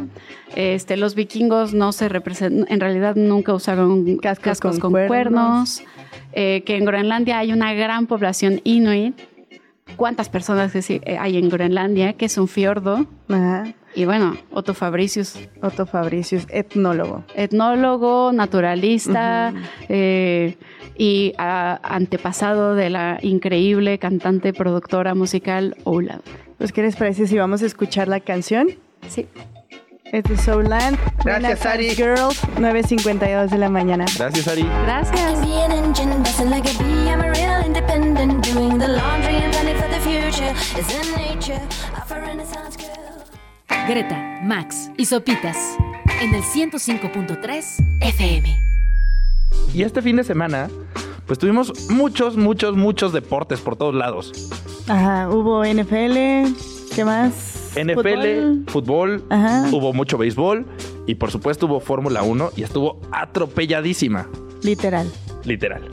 Este, 0.55 0.97
los 0.97 1.15
vikingos 1.15 1.73
no 1.73 1.91
se 1.91 2.09
representan, 2.09 2.65
en 2.69 2.79
realidad 2.79 3.15
nunca 3.15 3.53
usaron 3.53 4.17
cascos, 4.17 4.59
con, 4.59 4.91
cuernos. 4.91 5.83
eh, 6.33 6.63
que 6.65 6.77
en 6.77 6.85
Groenlandia 6.85 7.39
hay 7.39 7.53
una 7.53 7.73
gran 7.73 8.07
población 8.07 8.61
inuit. 8.63 9.19
¿Cuántas 9.95 10.29
personas 10.29 10.73
eh, 10.75 11.01
hay 11.19 11.37
en 11.37 11.49
Groenlandia? 11.49 12.13
Que 12.13 12.25
es 12.25 12.37
un 12.37 12.47
fiordo. 12.47 13.05
Y 13.95 14.05
bueno, 14.05 14.37
Otto 14.51 14.73
Fabricius. 14.73 15.37
Otto 15.61 15.85
Fabricius, 15.85 16.45
etnólogo. 16.49 17.23
Etnólogo, 17.35 18.31
naturalista 18.33 19.53
eh, 19.89 20.57
y 20.97 21.33
antepasado 21.37 22.75
de 22.75 22.89
la 22.89 23.19
increíble 23.21 23.99
cantante, 23.99 24.53
productora 24.53 25.15
musical 25.15 25.75
Ola. 25.83 26.21
Pues, 26.57 26.71
¿qué 26.71 26.81
les 26.81 26.95
parece 26.95 27.27
si 27.27 27.37
vamos 27.37 27.61
a 27.61 27.65
escuchar 27.65 28.07
la 28.07 28.19
canción? 28.19 28.67
Sí. 29.07 29.27
Es 30.05 30.23
de 30.25 30.37
Soulland. 30.37 30.97
Gracias, 31.25 31.65
Ari. 31.65 31.89
Girls, 31.89 32.39
9.52 32.57 33.49
de 33.49 33.57
la 33.57 33.69
mañana. 33.69 34.05
Gracias, 34.15 34.47
Ari. 34.47 34.65
Gracias. 34.85 35.43
Greta, 43.87 44.39
Max 44.43 44.89
y 44.97 45.05
Sopitas 45.05 45.57
en 46.21 46.33
el 46.33 46.41
105.3 46.41 47.99
FM. 47.99 48.63
Y 49.73 49.83
este 49.83 50.01
fin 50.01 50.15
de 50.15 50.23
semana, 50.23 50.69
pues 51.25 51.37
tuvimos 51.37 51.89
muchos, 51.89 52.37
muchos, 52.37 52.77
muchos 52.77 53.11
deportes 53.11 53.59
por 53.59 53.75
todos 53.75 53.93
lados. 53.93 54.31
Ajá, 54.87 55.29
hubo 55.29 55.65
NFL, 55.65 56.53
¿qué 56.95 57.03
más? 57.03 57.73
NFL, 57.75 58.71
fútbol, 58.71 59.23
hubo 59.71 59.91
mucho 59.91 60.17
béisbol 60.17 60.65
y 61.05 61.15
por 61.15 61.31
supuesto 61.31 61.65
hubo 61.65 61.81
Fórmula 61.81 62.23
1 62.23 62.51
y 62.55 62.63
estuvo 62.63 63.01
atropelladísima. 63.11 64.29
Literal. 64.63 65.11
Literal. 65.43 65.89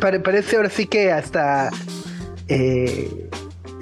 parece 0.24 0.56
ahora 0.56 0.70
sí 0.70 0.86
que 0.86 1.12
hasta 1.12 1.70
eh, 2.48 3.30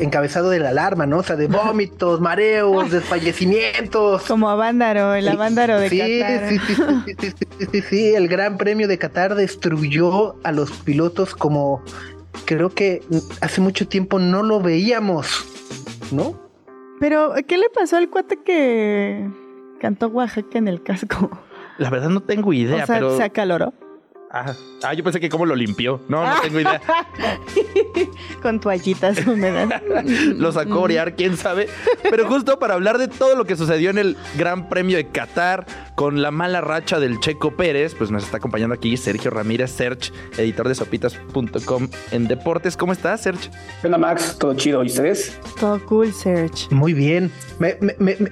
encabezado 0.01 0.51
de 0.51 0.59
la 0.59 0.71
alarma, 0.71 1.07
¿no? 1.07 1.19
O 1.19 1.23
sea, 1.23 1.37
de 1.37 1.47
vómitos, 1.47 2.21
mareos, 2.23 2.91
desfallecimientos. 2.91 4.23
Como 4.23 4.51
Avándaro, 4.51 5.15
el 5.15 5.29
Avándaro 5.29 5.79
de 5.79 5.89
Qatar. 5.89 6.49
Sí, 6.49 6.59
sí, 6.59 6.75
sí, 6.75 7.15
sí, 7.19 7.35
sí, 7.59 7.67
sí, 7.71 7.83
sí, 7.83 8.15
el 8.15 8.29
Gran 8.29 8.57
Premio 8.57 8.89
de 8.89 8.99
Qatar 8.99 9.35
destruyó 9.35 10.37
a 10.43 10.53
los 10.53 10.71
pilotos 10.71 11.35
como 11.35 11.83
creo 12.45 12.71
que 12.71 13.03
hace 13.41 13.61
mucho 13.61 13.87
tiempo 13.87 14.19
no 14.19 14.43
lo 14.43 14.61
veíamos. 14.61 15.47
¿no? 16.13 16.39
Pero, 16.99 17.35
¿qué 17.47 17.57
le 17.59 17.71
pasó 17.71 17.97
al 17.97 18.11
cuate 18.11 18.37
que 18.45 19.29
cantó 19.81 20.09
Oaxaca 20.09 20.59
en 20.59 20.69
el 20.69 20.83
casco? 20.83 21.31
La 21.79 21.89
verdad 21.89 22.11
no 22.11 22.21
tengo 22.21 22.53
idea, 22.53 22.85
o 22.85 22.87
sea, 22.87 22.95
pero... 22.95 23.17
¿Se 23.17 23.23
acaloró? 23.23 23.73
Ah, 24.33 24.95
yo 24.95 25.03
pensé 25.03 25.19
que 25.19 25.29
cómo 25.29 25.45
lo 25.45 25.57
limpió. 25.57 26.01
No, 26.07 26.25
no 26.25 26.41
tengo 26.41 26.61
idea. 26.61 26.81
Con 28.43 28.61
toallitas 28.61 29.27
húmedas. 29.27 29.83
lo 30.37 30.53
sacó 30.53 30.75
a 30.75 30.81
orear, 30.81 31.17
quién 31.17 31.37
sabe. 31.37 31.69
Pero 32.09 32.29
justo 32.29 32.61
para 32.61 32.75
hablar 32.75 32.99
de 32.99 33.09
todo 33.09 33.35
lo 33.35 33.45
que 33.45 33.57
sucedió 33.57 33.91
en 33.91 33.99
el 33.99 34.17
Gran 34.39 34.69
Premio 34.69 34.97
de 34.97 35.09
Qatar 35.09 35.67
con 35.97 36.23
la 36.23 36.31
mala 36.31 36.61
racha 36.61 37.01
del 37.01 37.19
Checo 37.19 37.57
Pérez, 37.57 37.97
pues 37.97 38.13
nos 38.13 38.23
está 38.23 38.37
acompañando 38.37 38.75
aquí 38.75 38.97
Sergio 38.97 39.33
Ramírez, 39.33 39.73
Serge, 39.73 40.13
editor 40.39 40.69
de 40.69 40.77
sopitas.com 40.77 41.89
en 42.13 42.29
deportes. 42.29 42.77
¿Cómo 42.77 42.93
estás, 42.93 43.23
Serge? 43.23 43.51
Hola, 43.83 43.99
Max. 43.99 44.37
¿Todo 44.39 44.55
chido? 44.55 44.85
¿Y 44.85 44.87
ustedes? 44.87 45.39
Todo 45.59 45.85
cool, 45.87 46.13
Serge. 46.13 46.73
Muy 46.73 46.95
bien. 46.95 47.33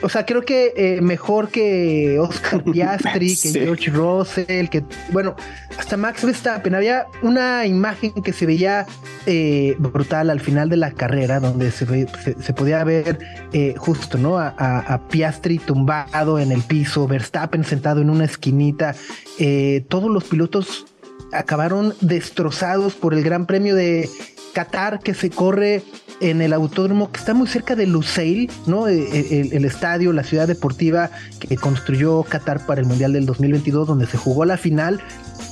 o 0.03 0.09
sea, 0.09 0.25
creo 0.25 0.43
que 0.43 0.73
eh, 0.77 1.01
mejor 1.01 1.49
que 1.49 2.19
Oscar 2.21 2.63
Piastri, 2.73 3.37
que 3.37 3.51
George 3.51 3.91
Russell, 3.91 4.69
que, 4.69 4.85
bueno, 5.11 5.35
hasta 5.77 5.88
Max 5.97 6.25
Verstappen. 6.25 6.75
Había 6.75 7.07
una 7.23 7.67
imagen 7.67 8.13
que 8.13 8.33
se 8.33 8.47
veía 8.47 8.87
eh, 9.27 9.77
brutal 9.79 10.31
al 10.31 10.41
final 10.41 10.69
de 10.69 10.77
la 10.77 10.93
carrera, 10.93 11.41
donde 11.41 11.71
se, 11.71 12.07
se, 12.41 12.53
podía 12.53 12.85
ver 12.85 13.19
eh, 13.53 13.75
justo, 13.77 14.19
¿no? 14.19 14.39
A, 14.39 15.01
Piastri 15.11 15.59
tumbado 15.59 16.39
en 16.39 16.53
el 16.53 16.63
piso, 16.63 17.07
Verstappen 17.07 17.65
sentado 17.65 18.01
en 18.01 18.11
una 18.11 18.25
esquinita. 18.25 18.95
Eh, 19.39 19.85
todos 19.89 20.11
los 20.11 20.25
pilotos 20.25 20.87
acabaron 21.33 21.95
destrozados 22.01 22.95
por 22.95 23.15
el 23.15 23.23
Gran 23.23 23.47
Premio 23.47 23.75
de 23.75 24.09
Qatar 24.55 25.01
que 25.01 25.15
se 25.15 25.31
corre 25.31 25.83
en 26.21 26.43
el 26.43 26.53
autódromo 26.53 27.13
que 27.13 27.21
está 27.21 27.33
muy 27.33 27.47
cerca 27.47 27.77
de 27.77 27.87
Lusail, 27.87 28.51
¿no? 28.67 28.89
El, 28.89 29.53
el, 29.53 29.65
estadio, 29.65 30.13
la 30.13 30.25
ciudad 30.25 30.49
deportiva 30.49 31.11
que 31.39 31.57
construyó 31.57 32.25
Qatar 32.25 32.67
para 32.67 32.81
el 32.81 32.87
Mundial 32.87 33.13
del 33.13 33.25
2022, 33.25 33.87
donde 33.87 34.07
se 34.07 34.17
jugó 34.17 34.45
la 34.45 34.57
final 34.57 35.01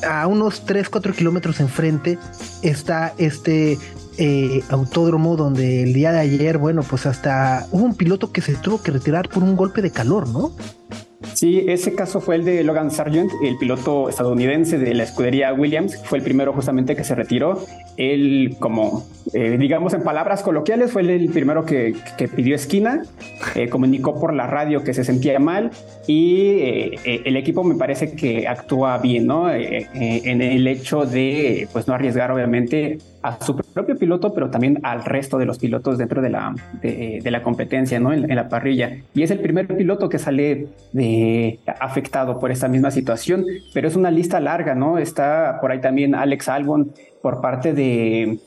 a 0.02 0.26
unos 0.26 0.64
3, 0.64 0.88
4 0.88 1.12
kilómetros 1.12 1.60
enfrente 1.60 2.18
está 2.62 3.14
este 3.18 3.78
eh, 4.18 4.62
autódromo 4.70 5.36
donde 5.36 5.82
el 5.82 5.92
día 5.92 6.12
de 6.12 6.20
ayer, 6.20 6.58
bueno, 6.58 6.82
pues 6.82 7.06
hasta 7.06 7.66
hubo 7.70 7.84
un 7.84 7.94
piloto 7.94 8.32
que 8.32 8.40
se 8.40 8.54
tuvo 8.54 8.82
que 8.82 8.90
retirar 8.90 9.28
por 9.28 9.42
un 9.42 9.56
golpe 9.56 9.82
de 9.82 9.90
calor, 9.90 10.28
¿no? 10.28 10.52
Sí, 11.36 11.66
ese 11.68 11.94
caso 11.94 12.22
fue 12.22 12.36
el 12.36 12.46
de 12.46 12.64
Logan 12.64 12.90
Sargent, 12.90 13.30
el 13.44 13.58
piloto 13.58 14.08
estadounidense 14.08 14.78
de 14.78 14.94
la 14.94 15.02
escudería 15.02 15.52
Williams, 15.52 16.02
fue 16.02 16.16
el 16.16 16.24
primero 16.24 16.54
justamente 16.54 16.96
que 16.96 17.04
se 17.04 17.14
retiró. 17.14 17.62
Él, 17.98 18.56
como 18.58 19.06
eh, 19.34 19.58
digamos 19.58 19.92
en 19.92 20.02
palabras 20.02 20.42
coloquiales, 20.42 20.92
fue 20.92 21.02
el 21.02 21.28
primero 21.28 21.66
que, 21.66 21.94
pidió 22.34 22.54
esquina, 22.54 23.02
eh, 23.54 23.68
comunicó 23.68 24.18
por 24.18 24.32
la 24.32 24.46
radio 24.46 24.82
que 24.82 24.94
se 24.94 25.04
sentía 25.04 25.38
mal 25.38 25.72
y 26.06 26.52
eh, 26.52 27.22
el 27.26 27.36
equipo 27.36 27.62
me 27.64 27.74
parece 27.74 28.12
que 28.12 28.48
actúa 28.48 28.96
bien, 28.96 29.26
¿no? 29.26 29.52
en 29.52 30.40
el 30.40 30.66
hecho 30.66 31.04
de, 31.04 31.68
pues, 31.70 31.86
no 31.86 31.92
arriesgar 31.92 32.30
obviamente 32.30 32.96
a 33.26 33.44
su 33.44 33.56
propio 33.56 33.96
piloto, 33.96 34.32
pero 34.32 34.50
también 34.50 34.78
al 34.82 35.04
resto 35.04 35.38
de 35.38 35.46
los 35.46 35.58
pilotos 35.58 35.98
dentro 35.98 36.22
de 36.22 36.30
la, 36.30 36.54
de, 36.80 37.20
la 37.30 37.42
competencia, 37.42 37.98
¿no? 37.98 38.12
En, 38.12 38.34
la 38.34 38.48
parrilla. 38.48 38.98
Y 39.14 39.22
es 39.22 39.30
el 39.30 39.40
primer 39.40 39.66
piloto 39.66 40.08
que 40.08 40.18
sale 40.18 40.68
afectado 41.80 42.38
por 42.38 42.50
esta 42.50 42.68
misma 42.68 42.90
situación, 42.90 43.44
pero 43.74 43.88
es 43.88 43.96
una 43.96 44.10
lista 44.10 44.40
larga, 44.40 44.74
¿no? 44.74 44.98
Está 44.98 45.58
por 45.60 45.72
ahí 45.72 45.80
también 45.80 46.14
Alex 46.14 46.48
Albon 46.48 46.92
por 47.22 47.40
parte 47.40 47.72
de, 47.72 48.38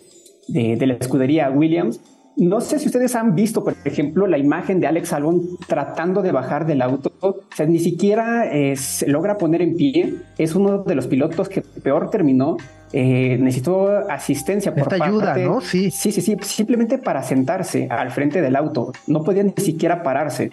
de 0.47 0.87
la 0.87 0.93
escudería 0.93 1.49
Williams, 1.49 1.99
no 2.39 2.61
sé 2.61 2.79
si 2.79 2.85
ustedes 2.85 3.15
han 3.15 3.35
visto, 3.35 3.65
por 3.65 3.75
ejemplo, 3.83 4.25
la 4.25 4.37
imagen 4.37 4.79
de 4.79 4.87
Alex 4.87 5.11
Albon 5.11 5.57
tratando 5.67 6.21
de 6.21 6.31
bajar 6.31 6.65
del 6.65 6.81
auto. 6.81 7.11
O 7.19 7.41
sea, 7.53 7.65
ni 7.65 7.79
siquiera 7.79 8.49
eh, 8.49 8.77
se 8.77 9.07
logra 9.09 9.37
poner 9.37 9.61
en 9.61 9.75
pie. 9.75 10.15
Es 10.37 10.55
uno 10.55 10.83
de 10.83 10.95
los 10.95 11.07
pilotos 11.07 11.49
que 11.49 11.61
peor 11.61 12.09
terminó. 12.09 12.55
Eh, 12.91 13.37
necesitó 13.39 13.89
asistencia 14.09 14.73
por 14.73 14.93
Esta 14.93 15.05
ayuda, 15.05 15.37
¿no? 15.37 15.61
Sí. 15.61 15.91
Sí, 15.91 16.11
sí, 16.11 16.21
sí. 16.21 16.37
Simplemente 16.41 16.97
para 16.97 17.23
sentarse 17.23 17.87
al 17.89 18.11
frente 18.11 18.41
del 18.41 18.55
auto. 18.55 18.91
No 19.07 19.23
podía 19.23 19.43
ni 19.43 19.53
siquiera 19.57 20.03
pararse. 20.03 20.51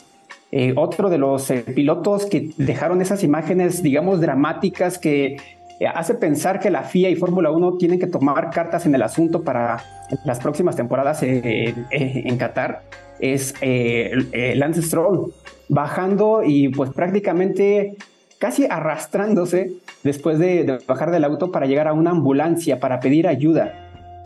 Eh, 0.53 0.75
otro 0.77 1.11
de 1.11 1.19
los 1.19 1.51
pilotos 1.75 2.27
que 2.27 2.51
dejaron 2.57 3.03
esas 3.03 3.25
imágenes, 3.25 3.83
digamos, 3.83 4.21
dramáticas 4.21 4.99
que 4.99 5.37
hace 5.85 6.15
pensar 6.15 6.61
que 6.61 6.71
la 6.71 6.83
FIA 6.83 7.11
y 7.11 7.17
Fórmula 7.17 7.51
1 7.51 7.77
tienen 7.77 7.99
que 7.99 8.07
tomar 8.07 8.51
cartas 8.51 8.87
en 8.87 8.95
el 8.95 9.03
asunto 9.03 9.43
para 9.43 9.85
las 10.25 10.39
próximas 10.39 10.77
temporadas 10.77 11.23
eh, 11.23 11.75
eh, 11.91 12.23
en 12.25 12.37
Qatar 12.39 12.83
es 13.19 13.55
eh, 13.61 14.55
Lance 14.57 14.83
Stroll 14.83 15.33
bajando 15.69 16.43
y 16.45 16.69
pues 16.69 16.91
prácticamente 16.91 17.97
casi 18.39 18.67
arrastrándose 18.69 19.73
después 20.03 20.39
de, 20.39 20.79
bajar 20.87 21.11
del 21.11 21.25
auto 21.25 21.51
para 21.51 21.67
llegar 21.67 21.89
a 21.89 21.93
una 21.93 22.11
ambulancia 22.11 22.81
para 22.81 23.01
pedir 23.01 23.27
ayuda. 23.29 23.73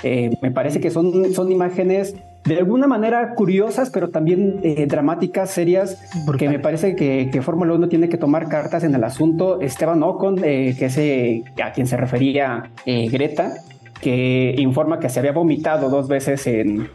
me 0.03 0.51
parece 0.51 0.81
que 0.81 0.91
son, 0.91 1.33
son 1.33 1.53
imágenes 1.53 2.15
de 2.45 2.57
alguna 2.57 2.87
manera 2.87 3.35
curiosas, 3.35 3.91
pero 3.91 4.09
también 4.09 4.63
dramáticas, 4.89 5.51
serias, 5.51 6.03
porque 6.25 6.49
me 6.49 6.59
parece 6.59 6.97
que, 6.97 7.29
que 7.31 7.43
Fórmula 7.43 7.75
1 7.75 7.89
tiene 7.91 8.09
que 8.09 8.17
tomar 8.17 8.49
cartas 8.49 8.83
en 8.83 8.95
el 8.95 9.05
asunto. 9.05 9.61
Esteban 9.61 10.03
Ocon, 10.03 10.37
que 10.37 10.71
es 10.71 11.53
a 11.63 11.73
quien 11.73 11.87
se 11.87 11.99
refería 11.99 12.71
Greta, 12.87 13.53
que 14.01 14.55
informa 14.59 14.99
que 14.99 15.09
se 15.09 15.19
había 15.19 15.33
vomitado 15.33 15.91
dos 15.91 16.09
veces 16.09 16.47
en, 16.47 16.89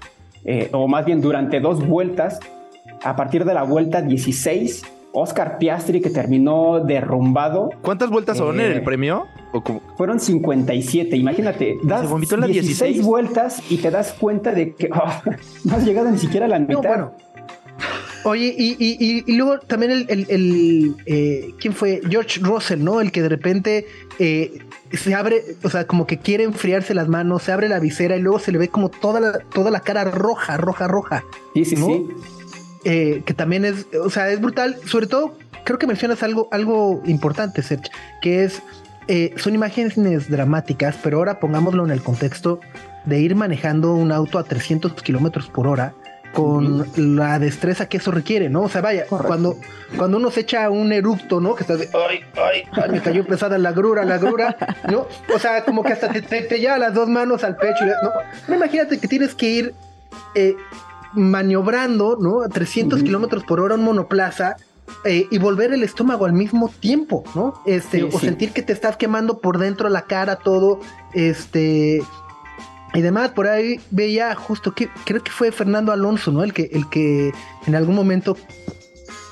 eh, 0.43 0.69
o 0.71 0.87
más 0.87 1.05
bien 1.05 1.21
durante 1.21 1.59
dos 1.59 1.85
vueltas. 1.85 2.39
A 3.03 3.15
partir 3.15 3.45
de 3.45 3.53
la 3.53 3.63
vuelta 3.63 4.01
16, 4.01 4.83
Oscar 5.15 5.57
Piastri, 5.57 6.01
que 6.01 6.09
terminó 6.09 6.81
derrumbado. 6.81 7.69
¿Cuántas 7.81 8.09
vueltas 8.09 8.37
son 8.37 8.59
en 8.59 8.71
el 8.71 8.77
eh, 8.77 8.81
premio? 8.81 9.27
Fueron 9.97 10.19
57, 10.19 11.15
imagínate. 11.15 11.77
Das 11.83 12.01
se 12.01 12.07
vomitó 12.07 12.35
las 12.35 12.49
16 12.49 13.01
vueltas 13.01 13.63
y 13.69 13.77
te 13.77 13.89
das 13.89 14.13
cuenta 14.13 14.51
de 14.51 14.75
que 14.75 14.89
oh, 14.91 15.31
no 15.63 15.75
has 15.75 15.85
llegado 15.85 16.11
ni 16.11 16.17
siquiera 16.17 16.45
a 16.45 16.49
la 16.49 16.59
mitad. 16.59 16.81
bueno. 16.81 17.13
Oye, 18.25 18.55
y, 18.57 19.23
luego 19.37 19.59
también 19.59 19.91
el, 19.91 20.95
eh, 21.05 21.53
¿quién 21.59 21.73
fue? 21.73 22.01
George 22.09 22.39
Russell, 22.41 22.83
¿no? 22.83 22.99
El 22.99 23.11
que 23.11 23.21
de 23.21 23.29
repente 23.29 23.85
se 24.17 25.13
abre, 25.13 25.43
o 25.63 25.69
sea, 25.69 25.85
como 25.85 26.07
que 26.07 26.17
quiere 26.17 26.43
enfriarse 26.43 26.93
las 26.93 27.07
manos, 27.07 27.43
se 27.43 27.51
abre 27.51 27.69
la 27.69 27.79
visera 27.79 28.17
y 28.17 28.21
luego 28.21 28.39
se 28.39 28.51
le 28.51 28.57
ve 28.57 28.67
como 28.67 28.89
toda 28.89 29.19
la, 29.19 29.39
toda 29.53 29.71
la 29.71 29.79
cara 29.79 30.05
roja, 30.05 30.57
roja, 30.57 30.87
roja. 30.87 31.23
Sí, 31.53 31.65
sí, 31.65 31.75
sí. 31.75 32.07
Eh, 32.85 33.23
que 33.25 33.33
también 33.33 33.65
es, 33.65 33.87
o 33.99 34.09
sea, 34.09 34.29
es 34.29 34.39
brutal. 34.39 34.77
Sobre 34.85 35.07
todo, 35.07 35.37
creo 35.63 35.79
que 35.79 35.87
mencionas 35.87 36.23
algo, 36.23 36.47
algo 36.51 37.01
importante, 37.05 37.63
Serge, 37.63 37.89
que 38.21 38.43
es 38.43 38.61
eh, 39.07 39.33
son 39.37 39.53
imágenes 39.53 40.29
dramáticas, 40.29 40.95
pero 41.03 41.17
ahora 41.17 41.39
pongámoslo 41.39 41.85
en 41.85 41.91
el 41.91 42.01
contexto 42.01 42.59
de 43.05 43.19
ir 43.19 43.35
manejando 43.35 43.93
un 43.93 44.11
auto 44.11 44.39
a 44.39 44.43
300 44.43 44.93
kilómetros 45.03 45.47
por 45.47 45.67
hora 45.67 45.93
con 46.33 46.85
la 46.97 47.39
destreza 47.39 47.87
que 47.87 47.97
eso 47.97 48.11
requiere, 48.11 48.49
¿no? 48.49 48.63
O 48.63 48.69
sea, 48.69 48.81
vaya, 48.81 49.05
cuando, 49.07 49.57
cuando 49.95 50.17
uno 50.17 50.31
se 50.31 50.41
echa 50.41 50.69
un 50.69 50.91
eructo, 50.91 51.39
¿no? 51.39 51.55
Que 51.55 51.63
estás 51.63 51.79
de, 51.79 51.89
ay, 51.93 52.19
ay, 52.35 52.91
me 52.91 53.01
cayó 53.01 53.25
pesada 53.25 53.57
la 53.57 53.71
grura, 53.71 54.03
la 54.03 54.17
grura, 54.17 54.57
¿no? 54.91 55.07
O 55.33 55.39
sea, 55.39 55.63
como 55.63 55.83
que 55.83 55.93
hasta 55.93 56.09
te, 56.09 56.21
te, 56.21 56.59
lleva 56.59 56.77
las 56.77 56.93
dos 56.93 57.07
manos 57.07 57.45
al 57.45 57.55
pecho, 57.55 57.85
¿no? 57.85 58.11
no 58.49 58.55
imagínate 58.55 58.99
que 58.99 59.07
tienes 59.07 59.33
que 59.33 59.49
ir 59.49 59.73
eh, 60.35 60.55
maniobrando, 61.15 62.17
¿no? 62.19 62.41
A 62.41 62.49
300 62.49 63.03
kilómetros 63.03 63.43
por 63.43 63.59
hora 63.59 63.75
un 63.75 63.83
monoplaza 63.83 64.57
eh, 65.03 65.27
y 65.31 65.37
volver 65.37 65.73
el 65.73 65.83
estómago 65.83 66.25
al 66.25 66.33
mismo 66.33 66.69
tiempo, 66.69 67.23
¿no? 67.35 67.53
Este, 67.65 68.03
o 68.03 68.19
sentir 68.19 68.51
que 68.51 68.61
te 68.61 68.73
estás 68.73 68.97
quemando 68.97 69.39
por 69.39 69.57
dentro 69.57 69.89
la 69.89 70.03
cara, 70.03 70.37
todo, 70.37 70.79
este. 71.13 72.01
Y 72.93 73.01
demás, 73.01 73.31
por 73.31 73.47
ahí 73.47 73.81
veía 73.91 74.33
justo 74.35 74.73
que 74.73 74.89
creo 75.05 75.21
que 75.21 75.31
fue 75.31 75.51
Fernando 75.51 75.91
Alonso, 75.91 76.31
¿no? 76.31 76.43
El 76.43 76.53
que, 76.53 76.69
el 76.71 76.87
que 76.89 77.33
en 77.67 77.75
algún 77.75 77.95
momento 77.95 78.37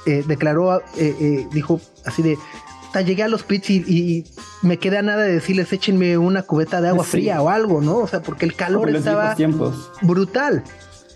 eh, 0.06 0.24
declaró, 0.28 0.82
eh, 0.98 1.48
dijo 1.52 1.80
así 2.06 2.22
de, 2.22 2.38
llegué 3.02 3.24
a 3.24 3.28
los 3.28 3.44
pits 3.44 3.70
y, 3.70 4.26
me 4.62 4.78
queda 4.78 5.02
nada 5.02 5.24
de 5.24 5.34
decirles 5.34 5.74
échenme 5.74 6.18
una 6.18 6.44
cubeta 6.44 6.80
de 6.80 6.88
agua 6.88 7.04
fría 7.04 7.42
o 7.42 7.50
algo, 7.50 7.82
¿no? 7.82 7.98
O 7.98 8.08
sea, 8.08 8.22
porque 8.22 8.46
el 8.46 8.56
calor 8.56 8.90
estaba 8.90 9.36
brutal. 10.02 10.64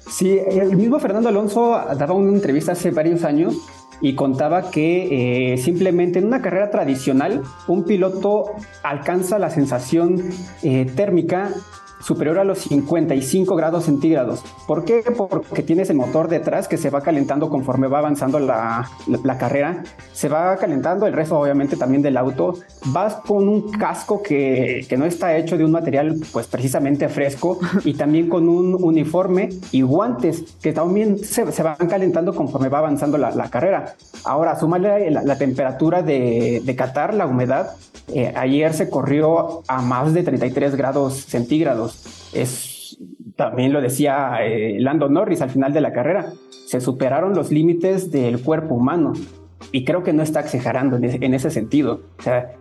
Sí, 0.10 0.40
el 0.40 0.76
mismo 0.76 1.00
Fernando 1.00 1.30
Alonso 1.30 1.80
daba 1.98 2.14
una 2.14 2.32
entrevista 2.32 2.72
hace 2.72 2.92
varios 2.92 3.24
años 3.24 3.58
y 4.00 4.16
contaba 4.16 4.70
que 4.70 5.54
eh, 5.54 5.58
simplemente 5.58 6.20
en 6.20 6.26
una 6.26 6.42
carrera 6.42 6.70
tradicional 6.70 7.44
un 7.68 7.84
piloto 7.84 8.46
alcanza 8.84 9.40
la 9.40 9.50
sensación 9.50 10.24
eh, 10.64 10.86
térmica 10.96 11.52
superior 12.00 12.40
a 12.40 12.44
los 12.44 12.60
55 12.60 13.56
grados 13.56 13.86
centígrados. 13.86 14.44
¿Por 14.68 14.86
qué? 14.86 15.04
Porque 15.16 15.64
tienes 15.64 15.90
el 15.90 15.98
motor 15.98 16.28
detrás 16.28 16.68
que 16.68 16.78
se 16.78 16.90
va 16.90 17.02
calentando 17.02 17.50
conforme 17.50 17.88
va 17.88 18.00
avanzando 18.00 18.40
la, 18.40 18.90
la, 19.08 19.38
carrera. 19.38 19.84
Se 20.14 20.30
va 20.30 20.56
calentando 20.58 21.06
el 21.08 21.14
resto 21.14 21.40
obviamente 21.40 21.78
también 21.78 22.02
del 22.02 22.18
auto. 22.18 22.56
Vas 22.88 23.16
con 23.16 23.48
un 23.48 23.72
casco 23.72 24.22
que, 24.22 24.86
que, 24.88 24.98
no 24.98 25.06
está 25.06 25.38
hecho 25.38 25.58
de 25.58 25.66
un 25.66 25.72
material 25.72 26.16
pues 26.32 26.48
precisamente 26.48 27.10
fresco 27.10 27.60
y 27.84 27.94
también 27.94 28.30
con 28.30 28.50
un 28.50 28.76
uniforme 28.80 29.50
y 29.72 29.82
guantes 29.82 30.44
que 30.62 30.74
también 30.74 31.20
se, 31.20 31.52
se 31.52 31.64
van 31.64 31.88
calentando 31.88 32.34
conforme 32.34 32.70
va 32.70 32.80
avanzando 32.80 33.18
la, 33.18 33.32
la 33.32 33.50
carrera. 33.50 33.96
Ahora, 34.24 34.60
súmale 34.60 35.12
la, 35.12 35.24
la 35.24 35.38
temperatura 35.38 36.02
de, 36.02 36.62
de 36.64 36.76
Qatar, 36.76 37.14
la 37.14 37.26
humedad. 37.26 37.76
Eh, 38.14 38.34
ayer 38.36 38.74
se 38.74 38.90
corrió 38.90 39.64
a 39.68 39.82
más 39.82 40.14
de 40.14 40.24
33 40.24 40.76
grados 40.76 41.26
centígrados. 41.26 41.87
Es, 42.34 42.98
también 43.36 43.74
lo 43.74 43.82
decía 43.82 44.38
eh, 44.42 44.78
Lando 44.80 45.10
Norris 45.10 45.42
al 45.42 45.50
final 45.50 45.74
de 45.74 45.82
la 45.82 45.94
carrera, 45.94 46.34
se 46.66 46.82
superaron 46.82 47.34
los 47.34 47.52
límites 47.52 48.12
del 48.12 48.42
cuerpo 48.42 48.76
humano 48.76 49.14
y 49.72 49.86
creo 49.86 50.04
que 50.04 50.14
no 50.14 50.24
está 50.24 50.42
exagerando 50.42 50.98
en, 50.98 51.34
ese 51.34 51.50
sentido. 51.50 52.02
O 52.20 52.22
sea, 52.22 52.56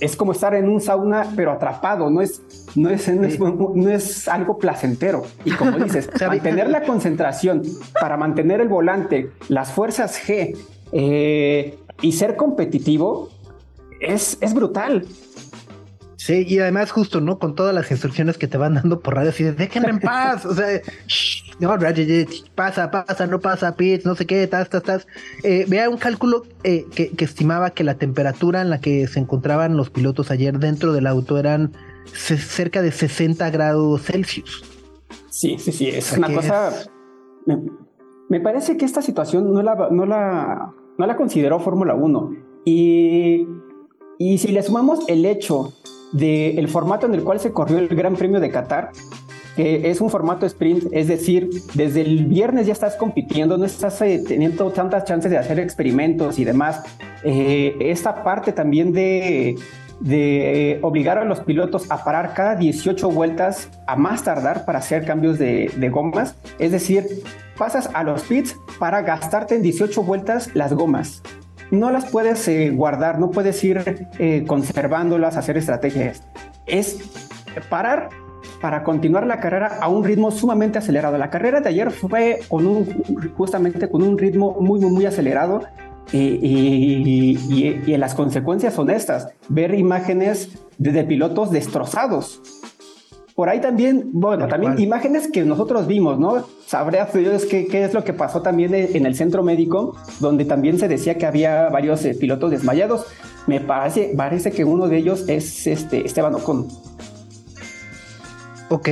es 0.00 0.16
como 0.16 0.32
estar 0.32 0.54
en 0.54 0.68
un 0.68 0.80
sauna 0.80 1.26
pero 1.36 1.52
atrapado, 1.52 2.10
no 2.10 2.20
es, 2.20 2.42
no 2.74 2.90
es, 2.90 3.08
no 3.08 3.90
es, 3.90 4.28
algo 4.28 4.58
placentero. 4.58 5.22
Y 5.44 5.52
como 5.52 5.78
dices, 5.84 6.10
mantener 6.20 6.70
la 6.70 6.82
concentración 6.86 7.62
para 8.00 8.16
mantener 8.16 8.60
el 8.60 8.68
volante, 8.68 9.30
las 9.48 9.72
fuerzas 9.72 10.20
G 10.26 10.56
eh, 10.92 11.78
y 12.02 12.12
ser 12.12 12.36
competitivo 12.36 13.28
es, 14.00 14.38
es 14.40 14.54
brutal. 14.54 15.06
Sí, 16.20 16.44
y 16.46 16.58
además 16.58 16.90
justo, 16.92 17.22
¿no? 17.22 17.38
Con 17.38 17.54
todas 17.54 17.74
las 17.74 17.90
instrucciones 17.90 18.36
que 18.36 18.46
te 18.46 18.58
van 18.58 18.74
dando 18.74 19.00
por 19.00 19.14
radio, 19.14 19.30
así 19.30 19.42
de, 19.42 19.52
déjenme 19.52 19.88
en 19.88 20.00
paz, 20.00 20.44
o 20.44 20.54
sea, 20.54 20.82
no, 21.58 21.70
pasa, 22.54 22.90
pasa, 22.90 23.26
no 23.26 23.40
pasa, 23.40 23.74
pitch, 23.74 24.04
no 24.04 24.14
sé 24.14 24.26
qué, 24.26 24.46
tas, 24.46 24.68
tas, 24.68 24.82
tas. 24.82 25.06
Eh, 25.42 25.64
vea 25.66 25.88
un 25.88 25.96
cálculo 25.96 26.42
eh, 26.62 26.84
que, 26.94 27.24
estimaba 27.24 27.70
que 27.70 27.84
la 27.84 27.94
temperatura 27.94 28.60
en 28.60 28.68
la 28.68 28.82
que 28.82 29.06
se 29.06 29.18
encontraban 29.18 29.78
los 29.78 29.88
pilotos 29.88 30.30
ayer 30.30 30.58
dentro 30.58 30.92
del 30.92 31.06
auto 31.06 31.38
eran 31.38 31.72
cerca 32.12 32.82
de 32.82 32.92
60 32.92 33.48
grados 33.48 34.02
Celsius. 34.02 34.62
Sí, 35.30 35.56
sí, 35.58 35.72
sí, 35.72 35.88
es 35.88 36.12
una 36.18 36.34
cosa... 36.34 36.70
Me, 38.28 38.40
parece 38.40 38.76
que 38.76 38.84
esta 38.84 39.00
situación 39.00 39.54
no 39.54 39.62
la, 39.62 39.88
no 39.90 40.04
la, 40.04 40.74
no 40.98 41.06
la 41.06 41.16
consideró 41.16 41.60
Fórmula 41.60 41.94
1 41.94 42.30
y... 42.66 43.46
Y 44.22 44.36
si 44.36 44.48
le 44.48 44.62
sumamos 44.62 45.08
el 45.08 45.24
hecho 45.24 45.72
del 46.12 46.68
formato 46.68 47.06
en 47.06 47.14
el 47.14 47.22
cual 47.22 47.40
se 47.40 47.52
corrió 47.52 47.78
el 47.78 47.88
Gran 47.88 48.16
Premio 48.16 48.40
de 48.40 48.50
Qatar, 48.50 48.90
que 49.56 49.90
es 49.90 50.00
un 50.00 50.10
formato 50.10 50.46
sprint, 50.46 50.84
es 50.92 51.08
decir, 51.08 51.50
desde 51.74 52.02
el 52.02 52.26
viernes 52.26 52.66
ya 52.66 52.72
estás 52.72 52.96
compitiendo, 52.96 53.58
no 53.58 53.64
estás 53.64 54.00
eh, 54.02 54.22
teniendo 54.26 54.70
tantas 54.70 55.04
chances 55.04 55.30
de 55.30 55.38
hacer 55.38 55.58
experimentos 55.58 56.38
y 56.38 56.44
demás. 56.44 56.82
Eh, 57.24 57.76
esta 57.80 58.22
parte 58.22 58.52
también 58.52 58.92
de, 58.92 59.56
de 60.00 60.78
obligar 60.82 61.18
a 61.18 61.24
los 61.24 61.40
pilotos 61.40 61.90
a 61.90 62.04
parar 62.04 62.32
cada 62.34 62.56
18 62.56 63.10
vueltas 63.10 63.68
a 63.86 63.96
más 63.96 64.24
tardar 64.24 64.64
para 64.64 64.78
hacer 64.78 65.04
cambios 65.04 65.38
de, 65.38 65.70
de 65.76 65.88
gomas, 65.90 66.36
es 66.58 66.72
decir, 66.72 67.04
pasas 67.58 67.90
a 67.92 68.02
los 68.02 68.22
pits 68.22 68.56
para 68.78 69.02
gastarte 69.02 69.56
en 69.56 69.62
18 69.62 70.02
vueltas 70.02 70.50
las 70.54 70.72
gomas 70.72 71.22
no 71.70 71.90
las 71.90 72.10
puedes 72.10 72.46
eh, 72.48 72.70
guardar, 72.70 73.18
no 73.18 73.30
puedes 73.30 73.62
ir 73.64 74.08
eh, 74.18 74.44
conservándolas, 74.46 75.36
hacer 75.36 75.56
estrategias. 75.56 76.22
Es 76.66 76.98
parar 77.68 78.08
para 78.60 78.82
continuar 78.82 79.26
la 79.26 79.40
carrera 79.40 79.78
a 79.80 79.88
un 79.88 80.04
ritmo 80.04 80.30
sumamente 80.30 80.78
acelerado. 80.78 81.16
La 81.18 81.30
carrera 81.30 81.60
de 81.60 81.68
ayer 81.68 81.90
fue 81.90 82.40
con 82.48 82.66
un, 82.66 82.86
justamente 83.36 83.88
con 83.88 84.02
un 84.02 84.18
ritmo 84.18 84.56
muy, 84.60 84.80
muy, 84.80 84.90
muy 84.90 85.06
acelerado. 85.06 85.62
Y, 86.12 87.38
y, 87.86 87.96
las 87.96 88.16
consecuencias 88.16 88.74
son 88.74 88.90
estas, 88.90 89.28
ver 89.48 89.74
imágenes 89.74 90.58
de 90.76 91.04
pilotos 91.04 91.52
destrozados, 91.52 92.42
por 93.34 93.48
ahí 93.48 93.60
también, 93.60 94.10
bueno, 94.12 94.48
también 94.48 94.78
imágenes 94.80 95.28
que 95.30 95.42
nosotros 95.44 95.86
vimos, 95.86 96.18
¿no? 96.18 96.44
Sabré 96.66 97.00
Dios 97.14 97.44
qué, 97.44 97.66
qué 97.66 97.84
es 97.84 97.94
lo 97.94 98.04
que 98.04 98.12
pasó 98.12 98.42
también 98.42 98.74
en 98.74 99.06
el 99.06 99.14
centro 99.14 99.42
médico, 99.42 99.96
donde 100.20 100.44
también 100.44 100.78
se 100.78 100.88
decía 100.88 101.16
que 101.16 101.26
había 101.26 101.68
varios 101.68 102.04
eh, 102.04 102.14
pilotos 102.14 102.50
desmayados. 102.50 103.06
Me 103.46 103.60
parece, 103.60 104.12
parece 104.16 104.50
que 104.50 104.64
uno 104.64 104.88
de 104.88 104.98
ellos 104.98 105.24
es 105.28 105.66
este 105.66 106.06
Esteban 106.06 106.34
Ocon. 106.34 106.68
Ok. 108.68 108.88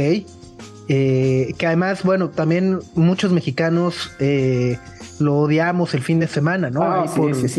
Eh, 0.90 1.54
que 1.58 1.66
además, 1.66 2.02
bueno, 2.02 2.30
también 2.30 2.78
muchos 2.94 3.30
mexicanos 3.30 4.10
eh, 4.18 4.78
lo 5.18 5.36
odiamos 5.36 5.94
el 5.94 6.02
fin 6.02 6.18
de 6.18 6.26
semana, 6.26 6.70
¿no? 6.70 6.82
Ah, 6.82 7.04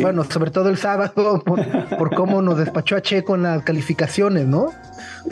bueno, 0.01 0.23
sobre 0.23 0.49
todo 0.51 0.69
el 0.69 0.77
sábado, 0.77 1.43
por, 1.97 2.15
cómo 2.15 2.41
nos 2.41 2.57
despachó 2.57 2.95
a 2.95 3.01
Checo 3.01 3.35
en 3.35 3.43
las 3.43 3.63
calificaciones, 3.63 4.47
¿no? 4.47 4.71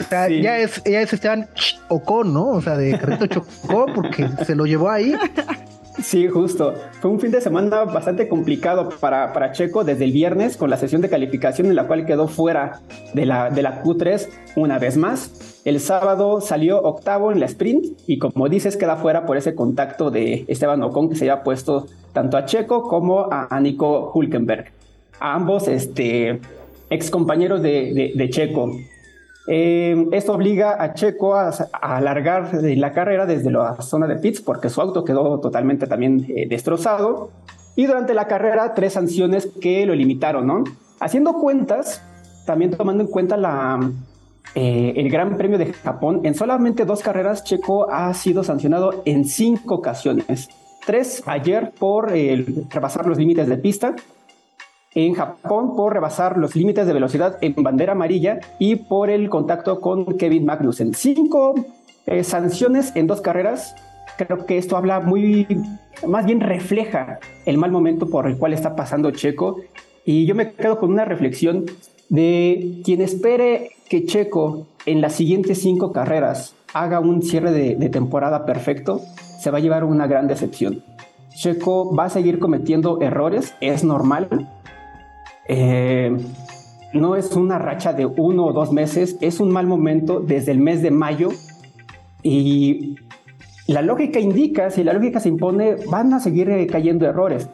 O 0.00 0.04
sea, 0.04 0.28
ya 0.28 0.58
es, 0.58 0.82
ya 0.84 1.00
es 1.00 1.12
Esteban 1.12 1.48
Ocon, 1.88 2.32
¿no? 2.32 2.46
O 2.48 2.62
sea, 2.62 2.76
de 2.76 2.98
Carrito 2.98 3.26
Chocó, 3.26 3.86
porque 3.94 4.28
se 4.44 4.54
lo 4.54 4.66
llevó 4.66 4.90
ahí. 4.90 5.14
Sí, 6.02 6.28
justo. 6.28 6.74
Fue 7.00 7.10
un 7.10 7.18
fin 7.18 7.32
de 7.32 7.40
semana 7.40 7.84
bastante 7.84 8.28
complicado 8.28 8.88
para, 9.00 9.32
para, 9.32 9.50
Checo 9.50 9.82
desde 9.82 10.04
el 10.04 10.12
viernes 10.12 10.56
con 10.56 10.70
la 10.70 10.76
sesión 10.76 11.02
de 11.02 11.08
calificación 11.08 11.66
en 11.66 11.74
la 11.74 11.88
cual 11.88 12.06
quedó 12.06 12.28
fuera 12.28 12.80
de 13.14 13.26
la, 13.26 13.50
de 13.50 13.62
la 13.62 13.82
Q3 13.82 14.28
una 14.54 14.78
vez 14.78 14.96
más. 14.96 15.60
El 15.64 15.80
sábado 15.80 16.40
salió 16.40 16.80
octavo 16.80 17.32
en 17.32 17.40
la 17.40 17.46
sprint 17.46 17.98
y 18.06 18.18
como 18.18 18.48
dices 18.48 18.76
queda 18.76 18.96
fuera 18.96 19.26
por 19.26 19.36
ese 19.36 19.56
contacto 19.56 20.10
de 20.10 20.44
Esteban 20.46 20.82
Ocon 20.84 21.08
que 21.08 21.16
se 21.16 21.28
había 21.28 21.42
puesto 21.42 21.86
tanto 22.12 22.36
a 22.36 22.44
Checo 22.44 22.82
como 22.82 23.28
a, 23.30 23.58
Nico 23.60 24.12
Hulkenberg. 24.14 24.66
A 25.18 25.34
ambos 25.34 25.66
este, 25.66 26.40
ex 26.90 27.10
compañeros 27.10 27.60
de, 27.60 28.12
de 28.14 28.30
Checo. 28.30 28.70
Eh, 29.50 30.06
esto 30.12 30.34
obliga 30.34 30.82
a 30.82 30.92
Checo 30.92 31.34
a, 31.34 31.48
alargar 31.80 32.50
la 32.62 32.92
carrera 32.92 33.24
desde 33.24 33.50
la 33.50 33.80
zona 33.80 34.06
de 34.06 34.16
pits 34.16 34.42
porque 34.42 34.68
su 34.68 34.78
auto 34.82 35.04
quedó 35.04 35.40
totalmente 35.40 35.86
también 35.86 36.26
eh, 36.28 36.46
destrozado. 36.46 37.30
Y 37.74 37.86
durante 37.86 38.12
la 38.12 38.26
carrera, 38.26 38.74
tres 38.74 38.92
sanciones 38.92 39.48
que 39.60 39.86
lo 39.86 39.94
limitaron, 39.94 40.46
¿no? 40.46 40.64
Haciendo 41.00 41.34
cuentas, 41.34 42.02
también 42.44 42.72
tomando 42.72 43.04
en 43.04 43.08
cuenta 43.08 43.38
eh, 44.54 44.92
el 44.96 45.08
Gran 45.08 45.36
Premio 45.38 45.56
de 45.56 45.72
Japón, 45.72 46.20
en 46.24 46.34
solamente 46.34 46.84
dos 46.84 47.02
carreras, 47.02 47.44
Checo 47.44 47.90
ha 47.90 48.12
sido 48.14 48.44
sancionado 48.44 49.02
en 49.06 49.24
cinco 49.24 49.76
ocasiones. 49.76 50.48
Tres 50.84 51.22
ayer 51.26 51.72
por 51.78 52.10
rebasar 52.10 53.06
los 53.06 53.16
límites 53.16 53.48
de 53.48 53.56
pista 53.58 53.94
en 55.06 55.14
Japón 55.14 55.76
por 55.76 55.92
rebasar 55.92 56.36
los 56.36 56.56
límites 56.56 56.86
de 56.86 56.92
velocidad 56.92 57.38
en 57.40 57.54
bandera 57.62 57.92
amarilla 57.92 58.40
y 58.58 58.76
por 58.76 59.10
el 59.10 59.30
contacto 59.30 59.80
con 59.80 60.18
Kevin 60.18 60.44
Magnussen. 60.44 60.92
Cinco 60.92 61.54
eh, 62.06 62.24
sanciones 62.24 62.96
en 62.96 63.06
dos 63.06 63.20
carreras. 63.20 63.76
Creo 64.16 64.44
que 64.44 64.58
esto 64.58 64.76
habla 64.76 64.98
muy, 64.98 65.46
más 66.06 66.26
bien 66.26 66.40
refleja 66.40 67.20
el 67.46 67.58
mal 67.58 67.70
momento 67.70 68.10
por 68.10 68.26
el 68.26 68.36
cual 68.38 68.52
está 68.52 68.74
pasando 68.74 69.12
Checo. 69.12 69.60
Y 70.04 70.26
yo 70.26 70.34
me 70.34 70.52
quedo 70.52 70.80
con 70.80 70.90
una 70.90 71.04
reflexión 71.04 71.66
de 72.08 72.80
quien 72.84 73.00
espere 73.00 73.70
que 73.88 74.04
Checo 74.04 74.66
en 74.84 75.00
las 75.00 75.12
siguientes 75.14 75.60
cinco 75.62 75.92
carreras 75.92 76.56
haga 76.74 76.98
un 76.98 77.22
cierre 77.22 77.52
de, 77.52 77.88
temporada 77.88 78.46
perfecto, 78.46 79.00
se 79.40 79.50
va 79.50 79.58
a 79.58 79.60
llevar 79.60 79.84
una 79.84 80.08
gran 80.08 80.26
decepción. 80.26 80.82
Checo 81.36 81.94
va 81.94 82.06
a 82.06 82.10
seguir 82.10 82.40
cometiendo 82.40 83.00
errores, 83.00 83.54
es 83.60 83.84
normal. 83.84 84.48
Eh, 85.48 86.16
no 86.92 87.16
es 87.16 87.32
una 87.32 87.58
racha 87.58 87.92
de 87.92 88.06
uno 88.06 88.46
o 88.46 88.52
dos 88.52 88.72
meses, 88.72 89.16
es 89.20 89.40
un 89.40 89.50
mal 89.50 89.66
momento 89.66 90.20
desde 90.20 90.52
el 90.52 90.58
mes 90.58 90.82
de 90.82 90.90
mayo 90.90 91.30
y 92.22 92.96
la 93.66 93.82
lógica 93.82 94.18
indica, 94.18 94.70
si 94.70 94.82
la 94.84 94.92
lógica 94.92 95.20
se 95.20 95.28
impone, 95.28 95.76
van 95.90 96.12
a 96.14 96.20
seguir 96.20 96.66
cayendo 96.70 97.06
errores. 97.06 97.48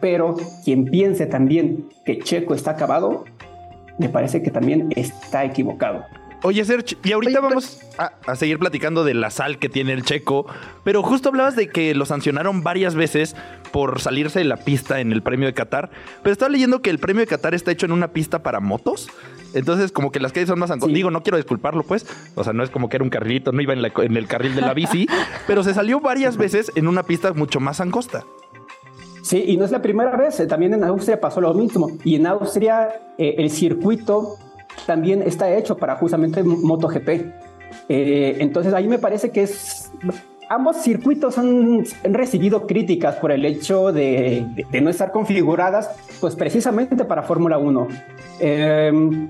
Pero 0.00 0.36
quien 0.64 0.84
piense 0.84 1.26
también 1.26 1.86
que 2.04 2.18
Checo 2.18 2.54
está 2.54 2.72
acabado, 2.72 3.24
me 3.98 4.10
parece 4.10 4.42
que 4.42 4.50
también 4.50 4.90
está 4.94 5.44
equivocado. 5.44 6.04
Oye, 6.42 6.64
Serge, 6.64 6.96
y 7.02 7.12
ahorita 7.12 7.40
vamos 7.40 7.80
a, 7.98 8.36
seguir 8.36 8.58
platicando 8.58 9.04
de 9.04 9.14
la 9.14 9.30
sal 9.30 9.58
que 9.58 9.68
tiene 9.68 9.92
el 9.92 10.04
checo, 10.04 10.46
pero 10.84 11.02
justo 11.02 11.30
hablabas 11.30 11.56
de 11.56 11.68
que 11.68 11.94
lo 11.94 12.06
sancionaron 12.06 12.62
varias 12.62 12.94
veces 12.94 13.34
por 13.72 14.00
salirse 14.00 14.40
de 14.40 14.44
la 14.44 14.56
pista 14.56 15.00
en 15.00 15.12
el 15.12 15.22
premio 15.22 15.46
de 15.46 15.54
Qatar, 15.54 15.90
pero 16.22 16.32
estaba 16.32 16.50
leyendo 16.50 16.82
que 16.82 16.90
el 16.90 16.98
premio 16.98 17.20
de 17.20 17.26
Qatar 17.26 17.54
está 17.54 17.70
hecho 17.70 17.86
en 17.86 17.92
una 17.92 18.08
pista 18.08 18.42
para 18.42 18.60
motos, 18.60 19.08
entonces 19.54 19.92
como 19.92 20.12
que 20.12 20.20
las 20.20 20.32
calles 20.32 20.48
son 20.48 20.58
más 20.58 20.70
angostas. 20.70 20.94
Digo, 20.94 21.10
no 21.10 21.22
quiero 21.22 21.38
disculparlo, 21.38 21.82
pues, 21.82 22.06
o 22.34 22.44
sea, 22.44 22.52
no 22.52 22.62
es 22.62 22.70
como 22.70 22.88
que 22.88 22.96
era 22.96 23.04
un 23.04 23.10
carrilito, 23.10 23.52
no 23.52 23.62
iba 23.62 23.72
en, 23.72 23.84
en 23.84 24.16
el 24.16 24.26
carril 24.28 24.54
de 24.54 24.60
la 24.60 24.74
bici, 24.74 25.08
pero 25.46 25.62
se 25.62 25.74
salió 25.74 26.00
varias 26.00 26.36
veces 26.36 26.70
en 26.74 26.86
una 26.86 27.02
pista 27.02 27.32
mucho 27.32 27.60
más 27.60 27.80
angosta. 27.80 28.24
Sí, 29.26 29.42
y 29.44 29.56
no 29.56 29.64
es 29.64 29.72
la 29.72 29.82
primera 29.82 30.16
vez, 30.16 30.38
eh, 30.38 30.46
también 30.46 30.72
en 30.72 30.84
Austria 30.84 31.20
pasó 31.20 31.40
lo 31.40 31.52
mismo. 31.52 31.90
Y 32.04 32.14
en 32.14 32.28
Austria 32.28 32.88
eh, 33.18 33.34
el 33.38 33.50
circuito 33.50 34.36
también 34.86 35.22
está 35.22 35.52
hecho 35.54 35.76
para 35.76 35.96
justamente 35.96 36.42
MotoGP. 36.42 37.08
Eh, 37.88 38.36
entonces 38.40 38.72
ahí 38.72 38.88
me 38.88 38.98
parece 38.98 39.30
que 39.30 39.42
es... 39.42 39.90
Ambos 40.48 40.76
circuitos 40.76 41.38
han, 41.38 41.84
recibido 42.04 42.68
críticas 42.68 43.16
por 43.16 43.32
el 43.32 43.44
hecho 43.44 43.92
de, 43.92 44.46
no 44.80 44.90
estar 44.90 45.10
configuradas, 45.10 45.90
pues 46.20 46.36
precisamente 46.36 47.04
para 47.04 47.24
Fórmula 47.24 47.58
1. 47.58 47.88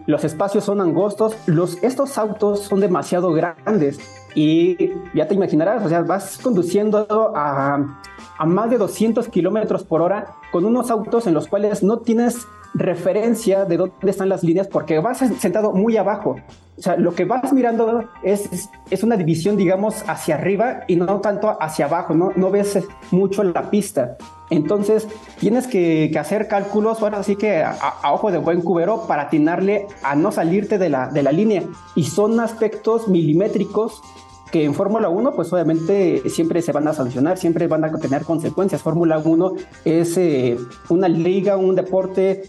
los 0.05 0.25
espacios 0.25 0.65
son 0.65 0.83
angostos, 0.83 1.35
los, 1.47 1.83
estos 1.83 2.19
autos 2.19 2.65
son 2.65 2.81
demasiado 2.81 3.33
grandes 3.33 3.99
y 4.35 4.91
ya 5.15 5.27
te 5.27 5.35
imaginarás, 5.35 5.83
o 5.87 5.89
sea, 5.89 6.03
vas 6.03 6.37
conduciendo 6.37 7.07
a, 7.35 7.99
a 8.39 8.47
más 8.47 8.71
de 8.71 8.79
200 8.79 9.29
kilómetros 9.29 9.85
por 9.85 10.03
hora 10.03 10.35
con 10.53 10.65
unos 10.65 10.91
autos 10.91 11.27
en 11.27 11.35
los 11.35 11.49
cuales 11.49 11.83
no 11.83 11.99
tienes 11.99 12.47
referencia 12.75 13.65
de 13.65 13.77
dónde 13.77 14.11
están 14.11 14.29
las 14.29 14.43
líneas 14.43 14.69
porque 14.69 14.99
vas 14.99 15.19
sentado 15.19 15.73
muy 15.73 15.97
abajo. 15.97 16.37
O 16.79 16.83
sea, 16.83 16.97
lo 16.97 17.15
que 17.15 17.25
vas 17.25 17.55
mirando 17.55 18.05
es, 18.23 18.69
es 18.91 19.03
una 19.03 19.17
división, 19.17 19.57
digamos, 19.57 20.05
hacia 20.07 20.35
arriba 20.35 20.81
y 20.87 20.97
no 20.97 21.21
tanto 21.21 21.57
hacia 21.59 21.87
abajo, 21.87 22.15
no, 22.15 22.33
no 22.37 22.51
ves 22.51 22.79
mucho 23.11 23.43
la 23.45 23.71
pista. 23.71 24.19
Entonces, 24.51 25.09
tienes 25.41 25.67
que, 25.67 26.15
hacer 26.19 26.49
cálculos, 26.49 27.03
ahora 27.03 27.23
sí 27.23 27.37
que 27.37 27.63
a, 27.65 27.79
ojo 28.13 28.31
de 28.31 28.39
buen 28.39 28.61
cubero 28.61 29.07
para 29.07 29.23
atinarle 29.23 29.87
a 30.03 30.15
no 30.15 30.31
salirte 30.33 30.77
de 30.77 30.91
la, 30.91 31.09
de 31.09 31.23
la 31.23 31.33
línea. 31.33 31.63
Y 31.95 32.05
son 32.05 32.39
aspectos 32.41 33.09
milimétricos 33.09 34.03
que 34.51 34.65
en 34.65 34.75
Fórmula 34.75 35.09
1 35.09 35.35
pues 35.35 35.53
obviamente 35.53 36.29
siempre 36.29 36.63
se 36.63 36.73
van 36.73 36.89
a 36.89 36.93
sancionar, 36.93 37.39
siempre 37.39 37.67
van 37.67 37.85
a 37.85 37.93
tener 37.99 38.23
consecuencias. 38.23 38.83
Fórmula 38.83 39.19
1 39.19 39.53
es 39.85 40.17
eh, 40.17 40.57
una 40.89 41.09
liga, 41.09 41.57
un 41.57 41.75
deporte 41.75 42.45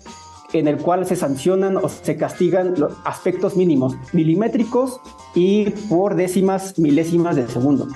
en 0.54 0.68
el 0.68 0.78
cual 0.78 1.06
se 1.06 1.16
sancionan 1.16 1.78
o 1.78 1.90
se 1.90 2.16
castigan 2.16 2.76
los 2.78 2.94
aspectos 3.04 3.56
mínimos, 3.56 3.96
milimétricos 4.14 5.00
y 5.36 5.72
por 5.90 6.16
décimas 6.16 6.80
milésimas 6.80 7.36
de 7.36 7.48
segundo. 7.48 7.88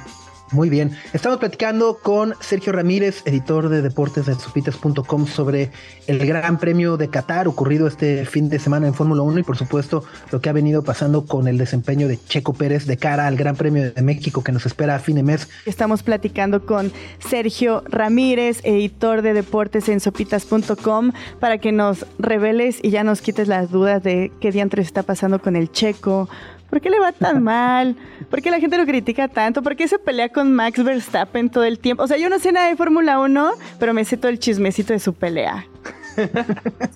Muy 0.52 0.70
bien. 0.70 0.92
Estamos 1.14 1.40
platicando 1.40 2.00
con 2.00 2.36
Sergio 2.42 2.74
Ramírez, 2.74 3.22
editor 3.24 3.70
de 3.70 3.82
deportes 3.82 4.26
de 4.26 4.36
supitas.com, 4.36 5.26
sobre 5.26 5.72
el 6.08 6.26
Gran 6.26 6.60
Premio 6.60 6.98
de 6.98 7.10
Qatar 7.10 7.48
ocurrido 7.48 7.88
este 7.88 8.26
fin 8.26 8.50
de 8.50 8.60
semana 8.60 8.88
en 8.88 8.94
Fórmula 8.94 9.22
1 9.22 9.40
y 9.40 9.44
por 9.44 9.58
supuesto 9.58 10.04
lo 10.30 10.42
que 10.42 10.50
ha 10.50 10.54
venido 10.54 10.84
pasando 10.84 11.26
con 11.26 11.48
el 11.48 11.58
desempeño 11.58 12.10
de 12.10 12.20
Checo 12.22 12.54
Pérez 12.54 12.86
de 12.86 12.98
cara 12.98 13.28
al 13.28 13.38
Gran 13.38 13.56
Premio 13.56 13.94
de 13.94 14.02
México 14.02 14.44
que 14.44 14.52
nos 14.52 14.66
espera 14.66 14.96
a 14.96 15.00
fin 15.00 15.16
de 15.16 15.24
mes. 15.24 15.48
Estamos 15.66 16.04
platicando 16.04 16.66
con 16.66 16.92
Sergio 17.20 17.84
Ramírez, 17.88 18.60
editor 18.64 19.22
de 19.22 19.34
deportes 19.34 19.88
en 19.88 20.02
sopitas.com, 20.02 21.12
para 21.40 21.60
que 21.60 21.72
nos 21.72 22.06
reveles 22.20 22.80
y 22.84 22.90
ya 22.90 23.06
nos 23.06 23.22
quites 23.22 23.48
las 23.48 23.72
dudas 23.72 24.04
de 24.04 24.34
qué 24.42 24.52
diantres 24.52 24.88
está 24.88 25.04
pasando 25.04 25.42
con 25.42 25.56
el 25.56 25.72
Checo, 25.72 26.28
¿Por 26.72 26.80
qué 26.80 26.90
le 26.90 27.00
va 27.00 27.12
tan 27.12 27.44
mal? 27.54 27.96
¿Por 28.30 28.42
qué 28.42 28.50
la 28.50 28.60
gente 28.60 28.78
lo 28.78 28.86
critica 28.86 29.28
tanto? 29.28 29.62
¿Por 29.62 29.76
qué 29.76 29.88
se 29.88 30.00
pelea 30.00 30.30
con 30.30 30.54
Max 30.54 30.84
Verstappen 30.84 31.50
todo 31.50 31.66
el 31.66 31.78
tiempo? 31.78 32.02
O 32.02 32.08
sea, 32.08 32.18
yo 32.18 32.30
no 32.30 32.40
sé 32.40 32.52
nada 32.52 32.70
de 32.70 32.78
Fórmula 32.78 33.20
1, 33.20 33.52
pero 33.78 33.94
me 33.94 34.06
sé 34.06 34.18
todo 34.18 34.30
el 34.30 34.40
chismecito 34.40 34.94
de 34.94 35.00
su 35.00 35.14
pelea. 35.14 35.68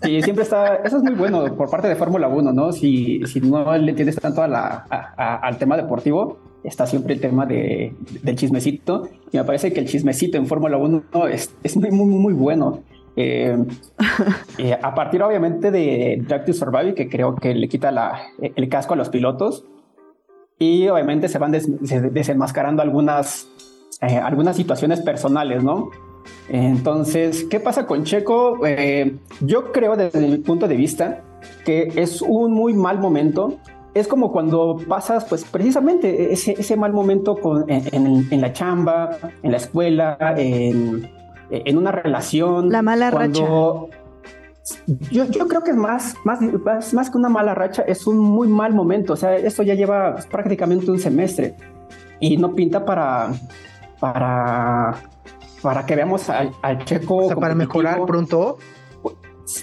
Sí, 0.03 0.21
siempre 0.21 0.43
está, 0.43 0.75
eso 0.83 0.97
es 0.97 1.03
muy 1.03 1.13
bueno 1.13 1.55
por 1.55 1.69
parte 1.69 1.87
de 1.87 1.95
Fórmula 1.95 2.27
1, 2.27 2.51
¿no? 2.51 2.73
Si, 2.73 3.21
si 3.25 3.39
no 3.39 3.75
le 3.77 3.89
entiendes 3.89 4.17
tanto 4.17 4.43
a 4.43 4.47
la, 4.47 4.85
al 5.15 5.57
tema 5.57 5.77
deportivo, 5.77 6.37
está 6.63 6.85
siempre 6.85 7.13
el 7.13 7.21
tema 7.21 7.45
de, 7.45 7.95
del 8.21 8.35
chismecito. 8.35 9.07
Y 9.31 9.37
me 9.37 9.43
parece 9.45 9.71
que 9.71 9.79
el 9.79 9.87
chismecito 9.87 10.37
en 10.37 10.47
Fórmula 10.47 10.77
1 10.77 11.27
es, 11.31 11.55
es 11.63 11.77
muy, 11.77 11.91
muy, 11.91 12.07
muy 12.07 12.33
bueno. 12.33 12.83
Eh, 13.15 13.57
eh, 14.57 14.77
a 14.81 14.93
partir 14.93 15.23
obviamente 15.23 15.71
de 15.71 16.21
Drive 16.27 16.45
to 16.45 16.53
Survive, 16.53 16.93
que 16.93 17.09
creo 17.09 17.35
que 17.35 17.53
le 17.53 17.67
quita 17.67 17.91
la, 17.91 18.19
el 18.39 18.69
casco 18.69 18.93
a 18.93 18.97
los 18.97 19.09
pilotos, 19.09 19.65
y 20.57 20.87
obviamente 20.87 21.27
se 21.27 21.37
van 21.37 21.51
desenmascarando 21.51 22.81
algunas, 22.81 23.47
eh, 24.01 24.17
algunas 24.17 24.55
situaciones 24.55 25.01
personales, 25.01 25.63
¿no? 25.63 25.89
Entonces, 26.47 27.45
¿qué 27.49 27.59
pasa 27.59 27.85
con 27.85 28.03
Checo? 28.03 28.59
yo 29.41 29.71
creo 29.71 29.95
desde 29.95 30.27
mi 30.27 30.37
punto 30.37 30.67
de 30.67 30.75
vista 30.75 31.21
que 31.65 31.91
es 31.95 32.21
un 32.21 32.53
muy 32.53 32.73
mal 32.73 32.99
momento. 32.99 33.57
Es 33.93 34.07
como 34.07 34.31
cuando 34.31 34.77
pasas, 34.87 35.25
pues 35.25 35.45
precisamente 35.45 36.33
ese, 36.33 36.53
ese 36.53 36.75
mal 36.75 36.93
momento 36.93 37.35
con, 37.35 37.69
en, 37.69 38.27
en, 38.29 38.41
la 38.41 38.51
chamba, 38.51 39.17
en 39.41 39.51
la 39.51 39.57
escuela, 39.57 40.17
en, 40.37 41.09
en 41.49 41.77
una 41.77 41.91
relación. 41.91 42.69
La 42.69 42.81
mala 42.81 43.11
racha. 43.11 43.43
Yo, 45.11 45.25
yo, 45.25 45.47
creo 45.47 45.61
que 45.61 45.71
es 45.71 45.77
más, 45.77 46.15
más, 46.23 46.39
más, 46.93 47.09
que 47.11 47.17
una 47.17 47.29
mala 47.29 47.53
racha, 47.53 47.83
es 47.83 48.07
un 48.07 48.17
muy 48.17 48.47
mal 48.47 48.73
momento. 48.73 49.13
O 49.13 49.15
sea, 49.15 49.35
esto 49.35 49.61
ya 49.61 49.75
lleva 49.75 50.15
prácticamente 50.31 50.89
un 50.89 50.97
semestre 50.97 51.55
y 52.19 52.37
no 52.37 52.53
pinta 52.55 52.83
para, 52.83 53.31
para, 53.99 54.95
para 55.61 55.85
que 55.85 55.95
veamos 55.95 56.29
al, 56.29 56.51
checo. 56.85 57.27
O 57.27 57.39
para 57.39 57.53
mejorar 57.53 58.03
pronto. 58.05 58.57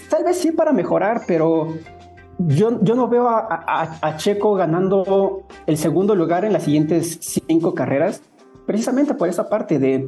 Tal 0.09 0.23
vez 0.23 0.37
sí 0.37 0.51
para 0.51 0.71
mejorar, 0.71 1.23
pero 1.27 1.73
yo, 2.39 2.81
yo 2.81 2.95
no 2.95 3.07
veo 3.07 3.27
a, 3.27 3.99
a, 4.01 4.17
Checo 4.17 4.53
ganando 4.55 5.43
el 5.65 5.77
segundo 5.77 6.15
lugar 6.15 6.45
en 6.45 6.53
las 6.53 6.63
siguientes 6.63 7.19
cinco 7.21 7.73
carreras, 7.73 8.21
precisamente 8.65 9.13
por 9.13 9.27
esa 9.27 9.49
parte 9.49 9.79
de 9.79 10.07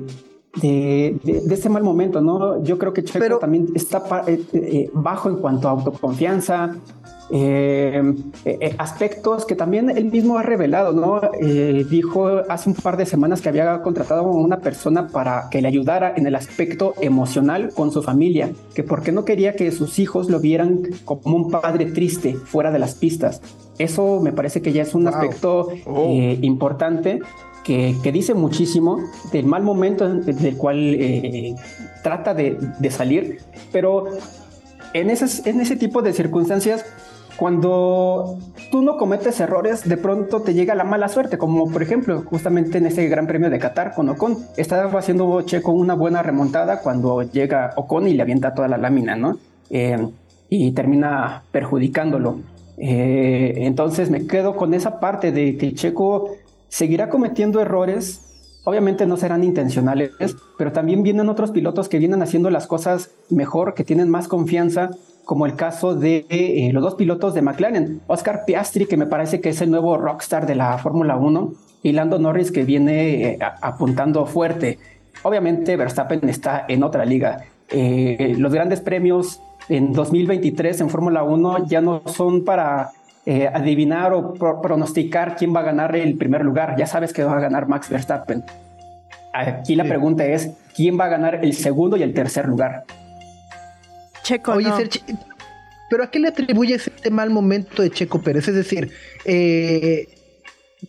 de, 0.61 1.17
de, 1.23 1.53
ese 1.53 1.69
mal 1.69 1.83
momento, 1.83 2.21
¿no? 2.21 2.63
Yo 2.63 2.77
creo 2.77 2.93
que 2.93 3.03
Checo 3.03 3.39
también 3.39 3.67
está 3.75 4.03
eh, 4.27 4.43
eh, 4.53 4.89
bajo 4.93 5.29
en 5.29 5.37
cuanto 5.37 5.67
a 5.67 5.71
autoconfianza, 5.71 6.75
eh, 7.31 8.13
aspectos 8.77 9.45
que 9.45 9.55
también 9.55 9.89
él 9.89 10.05
mismo 10.11 10.37
ha 10.37 10.43
revelado, 10.43 10.93
¿no? 10.93 11.21
dijo 11.89 12.27
hace 12.49 12.69
un 12.69 12.75
par 12.75 12.97
de 12.97 13.07
semanas 13.07 13.41
que 13.41 13.49
había 13.49 13.81
contratado 13.81 14.21
a 14.21 14.31
una 14.31 14.59
persona 14.59 15.07
para 15.07 15.49
que 15.49 15.59
le 15.59 15.67
ayudara 15.67 16.13
en 16.15 16.27
el 16.27 16.35
aspecto 16.35 16.93
emocional 17.01 17.71
con 17.73 17.91
su 17.91 18.03
familia, 18.03 18.51
que 18.75 18.83
porque 18.83 19.11
no 19.11 19.25
quería 19.25 19.55
que 19.55 19.71
sus 19.71 19.97
hijos 19.97 20.29
lo 20.29 20.39
vieran 20.39 20.83
como 21.03 21.35
un 21.35 21.49
padre 21.49 21.87
triste 21.87 22.35
fuera 22.35 22.71
de 22.71 22.79
las 22.79 22.93
pistas. 22.93 23.41
Eso 23.79 24.21
me 24.21 24.31
parece 24.31 24.61
que 24.61 24.71
ya 24.71 24.83
es 24.83 24.93
un 24.93 25.07
aspecto 25.07 25.69
oh. 25.85 26.09
importante 26.41 27.19
que, 27.66 28.11
dice 28.13 28.36
muchísimo 28.36 28.99
del 29.32 29.47
mal 29.47 29.63
momento 29.63 30.07
del 30.07 30.55
cual 30.55 30.95
eh, 30.99 31.55
trata 32.03 32.34
de, 32.34 32.57
salir, 32.91 33.39
pero 33.72 34.05
en, 34.93 35.09
en 35.09 35.61
ese 35.61 35.76
tipo 35.76 36.03
de 36.03 36.13
circunstancias, 36.13 36.86
cuando 37.38 38.38
tú 38.72 38.84
no 38.84 38.97
cometes 38.97 39.39
errores, 39.39 39.89
de 39.89 39.97
pronto 39.97 40.41
te 40.41 40.53
llega 40.53 40.76
la 40.76 40.84
mala 40.84 41.09
suerte, 41.09 41.39
como 41.39 41.70
por 41.70 41.82
ejemplo, 41.82 42.24
justamente 42.26 42.78
en 42.78 42.86
ese 42.86 43.07
Gran 43.09 43.26
Premio 43.26 43.49
de 43.49 43.59
Qatar 43.59 43.93
con 43.93 44.07
Ocon. 44.09 44.38
Estaba 44.55 44.97
haciendo 44.99 45.41
Checo 45.41 45.72
una 45.72 45.95
buena 45.95 46.22
remontada 46.22 46.80
cuando 46.80 47.24
llega 47.24 47.74
Ocon 47.76 48.07
y 48.07 48.13
le 48.13 48.22
avienta 48.22 48.53
toda 48.53 48.68
la 48.68 48.78
lámina, 48.78 49.16
¿no? 49.16 49.39
Eh, 49.72 50.07
y 50.49 50.72
termina 50.72 51.43
perjudicándolo. 51.51 52.39
Eh, 52.78 53.53
entonces 53.57 54.09
me 54.11 54.28
quedo 54.28 54.55
con 54.55 54.74
esa 54.74 54.99
parte 54.99 55.32
de 55.32 55.57
que 55.57 55.74
Checo 55.74 56.36
seguirá 56.68 57.09
cometiendo 57.09 57.61
errores. 57.61 58.22
Obviamente 58.63 59.05
no 59.05 59.16
serán 59.18 59.43
intencionales, 59.43 60.11
pero 60.57 60.72
también 60.72 61.03
vienen 61.03 61.30
otros 61.30 61.51
pilotos 61.51 61.88
que 61.88 61.99
vienen 61.99 62.24
haciendo 62.24 62.49
las 62.49 62.66
cosas 62.66 63.11
mejor, 63.30 63.76
que 63.76 63.84
tienen 63.84 64.09
más 64.09 64.28
confianza 64.28 64.89
como 65.26 65.45
el 65.45 65.55
caso 65.55 65.95
de 65.95 66.26
eh, 66.30 66.70
los 66.72 66.84
dos 66.84 66.95
pilotos 66.95 67.34
de 67.34 67.41
McLaren, 67.41 68.01
Oscar 68.07 68.43
Piastri, 68.45 68.86
que 68.86 68.95
me 68.95 69.07
parece 69.07 69.41
que 69.41 69.49
es 69.49 69.61
el 69.61 69.72
nuevo 69.72 69.97
rockstar 69.97 70.45
de 70.45 70.55
la 70.55 70.78
Fórmula 70.78 71.18
1, 71.18 71.53
y 71.84 71.91
Lando 71.91 72.20
Norris, 72.20 72.51
que 72.51 72.63
viene 72.63 73.32
eh, 73.32 73.39
apuntando 73.61 74.26
fuerte. 74.26 74.80
Obviamente 75.24 75.76
Verstappen 75.76 76.28
está 76.30 76.66
en 76.68 76.84
otra 76.84 77.05
liga. 77.05 77.45
Eh, 77.70 78.36
los 78.38 78.53
grandes 78.53 78.80
premios 78.82 79.41
en 79.68 79.93
2023 79.93 80.82
en 80.82 80.89
Fórmula 80.89 81.24
1 81.24 81.68
ya 81.68 81.82
no 81.82 82.03
son 82.05 82.45
para 82.45 82.91
adivinar 83.26 84.13
o 84.13 84.34
pronosticar 84.61 85.36
quién 85.36 85.55
va 85.55 85.61
a 85.61 85.63
ganar 85.63 85.95
el 85.95 86.17
primer 86.17 86.43
lugar. 86.43 86.76
Ya 86.78 86.88
sabes 86.88 87.11
que 87.13 87.23
va 87.23 87.38
a 87.38 87.39
ganar 87.39 87.67
Max 87.67 87.89
Verstappen. 87.89 88.43
Aquí 89.34 89.76
la 89.76 89.84
pregunta 89.84 90.26
es, 90.26 90.51
¿quién 90.76 90.97
va 90.99 91.05
a 91.05 91.09
ganar 91.09 91.43
el 91.43 91.53
segundo 91.53 91.97
y 91.97 92.03
el 92.03 92.13
tercer 92.13 92.47
lugar? 92.47 92.86
Checo. 94.23 94.53
Oye, 94.53 94.69
pero 95.89 96.03
¿a 96.03 96.09
qué 96.09 96.19
le 96.19 96.30
atribuyes 96.30 96.88
este 96.88 97.09
mal 97.11 97.30
momento 97.30 97.82
de 97.82 97.91
Checo 97.91 98.21
Pérez? 98.21 98.47
Es 98.47 98.55
decir, 98.55 98.91
eh, 99.26 100.07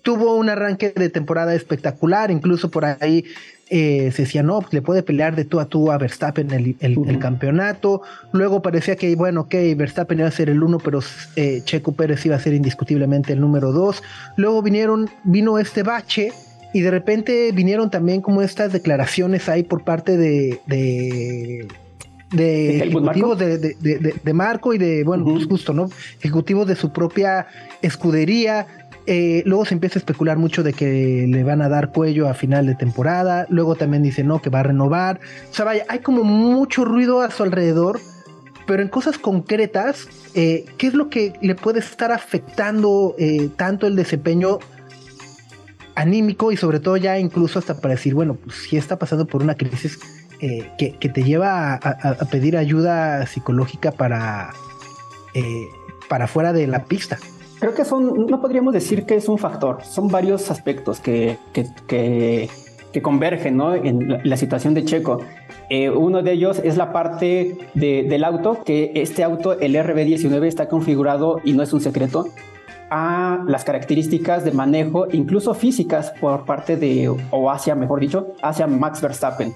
tuvo 0.02 0.36
un 0.36 0.48
arranque 0.48 0.92
de 0.94 1.10
temporada 1.10 1.54
espectacular, 1.54 2.30
incluso 2.30 2.70
por 2.70 2.84
ahí 2.84 3.24
eh, 3.68 4.12
se 4.12 4.22
decía, 4.22 4.42
no, 4.42 4.60
pues, 4.60 4.72
le 4.72 4.82
puede 4.82 5.02
pelear 5.02 5.34
de 5.34 5.44
tú 5.44 5.58
a 5.58 5.66
tú 5.66 5.90
a 5.90 5.98
Verstappen 5.98 6.50
el, 6.52 6.76
el, 6.80 7.18
campeonato. 7.18 8.02
Luego 8.32 8.62
parecía 8.62 8.94
que, 8.94 9.16
bueno, 9.16 9.42
ok, 9.42 9.54
Verstappen 9.76 10.20
iba 10.20 10.28
a 10.28 10.30
ser 10.30 10.50
el 10.50 10.62
uno, 10.62 10.78
pero 10.78 11.00
eh, 11.34 11.62
Checo 11.64 11.92
Pérez 11.92 12.24
iba 12.26 12.36
a 12.36 12.40
ser 12.40 12.54
indiscutiblemente 12.54 13.32
el 13.32 13.40
número 13.40 13.72
dos. 13.72 14.02
Luego 14.36 14.62
vinieron, 14.62 15.10
vino 15.24 15.58
este 15.58 15.82
bache 15.82 16.32
y 16.72 16.80
de 16.80 16.90
repente 16.90 17.50
vinieron 17.52 17.90
también 17.90 18.20
como 18.20 18.40
estas 18.40 18.72
declaraciones 18.72 19.48
ahí 19.48 19.64
por 19.64 19.82
parte 19.82 20.16
de 20.16 20.60
de 22.30 22.78
ejecutivos 22.78 23.38
de, 23.38 24.32
Marco 24.34 24.74
y 24.74 24.78
de, 24.78 25.04
bueno, 25.04 25.24
pues 25.24 25.46
justo, 25.46 25.72
¿no? 25.72 25.88
Ejecutivos 26.20 26.66
de 26.66 26.74
su 26.74 26.92
propia 26.92 27.46
escudería. 27.82 28.66
Eh, 29.06 29.44
luego 29.46 29.64
se 29.64 29.74
empieza 29.74 29.98
a 29.98 30.00
especular 30.00 30.36
mucho 30.36 30.64
de 30.64 30.72
que 30.72 31.26
le 31.28 31.44
van 31.44 31.62
a 31.62 31.68
dar 31.68 31.92
cuello 31.92 32.28
a 32.28 32.34
final 32.34 32.66
de 32.66 32.74
temporada. 32.74 33.46
Luego 33.48 33.76
también 33.76 34.02
dice, 34.02 34.24
no, 34.24 34.42
que 34.42 34.50
va 34.50 34.60
a 34.60 34.64
renovar. 34.64 35.20
O 35.50 35.54
sea, 35.54 35.64
vaya, 35.64 35.84
hay 35.88 36.00
como 36.00 36.24
mucho 36.24 36.84
ruido 36.84 37.20
a 37.20 37.30
su 37.30 37.42
alrededor. 37.42 38.00
Pero 38.66 38.82
en 38.82 38.88
cosas 38.88 39.16
concretas, 39.16 40.08
eh, 40.34 40.64
¿qué 40.76 40.88
es 40.88 40.94
lo 40.94 41.08
que 41.08 41.34
le 41.40 41.54
puede 41.54 41.78
estar 41.78 42.10
afectando 42.10 43.14
eh, 43.16 43.48
tanto 43.56 43.86
el 43.86 43.94
desempeño 43.94 44.58
anímico 45.94 46.50
y 46.50 46.56
sobre 46.56 46.80
todo 46.80 46.96
ya 46.96 47.16
incluso 47.20 47.60
hasta 47.60 47.80
para 47.80 47.94
decir, 47.94 48.12
bueno, 48.12 48.34
pues 48.34 48.56
si 48.56 48.76
está 48.76 48.98
pasando 48.98 49.24
por 49.24 49.40
una 49.42 49.54
crisis 49.54 50.00
que, 50.38 50.90
te 50.98 51.22
lleva 51.22 51.74
a, 51.74 52.24
pedir 52.30 52.56
ayuda 52.56 53.24
psicológica 53.26 53.92
para, 53.92 54.50
para 56.08 56.26
fuera 56.26 56.52
de 56.52 56.66
la 56.66 56.84
pista. 56.84 57.18
Creo 57.58 57.74
que 57.74 57.84
son, 57.84 58.26
no 58.26 58.40
podríamos 58.40 58.74
decir 58.74 59.06
que 59.06 59.14
es 59.14 59.28
un 59.28 59.38
factor, 59.38 59.82
son 59.82 60.08
varios 60.08 60.50
aspectos 60.50 61.00
que, 61.00 61.38
que, 61.52 62.48
convergen 63.02 63.58
¿no? 63.58 63.74
en 63.74 64.20
la, 64.24 64.36
situación 64.38 64.72
de 64.72 64.84
Checo. 64.84 65.20
Eh, 65.68 65.90
uno 65.90 66.22
de 66.22 66.32
ellos 66.32 66.62
es 66.64 66.78
la 66.78 66.92
parte 66.92 67.58
del 67.74 68.24
auto, 68.24 68.62
que 68.64 68.92
este 68.94 69.22
auto, 69.22 69.58
el 69.60 69.74
RB19, 69.74 70.46
está 70.46 70.68
configurado 70.68 71.40
y 71.44 71.52
no 71.52 71.62
es 71.62 71.74
un 71.74 71.82
secreto 71.82 72.26
a 72.90 73.42
las 73.46 73.64
características 73.64 74.44
de 74.44 74.52
manejo, 74.52 75.06
incluso 75.12 75.54
físicas, 75.54 76.12
por 76.20 76.44
parte 76.44 76.76
de, 76.76 77.14
o 77.30 77.50
hacia, 77.50 77.74
mejor 77.74 78.00
dicho, 78.00 78.28
hacia 78.42 78.66
Max 78.66 79.02
Verstappen. 79.02 79.52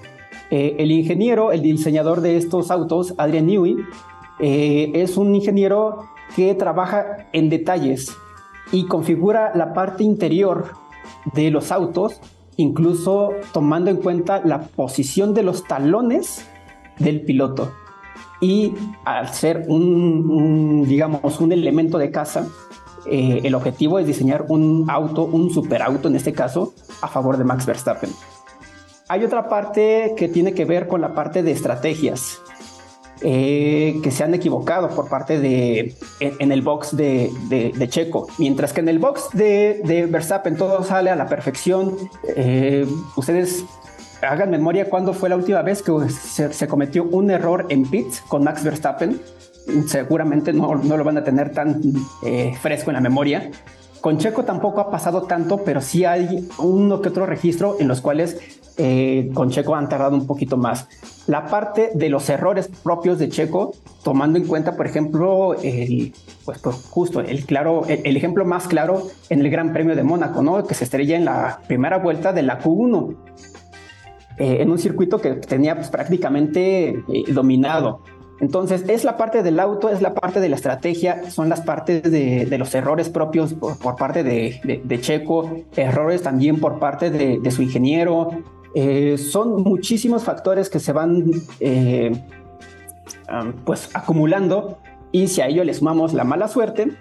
Eh, 0.51 0.75
el 0.79 0.91
ingeniero, 0.91 1.51
el 1.51 1.61
diseñador 1.61 2.21
de 2.21 2.37
estos 2.37 2.71
autos, 2.71 3.13
Adrian 3.17 3.47
Newey, 3.47 3.77
eh, 4.39 4.91
es 4.95 5.17
un 5.17 5.33
ingeniero 5.33 6.09
que 6.35 6.55
trabaja 6.55 7.27
en 7.33 7.49
detalles 7.49 8.15
y 8.71 8.85
configura 8.85 9.51
la 9.55 9.73
parte 9.73 10.03
interior 10.03 10.73
de 11.33 11.51
los 11.51 11.71
autos, 11.71 12.19
incluso 12.57 13.31
tomando 13.51 13.91
en 13.91 13.97
cuenta 13.97 14.41
la 14.43 14.61
posición 14.61 15.33
de 15.33 15.43
los 15.43 15.63
talones 15.65 16.47
del 16.99 17.21
piloto. 17.21 17.71
Y 18.39 18.73
al 19.05 19.29
ser 19.29 19.65
un, 19.67 20.85
digamos, 20.87 21.39
un 21.39 21.51
elemento 21.51 21.97
de 21.97 22.11
casa, 22.11 22.47
eh, 23.05 23.41
el 23.43 23.55
objetivo 23.55 23.99
es 23.99 24.07
diseñar 24.07 24.45
un 24.47 24.89
auto, 24.89 25.23
un 25.25 25.51
superauto 25.51 26.07
en 26.07 26.15
este 26.15 26.33
caso, 26.33 26.73
a 27.01 27.07
favor 27.07 27.37
de 27.37 27.43
Max 27.43 27.65
Verstappen. 27.65 28.09
Hay 29.09 29.25
otra 29.25 29.49
parte 29.49 30.13
que 30.15 30.29
tiene 30.29 30.53
que 30.53 30.65
ver 30.65 30.87
con 30.87 31.01
la 31.01 31.13
parte 31.13 31.43
de 31.43 31.51
estrategias. 31.51 32.41
Eh, 33.23 33.99
que 34.01 34.09
se 34.09 34.23
han 34.23 34.33
equivocado 34.33 34.89
por 34.89 35.07
parte 35.07 35.39
de 35.39 35.93
en, 36.19 36.51
el 36.51 36.63
box 36.63 36.97
de, 36.97 37.31
Checo, 37.87 38.27
mientras 38.39 38.73
que 38.73 38.79
en 38.79 38.89
el 38.89 38.97
box 38.97 39.29
de, 39.33 40.07
Verstappen 40.09 40.57
todo 40.57 40.83
sale 40.83 41.11
a 41.11 41.15
la 41.15 41.27
perfección. 41.27 41.95
Eh, 42.35 42.87
ustedes 43.15 43.63
hagan 44.23 44.49
memoria 44.49 44.89
cuándo 44.89 45.13
fue 45.13 45.29
la 45.29 45.35
última 45.35 45.61
vez 45.61 45.83
que 45.83 45.91
se, 46.09 46.67
cometió 46.67 47.03
un 47.03 47.29
error 47.29 47.67
en 47.69 47.85
pits 47.85 48.21
con 48.21 48.43
Max 48.43 48.63
Verstappen. 48.63 49.21
Seguramente 49.85 50.51
no, 50.51 50.73
lo 50.73 51.03
van 51.03 51.17
a 51.17 51.23
tener 51.23 51.51
tan 51.51 51.79
eh, 52.25 52.53
fresco 52.59 52.89
en 52.89 52.95
la 52.95 53.01
memoria. 53.01 53.51
Con 54.01 54.17
Checo 54.17 54.43
tampoco 54.43 54.81
ha 54.81 54.89
pasado 54.89 55.23
tanto, 55.23 55.59
pero 55.63 55.79
sí 55.79 56.05
hay 56.05 56.49
uno 56.57 57.01
que 57.01 57.09
otro 57.09 57.27
registro 57.27 57.77
en 57.79 57.87
los 57.87 58.01
cuales 58.01 58.59
eh, 58.77 59.29
con 59.35 59.51
Checo 59.51 59.75
han 59.75 59.89
tardado 59.89 60.15
un 60.15 60.25
poquito 60.25 60.57
más. 60.57 60.87
La 61.27 61.45
parte 61.45 61.91
de 61.93 62.09
los 62.09 62.27
errores 62.29 62.67
propios 62.83 63.19
de 63.19 63.29
Checo, 63.29 63.73
tomando 64.03 64.39
en 64.39 64.47
cuenta, 64.47 64.75
por 64.75 64.87
ejemplo, 64.87 65.53
el, 65.61 66.13
pues, 66.45 66.57
pues 66.59 66.77
justo 66.89 67.19
el 67.19 67.45
claro, 67.45 67.83
el, 67.87 68.17
ejemplo 68.17 68.43
más 68.43 68.67
claro 68.67 69.03
en 69.29 69.41
el 69.41 69.51
Gran 69.51 69.71
Premio 69.71 69.95
de 69.95 70.01
Mónaco, 70.01 70.41
¿no? 70.41 70.63
Que 70.65 70.73
se 70.73 70.85
estrella 70.85 71.15
en 71.15 71.25
la 71.25 71.59
primera 71.67 71.99
vuelta 71.99 72.33
de 72.33 72.41
la 72.41 72.59
Q1. 72.59 73.15
Eh, 74.37 74.61
en 74.61 74.71
un 74.71 74.79
circuito 74.79 75.19
que 75.21 75.33
tenía 75.35 75.75
pues, 75.75 75.89
prácticamente 75.89 76.89
eh, 76.89 77.03
dominado. 77.27 78.01
Entonces, 78.41 78.85
es 78.87 79.03
la 79.03 79.17
parte 79.17 79.43
del 79.43 79.59
auto, 79.59 79.89
es 79.89 80.01
la 80.01 80.15
parte 80.15 80.39
de 80.39 80.49
la 80.49 80.55
estrategia, 80.55 81.29
son 81.29 81.47
las 81.47 81.61
partes 81.61 82.01
de, 82.01 82.57
los 82.57 82.73
errores 82.73 83.07
propios 83.07 83.53
por, 83.53 83.95
parte 83.95 84.23
de, 84.23 84.99
Checo, 84.99 85.59
errores 85.75 86.23
también 86.23 86.59
por 86.59 86.79
parte 86.79 87.11
de, 87.11 87.51
su 87.51 87.61
ingeniero, 87.61 88.31
eh, 88.73 89.17
son 89.19 89.61
muchísimos 89.61 90.23
factores 90.23 90.69
que 90.69 90.79
se 90.79 90.91
van 90.91 91.25
eh, 91.59 92.11
pues 93.63 93.89
acumulando 93.93 94.79
y 95.11 95.27
si 95.27 95.41
a 95.41 95.47
ello 95.47 95.63
le 95.63 95.73
sumamos 95.73 96.13
la 96.13 96.23
mala 96.23 96.47
suerte, 96.47 96.93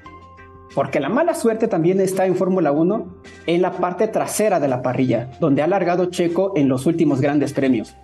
porque 0.75 1.01
la 1.01 1.09
mala 1.09 1.35
suerte 1.35 1.69
también 1.69 2.01
está 2.01 2.27
en 2.27 2.37
Fórmula 2.37 2.71
1 2.71 3.07
en 3.47 3.63
la 3.63 3.73
parte 3.73 4.09
trasera 4.09 4.61
de 4.61 4.69
la 4.69 4.83
parrilla, 4.83 5.31
donde 5.41 5.63
ha 5.63 5.67
largado 5.67 6.07
Checo 6.07 6.53
en 6.55 6.69
los 6.69 6.85
últimos 6.85 7.23
grandes 7.23 7.55
premios. 7.55 7.97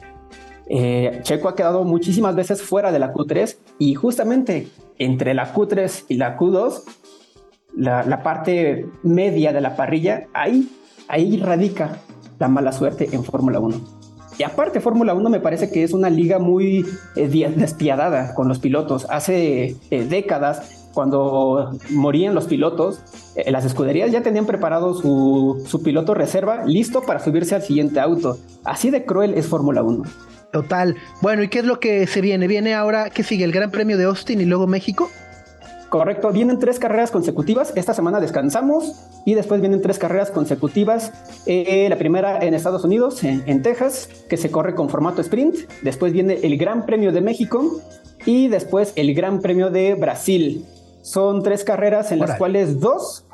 Eh, 0.68 1.20
Checo 1.22 1.48
ha 1.48 1.54
quedado 1.54 1.84
muchísimas 1.84 2.34
veces 2.34 2.62
fuera 2.62 2.90
de 2.90 2.98
la 2.98 3.12
Q3 3.12 3.56
y 3.78 3.94
justamente 3.94 4.68
entre 4.98 5.34
la 5.34 5.54
Q3 5.54 6.04
y 6.08 6.14
la 6.16 6.36
Q2, 6.36 6.82
la, 7.76 8.22
parte 8.22 8.86
media 9.02 9.52
de 9.52 9.60
la 9.60 9.76
parrilla, 9.76 10.26
ahí, 10.32 10.68
ahí 11.08 11.36
radica 11.36 11.98
la 12.38 12.48
mala 12.48 12.72
suerte 12.72 13.08
en 13.12 13.22
Fórmula 13.22 13.60
1. 13.60 13.76
Y 14.38 14.42
aparte, 14.42 14.80
Fórmula 14.80 15.14
1 15.14 15.30
me 15.30 15.40
parece 15.40 15.70
que 15.70 15.82
es 15.82 15.92
una 15.92 16.10
liga 16.10 16.38
muy 16.38 16.84
eh, 17.14 17.28
despiadada 17.28 18.34
con 18.34 18.48
los 18.48 18.58
pilotos. 18.58 19.06
Hace 19.08 19.76
eh, 19.90 20.04
décadas, 20.04 20.88
cuando 20.92 21.78
morían 21.90 22.34
los 22.34 22.46
pilotos, 22.46 23.00
las 23.46 23.66
escuderías 23.66 24.10
ya 24.10 24.22
tenían 24.22 24.46
preparado 24.46 24.94
su, 24.94 25.62
su 25.66 25.82
piloto 25.82 26.14
reserva 26.14 26.64
listo 26.64 27.02
para 27.02 27.20
subirse 27.20 27.54
al 27.54 27.62
siguiente 27.62 28.00
auto. 28.00 28.38
Así 28.64 28.90
de 28.90 29.04
cruel 29.04 29.34
es 29.34 29.46
Fórmula 29.46 29.82
1. 29.82 30.04
Total. 30.52 30.96
Bueno, 31.20 31.42
¿y 31.42 31.48
qué 31.48 31.58
es 31.58 31.64
lo 31.64 31.80
que 31.80 32.06
se 32.06 32.20
viene? 32.20 32.46
¿Viene 32.46 32.74
ahora, 32.74 33.10
qué 33.10 33.22
sigue? 33.22 33.44
¿El 33.44 33.52
Gran 33.52 33.70
Premio 33.70 33.98
de 33.98 34.04
Austin 34.04 34.40
y 34.40 34.44
luego 34.44 34.66
México? 34.66 35.10
Correcto, 35.88 36.30
vienen 36.32 36.58
tres 36.58 36.78
carreras 36.78 37.10
consecutivas. 37.10 37.72
Esta 37.76 37.94
semana 37.94 38.20
descansamos 38.20 38.92
y 39.24 39.34
después 39.34 39.60
vienen 39.60 39.82
tres 39.82 39.98
carreras 39.98 40.30
consecutivas. 40.30 41.12
Eh, 41.46 41.86
la 41.88 41.96
primera 41.96 42.38
en 42.40 42.54
Estados 42.54 42.84
Unidos, 42.84 43.22
en, 43.22 43.62
Texas, 43.62 44.08
que 44.28 44.36
se 44.36 44.50
corre 44.50 44.74
con 44.74 44.88
formato 44.88 45.20
sprint. 45.20 45.56
Después 45.82 46.12
viene 46.12 46.40
el 46.42 46.58
Gran 46.58 46.86
Premio 46.86 47.12
de 47.12 47.20
México 47.20 47.80
y 48.24 48.48
después 48.48 48.92
el 48.96 49.14
Gran 49.14 49.40
Premio 49.40 49.70
de 49.70 49.94
Brasil. 49.94 50.64
Son 51.02 51.44
tres 51.44 51.62
carreras 51.62 52.10
en 52.10 52.18
las 52.18 52.36
cuales 52.36 52.80
dos, 52.80 53.24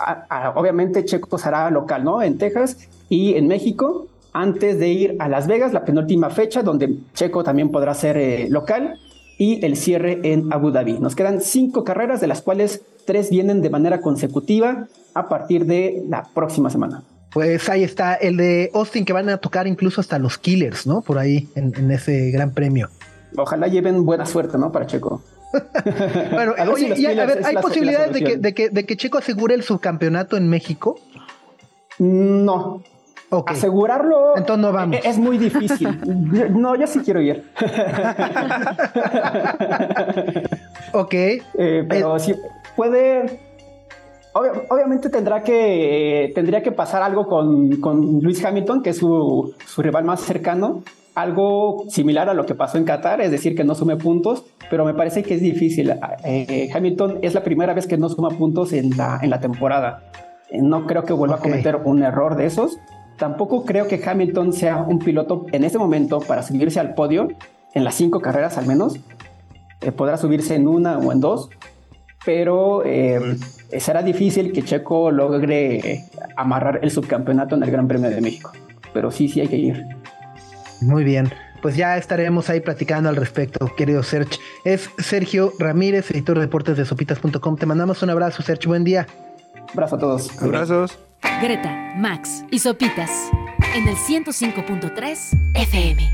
obviamente 0.55 1.07
Checo 1.07 1.39
hará 1.43 1.71
local, 1.71 2.05
¿no? 2.05 2.21
En 2.21 2.37
Texas 2.37 2.77
y 3.09 3.35
en 3.37 3.49
México, 3.49 4.09
antes 4.33 4.79
de 4.79 4.89
ir 4.89 5.17
a 5.19 5.29
Las 5.29 5.47
Vegas, 5.47 5.73
la 5.73 5.85
penúltima 5.85 6.31
fecha, 6.31 6.63
donde 6.63 6.97
Checo 7.15 7.45
también 7.45 7.71
podrá 7.71 7.95
ser 7.95 8.17
eh, 8.17 8.49
local 8.49 8.99
y 9.39 9.65
el 9.65 9.77
cierre 9.77 10.21
en 10.23 10.53
Abu 10.53 10.71
Dhabi. 10.71 10.99
Nos 10.99 11.15
quedan 11.15 11.41
cinco 11.41 11.85
carreras, 11.85 12.21
de 12.21 12.27
las 12.27 12.43
cuales 12.43 12.83
tres 13.07 13.31
vienen 13.31 13.61
de 13.61 13.71
manera 13.71 14.01
consecutiva 14.01 14.87
a 15.15 15.29
partir 15.29 15.67
de 15.67 16.03
la 16.09 16.29
próxima 16.35 16.71
semana. 16.71 17.03
Pues 17.33 17.69
ahí 17.69 17.83
está 17.83 18.15
el 18.15 18.37
de 18.37 18.71
Austin 18.75 19.05
que 19.05 19.13
van 19.13 19.29
a 19.29 19.39
tocar 19.39 19.67
incluso 19.67 20.01
hasta 20.01 20.19
los 20.19 20.39
Killers, 20.39 20.87
¿no? 20.87 21.01
Por 21.01 21.19
ahí 21.19 21.49
en, 21.55 21.91
ese 21.91 22.31
gran 22.31 22.53
premio. 22.53 22.89
Ojalá 23.37 23.69
lleven 23.69 24.05
buena 24.05 24.27
suerte, 24.27 24.59
¿no? 24.59 24.71
Para 24.71 24.87
Checo. 24.87 25.23
bueno, 26.33 26.55
oye, 26.73 27.21
a 27.21 27.27
ver, 27.27 27.45
¿hay 27.45 27.57
posibilidades 27.57 28.13
de 28.13 28.25
que, 28.25 28.37
de, 28.37 28.55
que, 28.55 28.71
de 28.71 28.85
que 28.85 28.97
Checo 28.97 29.19
asegure 29.19 29.55
el 29.55 29.63
subcampeonato 29.63 30.37
en 30.37 30.49
México? 30.49 30.99
No, 31.99 32.83
Asegurarlo 33.47 34.37
Entonces 34.37 34.63
no 34.63 34.73
vamos. 34.73 34.99
Es, 35.03 35.19
muy 35.19 35.39
difícil. 35.39 35.89
no, 36.51 36.77
yo 36.77 36.87
sí 36.87 37.01
quiero 37.01 37.21
ir. 37.21 37.45
ok. 40.93 41.15
Eh, 41.15 41.85
pero 41.89 42.19
si 42.19 42.35
puede. 42.77 43.41
obviamente 44.35 45.09
tendrá 45.09 45.43
que, 45.43 46.33
tendría 46.35 46.63
que 46.63 46.73
pasar 46.73 47.03
algo 47.03 47.27
con, 47.27 47.81
con 47.81 48.21
Luis 48.21 48.45
Hamilton, 48.45 48.83
que 48.83 48.91
es 48.91 48.99
su, 48.99 49.55
su, 49.67 49.83
rival 49.83 50.05
más 50.05 50.21
cercano. 50.21 50.83
Algo 51.15 51.85
similar 51.89 52.31
a 52.31 52.35
lo 52.35 52.47
que 52.47 52.55
pasó 52.55 52.79
en 52.79 52.85
Qatar, 52.85 53.21
es 53.21 53.31
decir, 53.31 53.55
que 53.55 53.65
no 53.65 53.75
sume 53.75 53.97
puntos, 53.97 54.45
pero 54.71 54.87
me 54.87 54.95
parece 54.95 55.23
que 55.23 55.35
es 55.35 55.43
difícil. 55.43 55.95
Eh, 56.25 56.71
Hamilton 56.75 57.19
es 57.21 57.35
la 57.35 57.43
primera 57.43 57.75
vez 57.75 57.87
que 57.87 57.99
no 57.99 58.09
suma 58.09 58.31
puntos 58.31 58.73
en 58.73 58.97
la, 58.97 59.21
en 59.23 59.29
la 59.29 59.39
temporada. 59.39 60.05
No 60.51 60.87
creo 60.87 61.05
que 61.05 61.13
vuelva 61.13 61.37
a 61.37 61.39
cometer 61.39 61.77
un 61.85 62.03
error 62.03 62.37
de 62.37 62.47
esos 62.47 62.79
Tampoco 63.23 63.65
creo 63.65 63.87
que 63.87 64.03
Hamilton 64.05 64.53
sea 64.53 64.79
un 64.79 64.99
piloto 64.99 65.47
en 65.53 65.63
este 65.63 65.79
momento 65.79 66.19
para 66.19 66.43
subirse 66.43 66.81
al 66.81 66.95
podio, 66.95 67.29
en 67.73 67.85
las 67.85 67.95
cinco 67.95 68.19
carreras 68.19 68.59
al 68.59 68.67
menos. 68.67 68.99
Eh, 69.81 69.93
podrá 69.93 70.17
subirse 70.17 70.57
en 70.57 70.67
una 70.67 70.99
o 70.99 71.13
en 71.13 71.21
dos, 71.21 71.49
pero 72.25 72.83
eh, 72.85 73.37
será 73.79 74.03
difícil 74.03 74.53
que 74.53 74.65
Checo 74.65 75.13
logre 75.13 76.05
amarrar 76.37 76.81
el 76.83 76.91
subcampeonato 76.91 77.55
en 77.55 77.63
el 77.63 77.71
Gran 77.71 77.87
Premio 77.87 78.11
de 78.11 78.21
México. 78.21 78.51
Pero 78.93 79.13
sí, 79.13 79.29
sí 79.29 79.41
hay 79.41 79.47
que 79.47 79.57
ir. 79.57 79.85
Muy 80.81 81.05
bien. 81.05 81.31
Pues 81.63 81.77
ya 81.77 81.97
estaremos 81.99 82.51
ahí 82.51 82.59
platicando 82.59 83.09
al 83.09 83.15
respecto, 83.15 83.73
querido 83.77 84.03
Sergio. 84.03 84.41
Es 84.65 84.91
Sergio 84.99 85.53
Ramírez, 85.61 86.11
editor 86.11 86.39
de 86.39 86.47
deportes 86.47 86.77
de 86.77 86.85
sopitas.com. 86.85 87.55
Te 87.55 87.67
mandamos 87.67 88.03
un 88.03 88.11
abrazo, 88.11 88.43
Sergio. 88.43 88.71
Buen 88.71 88.83
día. 88.83 89.07
Abrazo 89.73 89.95
a 89.95 89.99
todos. 90.01 90.43
Abrazos. 90.43 90.99
Greta, 91.41 91.95
Max 91.97 92.45
y 92.51 92.59
Sopitas 92.59 93.31
en 93.75 93.89
el 93.89 93.97
105.3 93.97 95.53
FM. 95.55 96.13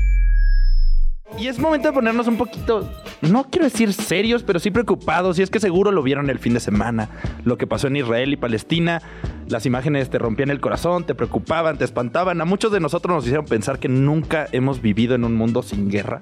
Y 1.37 1.47
es 1.47 1.59
momento 1.59 1.87
de 1.89 1.93
ponernos 1.93 2.27
un 2.27 2.37
poquito, 2.37 2.91
no 3.21 3.45
quiero 3.45 3.65
decir 3.65 3.93
serios, 3.93 4.43
pero 4.43 4.59
sí 4.59 4.71
preocupados. 4.71 5.37
Y 5.37 5.43
es 5.43 5.49
que 5.49 5.59
seguro 5.59 5.91
lo 5.91 6.01
vieron 6.01 6.29
el 6.29 6.39
fin 6.39 6.53
de 6.53 6.59
semana. 6.59 7.09
Lo 7.43 7.57
que 7.57 7.67
pasó 7.67 7.87
en 7.87 7.97
Israel 7.97 8.33
y 8.33 8.37
Palestina. 8.37 9.01
Las 9.47 9.65
imágenes 9.65 10.09
te 10.09 10.17
rompían 10.17 10.49
el 10.49 10.59
corazón, 10.59 11.05
te 11.05 11.15
preocupaban, 11.15 11.77
te 11.77 11.85
espantaban. 11.85 12.41
A 12.41 12.45
muchos 12.45 12.71
de 12.71 12.79
nosotros 12.79 13.15
nos 13.15 13.25
hicieron 13.25 13.45
pensar 13.45 13.79
que 13.79 13.87
nunca 13.87 14.47
hemos 14.51 14.81
vivido 14.81 15.15
en 15.15 15.23
un 15.23 15.35
mundo 15.35 15.61
sin 15.61 15.89
guerra. 15.89 16.19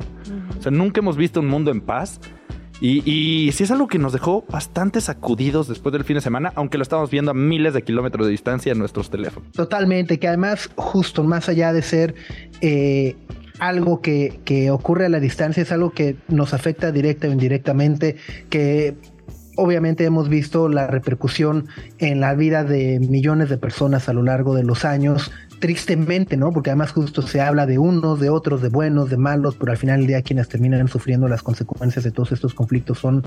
O 0.57 0.61
sea, 0.61 0.71
nunca 0.71 0.99
hemos 0.99 1.17
visto 1.17 1.39
un 1.39 1.47
mundo 1.47 1.71
en 1.71 1.81
paz. 1.81 2.19
Y, 2.79 3.51
sí 3.53 3.63
es 3.63 3.71
algo 3.71 3.87
que 3.87 3.97
nos 3.97 4.13
dejó 4.13 4.45
bastante 4.49 5.01
sacudidos 5.01 5.67
después 5.67 5.93
del 5.93 6.03
fin 6.03 6.15
de 6.15 6.21
semana, 6.21 6.51
aunque 6.55 6.77
lo 6.77 6.83
estamos 6.83 7.09
viendo 7.09 7.31
a 7.31 7.33
miles 7.33 7.73
de 7.73 7.81
kilómetros 7.81 8.27
de 8.27 8.31
distancia 8.31 8.71
en 8.71 8.79
nuestros 8.79 9.09
teléfonos. 9.09 9.51
Totalmente, 9.51 10.19
que 10.19 10.27
además, 10.27 10.69
justo 10.75 11.23
más 11.23 11.49
allá 11.49 11.73
de 11.73 11.81
ser 11.81 12.15
eh, 12.61 13.15
algo 13.59 14.01
que, 14.01 14.39
que 14.45 14.69
ocurre 14.69 15.07
a 15.07 15.09
la 15.09 15.19
distancia, 15.19 15.63
es 15.63 15.71
algo 15.71 15.91
que 15.91 16.17
nos 16.27 16.53
afecta 16.53 16.91
directa 16.91 17.27
o 17.27 17.31
indirectamente, 17.31 18.15
que 18.49 18.95
obviamente 19.57 20.05
hemos 20.05 20.29
visto 20.29 20.69
la 20.69 20.87
repercusión 20.87 21.67
en 21.97 22.19
la 22.19 22.35
vida 22.35 22.63
de 22.63 22.99
millones 22.99 23.49
de 23.49 23.57
personas 23.57 24.07
a 24.07 24.13
lo 24.13 24.21
largo 24.21 24.55
de 24.55 24.63
los 24.63 24.85
años, 24.85 25.31
tristemente, 25.59 26.37
¿no? 26.37 26.51
Porque 26.51 26.69
además 26.69 26.91
justo 26.91 27.21
se 27.21 27.41
habla 27.41 27.65
de 27.65 27.77
unos, 27.77 28.19
de 28.19 28.29
otros, 28.29 28.61
de 28.61 28.69
buenos, 28.69 29.09
de 29.09 29.17
malos, 29.17 29.55
pero 29.55 29.71
al 29.71 29.77
final 29.77 29.99
del 29.99 30.07
día 30.07 30.21
quienes 30.21 30.47
terminan 30.47 30.87
sufriendo 30.87 31.27
las 31.27 31.41
consecuencias 31.43 32.03
de 32.03 32.11
todos 32.11 32.31
estos 32.31 32.53
conflictos 32.53 32.99
son 32.99 33.23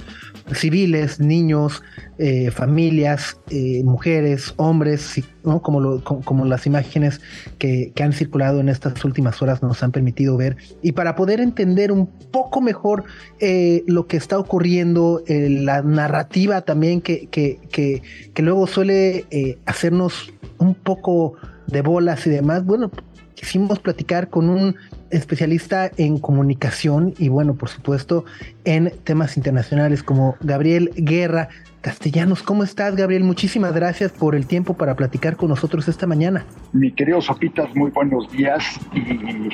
civiles, 0.55 1.21
niños, 1.21 1.83
eh, 2.19 2.51
familias, 2.51 3.39
eh, 3.51 3.83
mujeres, 3.85 4.55
hombres, 4.57 5.23
¿no? 5.45 5.61
Como, 5.61 6.03
como, 6.03 6.45
las 6.45 6.67
imágenes 6.67 7.21
que, 7.59 7.93
han 8.01 8.13
circulado 8.13 8.61
en 8.61 8.71
estas 8.71 9.05
últimas 9.05 9.43
horas 9.43 9.63
nos 9.63 9.83
han 9.83 9.93
permitido 9.93 10.37
ver. 10.37 10.57
Y 10.83 10.93
para 10.93 11.17
poder 11.17 11.41
entender 11.41 11.93
un 11.93 12.07
poco 12.07 12.61
mejor 12.61 13.05
eh, 13.41 13.83
lo 13.87 14.07
que 14.07 14.17
está 14.17 14.39
ocurriendo, 14.39 15.23
la 15.29 15.83
narrativa 15.83 16.63
también 16.63 17.03
que, 17.03 17.27
que, 17.27 17.59
que, 17.71 18.03
que 18.33 18.43
luego 18.43 18.67
suele 18.67 19.27
hacernos 19.67 20.33
un 20.59 20.75
poco 20.75 21.35
de 21.71 21.83
bolas 21.83 22.27
y 22.27 22.31
demás, 22.31 22.65
bueno, 22.65 22.91
quisimos 23.35 23.79
platicar 23.79 24.29
con 24.29 24.51
un 24.51 24.77
especialista 25.11 25.91
en 25.97 26.19
comunicación 26.19 27.15
y 27.19 27.29
bueno, 27.29 27.55
por 27.55 27.69
supuesto, 27.69 28.25
en 28.65 28.93
temas 29.05 29.37
internacionales 29.37 30.03
como 30.03 30.37
Gabriel 30.41 30.91
Guerra 30.95 31.49
Castellanos. 31.81 32.43
¿Cómo 32.43 32.65
estás, 32.65 32.95
Gabriel? 32.95 33.25
Muchísimas 33.25 33.73
gracias 33.73 34.13
por 34.13 34.35
el 34.35 34.47
tiempo 34.47 34.75
para 34.75 34.95
platicar 34.95 35.37
con 35.37 35.49
nosotros 35.49 35.89
esta 35.89 36.07
mañana. 36.07 36.45
Mi 36.73 36.93
querido 36.93 37.23
Sopitas, 37.23 37.75
muy 37.75 37.91
buenos 37.91 38.31
días 38.31 38.63
y 38.93 39.49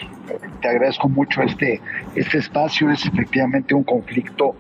te 0.61 0.69
agradezco 0.69 1.09
mucho 1.09 1.43
este, 1.43 1.81
este 2.17 2.39
espacio. 2.39 2.91
Es 2.91 3.07
efectivamente 3.07 3.75
un 3.75 3.85
conflicto 3.85 4.57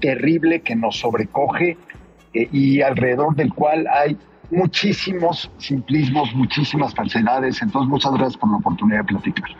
terrible 0.00 0.60
que 0.62 0.74
nos 0.74 0.98
sobrecoge 0.98 1.76
eh, 2.32 2.48
y 2.50 2.80
alrededor 2.80 3.36
del 3.36 3.52
cual 3.52 3.86
hay 3.88 4.16
muchísimos 4.50 5.50
simplismos, 5.58 6.34
muchísimas 6.34 6.94
falsedades. 6.94 7.62
Entonces, 7.62 7.88
muchas 7.88 8.12
gracias 8.12 8.36
por 8.36 8.50
la 8.50 8.56
oportunidad 8.56 8.98
de 8.98 9.04
platicar. 9.04 9.50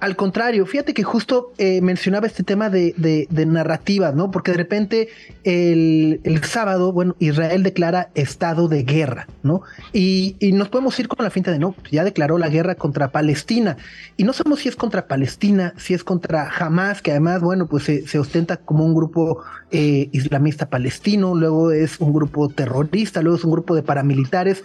Al 0.00 0.14
contrario, 0.14 0.64
fíjate 0.64 0.94
que 0.94 1.02
justo 1.02 1.52
eh, 1.58 1.80
mencionaba 1.80 2.28
este 2.28 2.44
tema 2.44 2.70
de, 2.70 2.94
de, 2.96 3.46
narrativas, 3.46 4.14
¿no? 4.14 4.30
Porque 4.30 4.52
de 4.52 4.56
repente 4.56 5.08
el, 5.42 6.40
sábado, 6.44 6.92
bueno, 6.92 7.16
Israel 7.18 7.64
declara 7.64 8.10
estado 8.14 8.68
de 8.68 8.84
guerra, 8.84 9.26
¿no? 9.42 9.62
Y, 9.92 10.36
nos 10.52 10.68
podemos 10.68 10.98
ir 11.00 11.08
con 11.08 11.24
la 11.24 11.30
finta 11.30 11.50
de, 11.50 11.58
no, 11.58 11.74
ya 11.90 12.04
declaró 12.04 12.38
la 12.38 12.48
guerra 12.48 12.76
contra 12.76 13.10
Palestina. 13.10 13.76
Y 14.16 14.22
no 14.22 14.32
sabemos 14.32 14.60
si 14.60 14.68
es 14.68 14.76
contra 14.76 15.08
Palestina, 15.08 15.74
si 15.76 15.94
es 15.94 16.04
contra 16.04 16.48
Hamas, 16.48 17.02
que 17.02 17.10
además, 17.10 17.40
bueno, 17.40 17.66
pues 17.66 17.84
se, 17.84 18.18
ostenta 18.20 18.58
como 18.58 18.84
un 18.84 18.94
grupo 18.94 19.42
eh, 19.72 20.08
islamista 20.12 20.70
palestino, 20.70 21.34
luego 21.34 21.72
es 21.72 21.98
un 21.98 22.12
grupo 22.12 22.48
terrorista, 22.48 23.20
luego 23.20 23.36
es 23.36 23.44
un 23.44 23.50
grupo 23.50 23.74
de 23.74 23.82
paramilitares. 23.82 24.62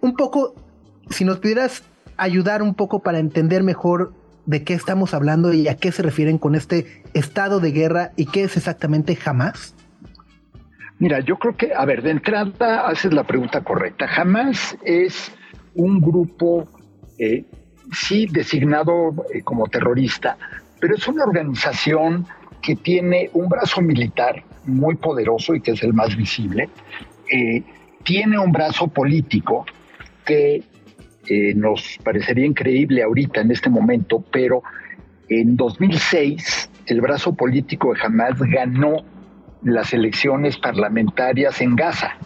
Un 0.00 0.16
poco, 0.16 0.54
si 1.10 1.26
nos 1.26 1.38
pudieras 1.38 1.82
ayudar 2.16 2.62
un 2.62 2.74
poco 2.74 3.00
para 3.00 3.18
entender 3.18 3.62
mejor 3.62 4.14
de 4.46 4.64
qué 4.64 4.74
estamos 4.74 5.14
hablando 5.14 5.52
y 5.52 5.68
a 5.68 5.76
qué 5.76 5.92
se 5.92 6.02
refieren 6.02 6.38
con 6.38 6.54
este 6.54 7.02
estado 7.14 7.60
de 7.60 7.72
guerra 7.72 8.12
y 8.16 8.26
qué 8.26 8.44
es 8.44 8.56
exactamente 8.56 9.16
jamás? 9.16 9.74
Mira, 10.98 11.20
yo 11.20 11.36
creo 11.38 11.56
que, 11.56 11.72
a 11.74 11.84
ver, 11.86 12.02
de 12.02 12.10
entrada 12.10 12.86
haces 12.86 13.12
la 13.14 13.24
pregunta 13.24 13.62
correcta. 13.62 14.06
Jamás 14.06 14.76
es 14.84 15.32
un 15.74 16.00
grupo, 16.00 16.68
eh, 17.18 17.44
sí, 17.90 18.26
designado 18.30 19.14
eh, 19.32 19.42
como 19.42 19.66
terrorista, 19.68 20.36
pero 20.78 20.94
es 20.94 21.08
una 21.08 21.24
organización 21.24 22.26
que 22.60 22.76
tiene 22.76 23.30
un 23.32 23.48
brazo 23.48 23.80
militar 23.80 24.44
muy 24.66 24.96
poderoso 24.96 25.54
y 25.54 25.62
que 25.62 25.70
es 25.70 25.82
el 25.82 25.94
más 25.94 26.14
visible. 26.16 26.68
Eh, 27.32 27.62
tiene 28.02 28.38
un 28.38 28.52
brazo 28.52 28.88
político 28.88 29.64
que 30.26 30.62
nos 31.54 31.98
parecería 32.02 32.46
increíble 32.46 33.02
ahorita 33.02 33.40
en 33.40 33.50
este 33.50 33.70
momento, 33.70 34.24
pero 34.32 34.62
en 35.28 35.56
2006 35.56 36.70
el 36.86 37.00
brazo 37.00 37.34
político 37.34 37.94
de 37.94 38.00
Hamas 38.02 38.38
ganó 38.40 39.04
las 39.62 39.92
elecciones 39.92 40.56
parlamentarias 40.56 41.60
en 41.60 41.76
Gaza. 41.76 42.16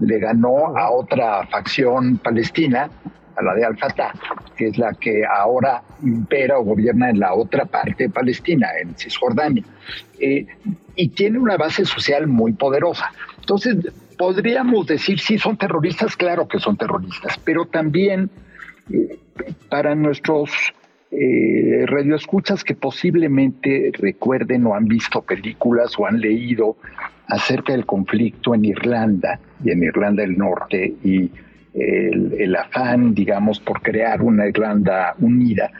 Le 0.00 0.18
ganó 0.18 0.76
a 0.76 0.90
otra 0.90 1.46
facción 1.46 2.18
palestina, 2.18 2.88
a 3.36 3.42
la 3.42 3.54
de 3.54 3.64
Al-Fatah, 3.64 4.12
que 4.56 4.68
es 4.68 4.78
la 4.78 4.92
que 4.94 5.22
ahora 5.24 5.82
impera 6.02 6.58
o 6.58 6.64
gobierna 6.64 7.10
en 7.10 7.20
la 7.20 7.34
otra 7.34 7.64
parte 7.64 8.04
de 8.04 8.10
Palestina, 8.10 8.68
en 8.80 8.94
Cisjordania. 8.96 9.64
Eh, 10.18 10.46
y 10.96 11.08
tiene 11.08 11.38
una 11.38 11.56
base 11.56 11.84
social 11.84 12.26
muy 12.26 12.52
poderosa. 12.52 13.10
Entonces, 13.40 13.76
podríamos 14.16 14.86
decir, 14.86 15.18
sí, 15.18 15.38
son 15.38 15.56
terroristas, 15.56 16.16
claro 16.16 16.48
que 16.48 16.58
son 16.58 16.76
terroristas, 16.76 17.38
pero 17.44 17.66
también 17.66 18.30
eh, 18.92 19.18
para 19.68 19.94
nuestros 19.94 20.50
eh, 21.10 21.84
radioescuchas 21.86 22.64
que 22.64 22.74
posiblemente 22.74 23.92
recuerden 23.94 24.66
o 24.66 24.74
han 24.74 24.86
visto 24.86 25.22
películas 25.22 25.92
o 25.98 26.06
han 26.06 26.20
leído 26.20 26.76
acerca 27.28 27.72
del 27.72 27.86
conflicto 27.86 28.54
en 28.54 28.64
Irlanda 28.64 29.38
y 29.64 29.70
en 29.70 29.82
Irlanda 29.82 30.22
del 30.22 30.36
Norte 30.36 30.94
y 31.04 31.30
el, 31.74 32.54
afán, 32.54 33.14
digamos, 33.14 33.58
por 33.58 33.82
crear 33.82 34.22
una 34.22 34.46
Irlanda 34.46 35.16
unida, 35.18 35.72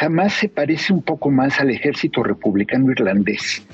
jamás 0.00 0.32
se 0.32 0.48
parece 0.48 0.92
un 0.92 1.02
poco 1.02 1.30
más 1.30 1.60
al 1.60 1.70
ejército 1.70 2.24
republicano 2.24 2.90
irlandés, 2.90 3.64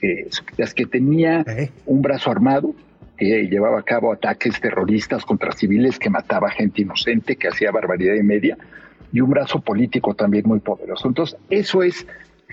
eh, 0.00 0.26
las 0.56 0.72
que 0.72 0.86
tenía 0.86 1.44
un 1.84 2.00
brazo 2.00 2.30
armado, 2.30 2.74
que 3.16 3.46
llevaba 3.48 3.80
a 3.80 3.82
cabo 3.82 4.12
ataques 4.12 4.60
terroristas 4.60 5.24
contra 5.24 5.52
civiles, 5.52 5.98
que 5.98 6.10
mataba 6.10 6.50
gente 6.50 6.82
inocente, 6.82 7.36
que 7.36 7.48
hacía 7.48 7.70
barbaridad 7.70 8.14
y 8.14 8.22
media, 8.22 8.56
y 9.12 9.20
un 9.20 9.30
brazo 9.30 9.60
político 9.60 10.14
también 10.14 10.44
muy 10.46 10.60
poderoso. 10.60 11.08
Entonces, 11.08 11.38
eso 11.48 11.82
es 11.82 12.06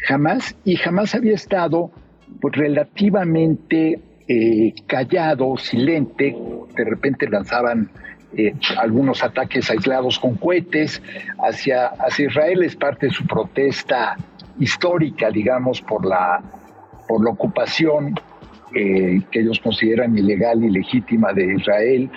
jamás, 0.07 0.55
y 0.64 0.76
jamás 0.76 1.16
había 1.16 1.34
estado 1.34 1.91
pues 2.39 2.55
relativamente 2.55 3.99
eh, 4.28 4.74
callado, 4.88 5.57
silente, 5.57 6.36
de 6.76 6.84
repente 6.86 7.30
lanzaban 7.30 7.89
eh, 8.36 8.53
algunos 8.78 9.24
ataques 9.24 9.70
aislados 9.70 10.18
con 10.18 10.36
cohetes 10.36 11.01
hacia, 11.39 11.88
hacia 11.88 12.26
Israel, 12.28 12.64
es 12.64 12.76
parte 12.76 13.07
de 13.07 13.11
su 13.11 13.28
protesta 13.28 14.16
histórica, 14.59 15.30
digamos, 15.30 15.82
por 15.82 16.05
la, 16.05 16.41
por 17.07 17.24
la 17.24 17.32
ocupación 17.32 18.16
eh, 18.76 19.21
que 19.32 19.39
ellos 19.39 19.59
consideran 19.59 20.17
ilegal 20.17 20.63
y 20.63 20.69
legítima 20.69 21.32
de 21.34 21.55
Israel 21.55 22.09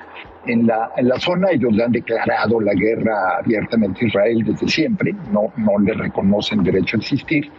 en 0.46 0.66
la, 0.66 0.90
en 0.96 1.09
la 1.09 1.18
zona. 1.18 1.50
Ellos 1.50 1.74
le 1.74 1.84
han 1.84 1.92
declarado 1.92 2.61
la 2.61 2.74
guerra 2.74 3.38
abiertamente 3.38 4.04
a 4.04 4.09
Israel 4.09 4.42
desde 4.44 4.68
siempre, 4.68 5.14
no, 5.32 5.52
no 5.57 5.78
le 5.78 5.92
reconocen 5.94 6.62
derecho 6.62 6.96
a 6.96 7.00
existir, 7.00 7.50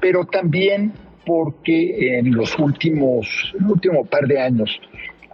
pero 0.00 0.24
también 0.24 0.92
porque 1.26 2.18
en 2.18 2.34
los 2.34 2.58
últimos, 2.58 3.54
último 3.68 4.04
par 4.04 4.26
de 4.26 4.40
años 4.40 4.80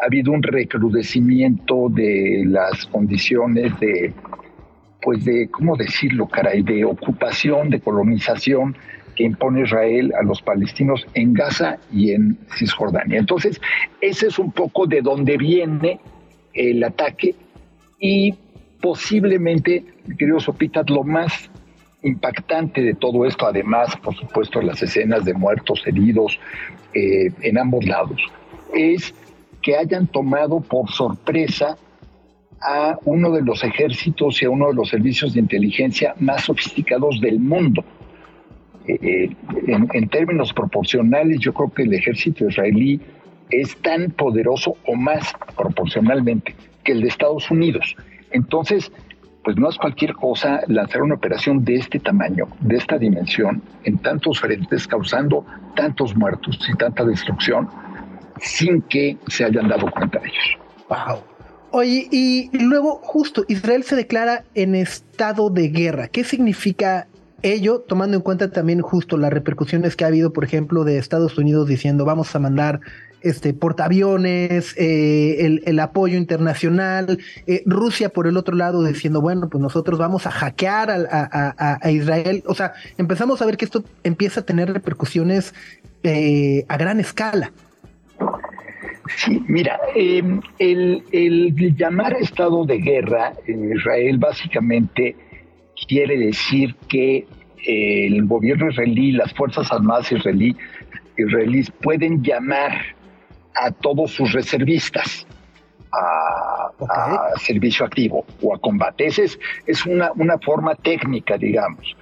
ha 0.01 0.07
habido 0.07 0.33
un 0.33 0.43
recrudecimiento 0.43 1.89
de 1.89 2.43
las 2.47 2.87
condiciones 2.87 3.79
de, 3.79 4.13
pues 5.01 5.25
de, 5.25 5.49
¿cómo 5.51 5.77
decirlo, 5.77 6.27
caray?, 6.27 6.63
de 6.63 6.85
ocupación, 6.85 7.71
de 7.71 7.81
colonización 7.81 8.77
que 9.15 9.25
impone 9.25 9.63
Israel 9.63 10.13
a 10.19 10.23
los 10.23 10.43
palestinos 10.43 11.07
en 11.15 11.35
Gaza 11.35 11.79
y 11.93 12.13
en 12.13 12.39
Cisjordania. 12.57 13.19
Entonces, 13.19 13.61
ese 14.01 14.29
es 14.29 14.39
un 14.39 14.53
poco 14.53 14.87
de 14.87 15.03
donde 15.03 15.37
viene 15.37 16.01
el 16.53 16.83
ataque 16.85 17.35
y 17.99 18.35
posiblemente, 18.81 19.85
querido 20.19 20.41
Sopitas, 20.41 20.89
lo 20.91 21.05
más 21.05 21.51
impactante 22.03 22.83
de 22.83 22.95
todo 22.95 23.25
esto, 23.25 23.47
además, 23.47 23.97
por 23.97 24.15
supuesto, 24.15 24.61
las 24.61 24.83
escenas 24.83 25.25
de 25.25 25.33
muertos, 25.33 25.83
heridos 25.87 26.39
eh, 26.93 27.29
en 27.41 27.59
ambos 27.59 27.87
lados, 27.87 28.21
es 28.75 29.15
que 29.63 29.77
hayan 29.77 30.07
tomado 30.07 30.61
por 30.61 30.91
sorpresa 30.91 31.79
a 32.61 32.99
uno 33.05 33.31
de 33.31 33.43
los 33.43 33.65
ejércitos 33.65 34.43
y 34.43 34.45
a 34.45 34.51
uno 34.51 34.69
de 34.69 34.75
los 34.75 34.89
servicios 34.89 35.35
de 35.35 35.41
inteligencia 35.41 36.15
más 36.19 36.45
sofisticados 36.45 37.21
del 37.21 37.41
mundo. 37.41 37.85
Eh, 38.87 39.31
en, 39.67 39.89
en, 39.93 40.09
términos 40.09 40.53
proporcionales, 40.53 41.41
yo 41.41 41.55
creo 41.55 41.73
que 41.73 41.83
el 41.85 41.95
ejército 41.95 42.47
israelí 42.47 43.01
es 43.51 43.77
tan 43.77 44.11
poderoso 44.11 44.77
o 44.87 44.95
más 44.95 45.33
proporcionalmente 45.57 46.55
que 46.83 46.93
el 46.93 47.01
de 47.01 47.09
Estados 47.09 47.51
Unidos. 47.51 47.97
Entonces, 48.31 48.93
pues 49.45 49.57
no 49.57 49.69
es 49.69 49.77
cualquier 49.77 50.15
cosa 50.15 50.63
lanzar 50.67 51.03
una 51.03 51.15
operación 51.15 51.65
de 51.65 51.77
este 51.77 52.01
tamaño, 52.01 52.49
de 52.61 52.77
esta 52.77 52.99
dimensión, 52.99 53.63
en 53.85 53.99
tantos 53.99 54.41
frentes, 54.41 54.89
causando 54.89 55.45
tantos 55.77 56.17
muertos 56.17 56.59
y 56.69 56.77
tanta 56.77 57.05
destrucción, 57.05 57.69
sin 58.41 58.81
que 58.83 59.19
se 59.29 59.45
hayan 59.45 59.69
dado 59.69 59.91
cuenta 59.91 60.19
de 60.19 60.29
ellos. 60.29 60.59
Wow. 60.89 61.23
Oye, 61.71 62.09
y 62.11 62.51
luego 62.57 63.01
justo 63.03 63.45
Israel 63.49 63.83
se 63.85 63.97
declara 63.97 64.45
en 64.55 64.75
estado 64.75 65.51
de 65.51 65.69
guerra. 65.69 66.09
¿Qué 66.09 66.25
significa 66.25 67.09
ello, 67.45 67.81
tomando 67.87 68.17
en 68.17 68.23
cuenta 68.23 68.51
también 68.51 68.81
justo 68.81 69.17
las 69.17 69.33
repercusiones 69.33 69.97
que 69.97 70.05
ha 70.05 70.09
habido, 70.09 70.33
por 70.33 70.45
ejemplo, 70.45 70.85
de 70.85 70.99
Estados 70.99 71.39
Unidos 71.39 71.69
diciendo 71.69 72.05
vamos 72.05 72.35
a 72.35 72.39
mandar 72.39 72.81
este, 73.25 73.55
portaaviones, 73.55 74.75
eh, 74.77 75.61
el, 75.65 75.81
apoyo 75.81 76.19
internacional, 76.19 77.19
eh, 77.47 77.63
Rusia 77.65 78.11
por 78.11 78.27
el 78.27 78.37
otro 78.37 78.55
lado 78.55 78.85
diciendo, 78.85 79.23
bueno, 79.23 79.49
pues 79.49 79.63
nosotros 79.63 79.99
vamos 79.99 80.27
a 80.27 80.31
hackear 80.31 80.91
a, 80.91 81.91
Israel. 81.91 82.43
O 82.47 82.55
sea, 82.55 82.75
empezamos 82.99 83.41
a 83.41 83.47
ver 83.47 83.57
que 83.57 83.65
esto 83.65 83.83
empieza 84.03 84.41
a 84.41 84.45
tener 84.45 84.73
repercusiones 84.73 85.55
eh, 86.03 86.67
a 86.69 86.77
gran 86.77 87.01
escala. 87.01 87.51
Sí, 89.17 89.43
mira, 89.49 89.79
em, 89.95 90.41
el, 90.59 91.03
el, 91.13 91.55
llamar 91.77 92.15
estado 92.15 92.65
de 92.65 92.79
guerra 92.79 93.33
en 93.47 93.73
Israel 93.73 94.19
básicamente 94.19 95.17
quiere 95.89 96.17
decir 96.17 96.75
que 96.89 97.27
el 97.67 98.27
gobierno 98.27 98.71
israelí, 98.71 99.13
las 99.13 99.33
fuerzas 99.35 99.71
armadas 99.73 100.13
israelí, 100.13 100.57
israelíes 101.17 101.71
pueden 101.71 102.23
llamar 102.23 102.73
a 103.55 103.71
todos 103.71 104.11
sus 104.11 104.33
reservistas 104.33 105.27
a, 105.93 107.39
servicio 107.39 107.87
activo 107.87 108.25
o 108.43 108.55
a 108.55 108.59
combate. 108.59 109.07
Esa 109.07 109.23
es, 109.67 109.87
una, 109.87 110.11
una 110.17 110.39
forma 110.39 110.75
técnica, 110.75 111.39
digamos, 111.39 111.97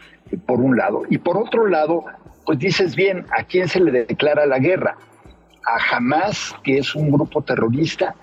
por 0.47 0.61
un 0.61 0.77
lado. 0.77 1.03
Y 1.11 1.18
por 1.18 1.37
otro 1.37 1.66
lado, 1.68 2.05
pues 2.47 2.59
dices 2.59 2.97
bien, 2.97 3.27
¿a 3.37 3.45
quién 3.45 3.68
se 3.68 3.81
le 3.81 4.05
declara 4.05 4.47
la 4.47 4.59
guerra? 4.59 4.97
A 5.66 5.97
Hamas, 5.97 6.55
que 6.64 6.79
es 6.79 6.95
un 6.95 7.11
grupo 7.11 7.43
terrorista, 7.43 8.14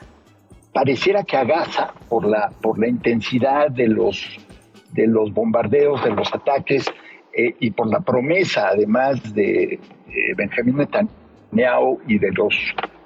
pareciera 0.74 1.24
que 1.24 1.38
a 1.38 1.44
Gaza, 1.44 1.94
por 2.10 2.26
la, 2.26 2.50
por 2.62 2.80
la 2.80 2.88
intensidad 2.88 3.70
de 3.70 3.88
los, 3.88 4.26
de 4.94 5.08
los 5.08 5.34
bombardeos, 5.34 6.04
de 6.04 6.12
los 6.12 6.34
ataques, 6.34 6.86
eh, 7.34 7.56
y 7.60 7.72
por 7.72 7.88
la 7.88 8.00
promesa, 8.00 8.70
además 8.70 9.34
de 9.34 9.74
eh, 9.74 9.80
Benjamín 10.36 10.78
Netanyahu 10.78 12.00
y 12.08 12.18
de 12.18 12.32
los 12.32 12.56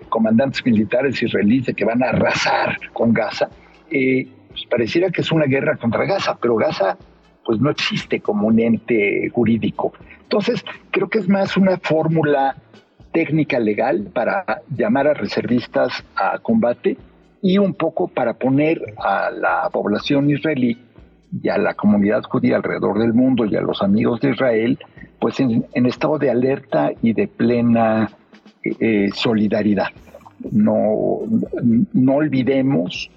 comandantes 0.09 0.65
militares 0.65 1.21
israelíes 1.21 1.65
de 1.65 1.73
que 1.73 1.83
van 1.83 2.01
a 2.03 2.09
arrasar 2.09 2.77
con 2.93 3.13
Gaza, 3.13 3.49
eh, 3.91 4.27
pues 4.49 4.65
pareciera 4.69 5.09
que 5.09 5.21
es 5.21 5.31
una 5.31 5.45
guerra 5.45 5.75
contra 5.75 6.05
Gaza, 6.05 6.37
pero 6.41 6.55
Gaza 6.55 6.97
pues 7.45 7.59
no 7.59 7.69
existe 7.69 8.21
como 8.21 8.47
un 8.47 8.59
ente 8.59 9.29
jurídico. 9.29 9.93
Entonces, 10.21 10.63
creo 10.91 11.09
que 11.09 11.19
es 11.19 11.27
más 11.27 11.57
una 11.57 11.77
fórmula 11.77 12.55
técnica 13.11 13.59
legal 13.59 14.09
para 14.13 14.61
llamar 14.69 15.07
a 15.07 15.13
reservistas 15.13 16.05
a 16.15 16.39
combate 16.39 16.97
y 17.41 17.57
un 17.57 17.73
poco 17.73 18.07
para 18.07 18.35
poner 18.35 18.95
a 18.97 19.29
la 19.29 19.69
población 19.71 20.29
israelí 20.29 20.77
y 21.41 21.49
a 21.49 21.57
la 21.57 21.73
comunidad 21.73 22.23
judía 22.23 22.57
alrededor 22.57 22.99
del 22.99 23.13
mundo 23.13 23.45
y 23.45 23.55
a 23.55 23.61
los 23.61 23.81
amigos 23.81 24.19
de 24.21 24.31
Israel, 24.31 24.79
pues 25.19 25.39
en, 25.39 25.65
estado 25.85 26.19
de 26.19 26.29
alerta 26.29 26.91
y 27.01 27.13
de 27.13 27.27
plena 27.27 28.09
eh, 28.63 29.09
solidaridad. 29.13 29.87
No, 30.51 31.19
no 31.93 32.15
olvidemos 32.15 33.09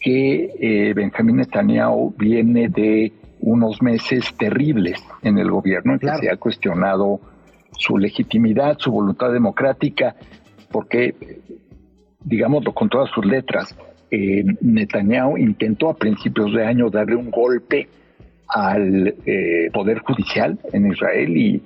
que 0.00 0.50
eh, 0.58 0.94
Benjamín 0.94 1.36
Netanyahu 1.36 2.14
viene 2.18 2.68
de 2.68 3.12
unos 3.40 3.82
meses 3.82 4.34
terribles 4.36 5.02
en 5.22 5.38
el 5.38 5.50
gobierno 5.50 5.94
en 5.94 5.98
que 5.98 6.08
se 6.20 6.30
ha 6.30 6.36
cuestionado 6.36 7.20
su 7.76 7.98
legitimidad, 7.98 8.78
su 8.78 8.90
voluntad 8.90 9.32
democrática, 9.32 10.16
porque, 10.70 11.14
digámoslo 12.24 12.72
con 12.72 12.88
todas 12.88 13.10
sus 13.10 13.24
letras, 13.24 13.76
eh, 14.12 14.44
Netanyahu 14.60 15.38
intentó 15.38 15.88
a 15.88 15.96
principios 15.96 16.52
de 16.52 16.66
año 16.66 16.90
darle 16.90 17.16
un 17.16 17.30
golpe 17.30 17.88
al 18.46 19.14
eh, 19.24 19.70
Poder 19.72 20.00
Judicial 20.00 20.58
en 20.70 20.92
Israel 20.92 21.34
y 21.34 21.62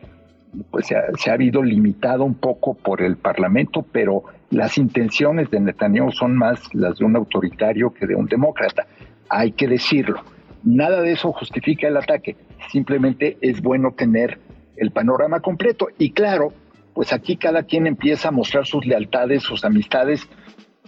pues 0.71 0.87
se 0.87 0.97
ha, 0.97 1.03
se 1.19 1.29
ha, 1.29 1.35
habido 1.35 1.61
limitado 1.61 2.25
un 2.25 2.37
poco 2.37 2.75
por 2.75 3.03
el 3.03 3.17
Parlamento, 3.17 3.85
pero 3.91 4.23
las 4.51 4.79
intenciones 4.79 5.51
de 5.51 5.59
Netanyahu 5.59 6.13
son 6.13 6.37
más 6.37 6.73
las 6.73 6.99
de 6.99 7.05
un 7.05 7.17
autoritario 7.17 7.93
que 7.93 8.07
de 8.07 8.15
un 8.15 8.27
demócrata. 8.27 8.87
Hay 9.29 9.51
que 9.51 9.67
decirlo. 9.67 10.23
Nada 10.63 11.03
de 11.03 11.13
eso 11.13 11.33
justifica 11.33 11.89
el 11.89 11.97
ataque. 11.97 12.37
Simplemente 12.71 13.39
es 13.41 13.61
bueno 13.61 13.91
tener 13.97 14.39
el 14.77 14.93
panorama 14.93 15.41
completo. 15.41 15.89
Y 15.99 16.13
claro, 16.13 16.53
pues 16.95 17.13
aquí 17.13 17.37
cada 17.37 17.65
quien 17.65 17.89
empieza 17.89 18.29
a 18.29 18.33
mostrar 18.33 18.67
sus 18.67 18.87
lealtades, 18.87 19.43
sus 19.43 19.65
amistades 19.65 20.29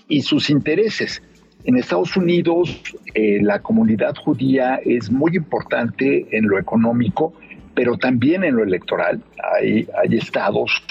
y 0.06 0.22
sus 0.22 0.50
intereses. 0.50 1.20
En 1.68 1.76
Estados 1.76 2.16
Unidos 2.16 2.80
eh, 3.12 3.40
la 3.42 3.58
comunidad 3.58 4.16
judía 4.16 4.80
es 4.86 5.10
muy 5.10 5.36
importante 5.36 6.26
en 6.30 6.48
lo 6.48 6.58
económico, 6.58 7.34
pero 7.74 7.98
también 7.98 8.42
en 8.42 8.56
lo 8.56 8.62
electoral. 8.62 9.22
Hay, 9.54 9.86
hay 10.02 10.16
estados 10.16 10.82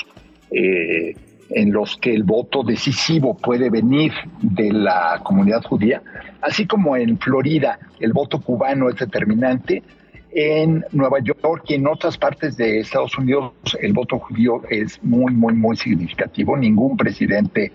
eh, 0.51 1.15
en 1.49 1.73
los 1.73 1.97
que 1.97 2.13
el 2.13 2.21
voto 2.21 2.61
decisivo 2.61 3.35
puede 3.35 3.71
venir 3.71 4.11
de 4.39 4.71
la 4.71 5.19
comunidad 5.23 5.63
judía, 5.63 6.03
así 6.41 6.67
como 6.67 6.95
en 6.95 7.17
Florida 7.17 7.79
el 7.99 8.13
voto 8.13 8.39
cubano 8.39 8.87
es 8.87 8.97
determinante, 8.97 9.81
en 10.29 10.85
Nueva 10.91 11.17
York 11.21 11.63
y 11.69 11.73
en 11.73 11.87
otras 11.87 12.19
partes 12.19 12.55
de 12.55 12.81
Estados 12.81 13.17
Unidos 13.17 13.53
el 13.81 13.93
voto 13.93 14.19
judío 14.19 14.61
es 14.69 15.01
muy, 15.01 15.33
muy, 15.33 15.55
muy 15.55 15.75
significativo. 15.75 16.55
Ningún 16.55 16.95
presidente 16.95 17.71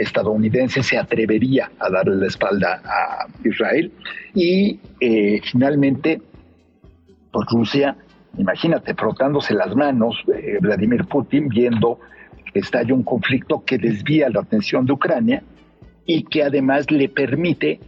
estadounidense 0.00 0.82
se 0.82 0.98
atrevería 0.98 1.70
a 1.78 1.90
darle 1.90 2.16
la 2.16 2.26
espalda 2.26 2.82
a 2.84 3.26
Israel. 3.44 3.92
Y 4.34 4.80
eh, 5.00 5.40
finalmente, 5.50 6.20
pues 7.30 7.46
Rusia, 7.50 7.96
imagínate, 8.38 8.94
frotándose 8.94 9.54
las 9.54 9.74
manos, 9.74 10.16
eh, 10.34 10.58
Vladimir 10.60 11.04
Putin 11.04 11.48
viendo 11.48 11.98
que 12.52 12.60
estalla 12.60 12.94
un 12.94 13.02
conflicto 13.02 13.64
que 13.64 13.78
desvía 13.78 14.28
la 14.28 14.40
atención 14.40 14.86
de 14.86 14.92
Ucrania 14.92 15.42
y 16.06 16.24
que 16.24 16.42
además 16.42 16.90
le 16.90 17.08
permite 17.08 17.80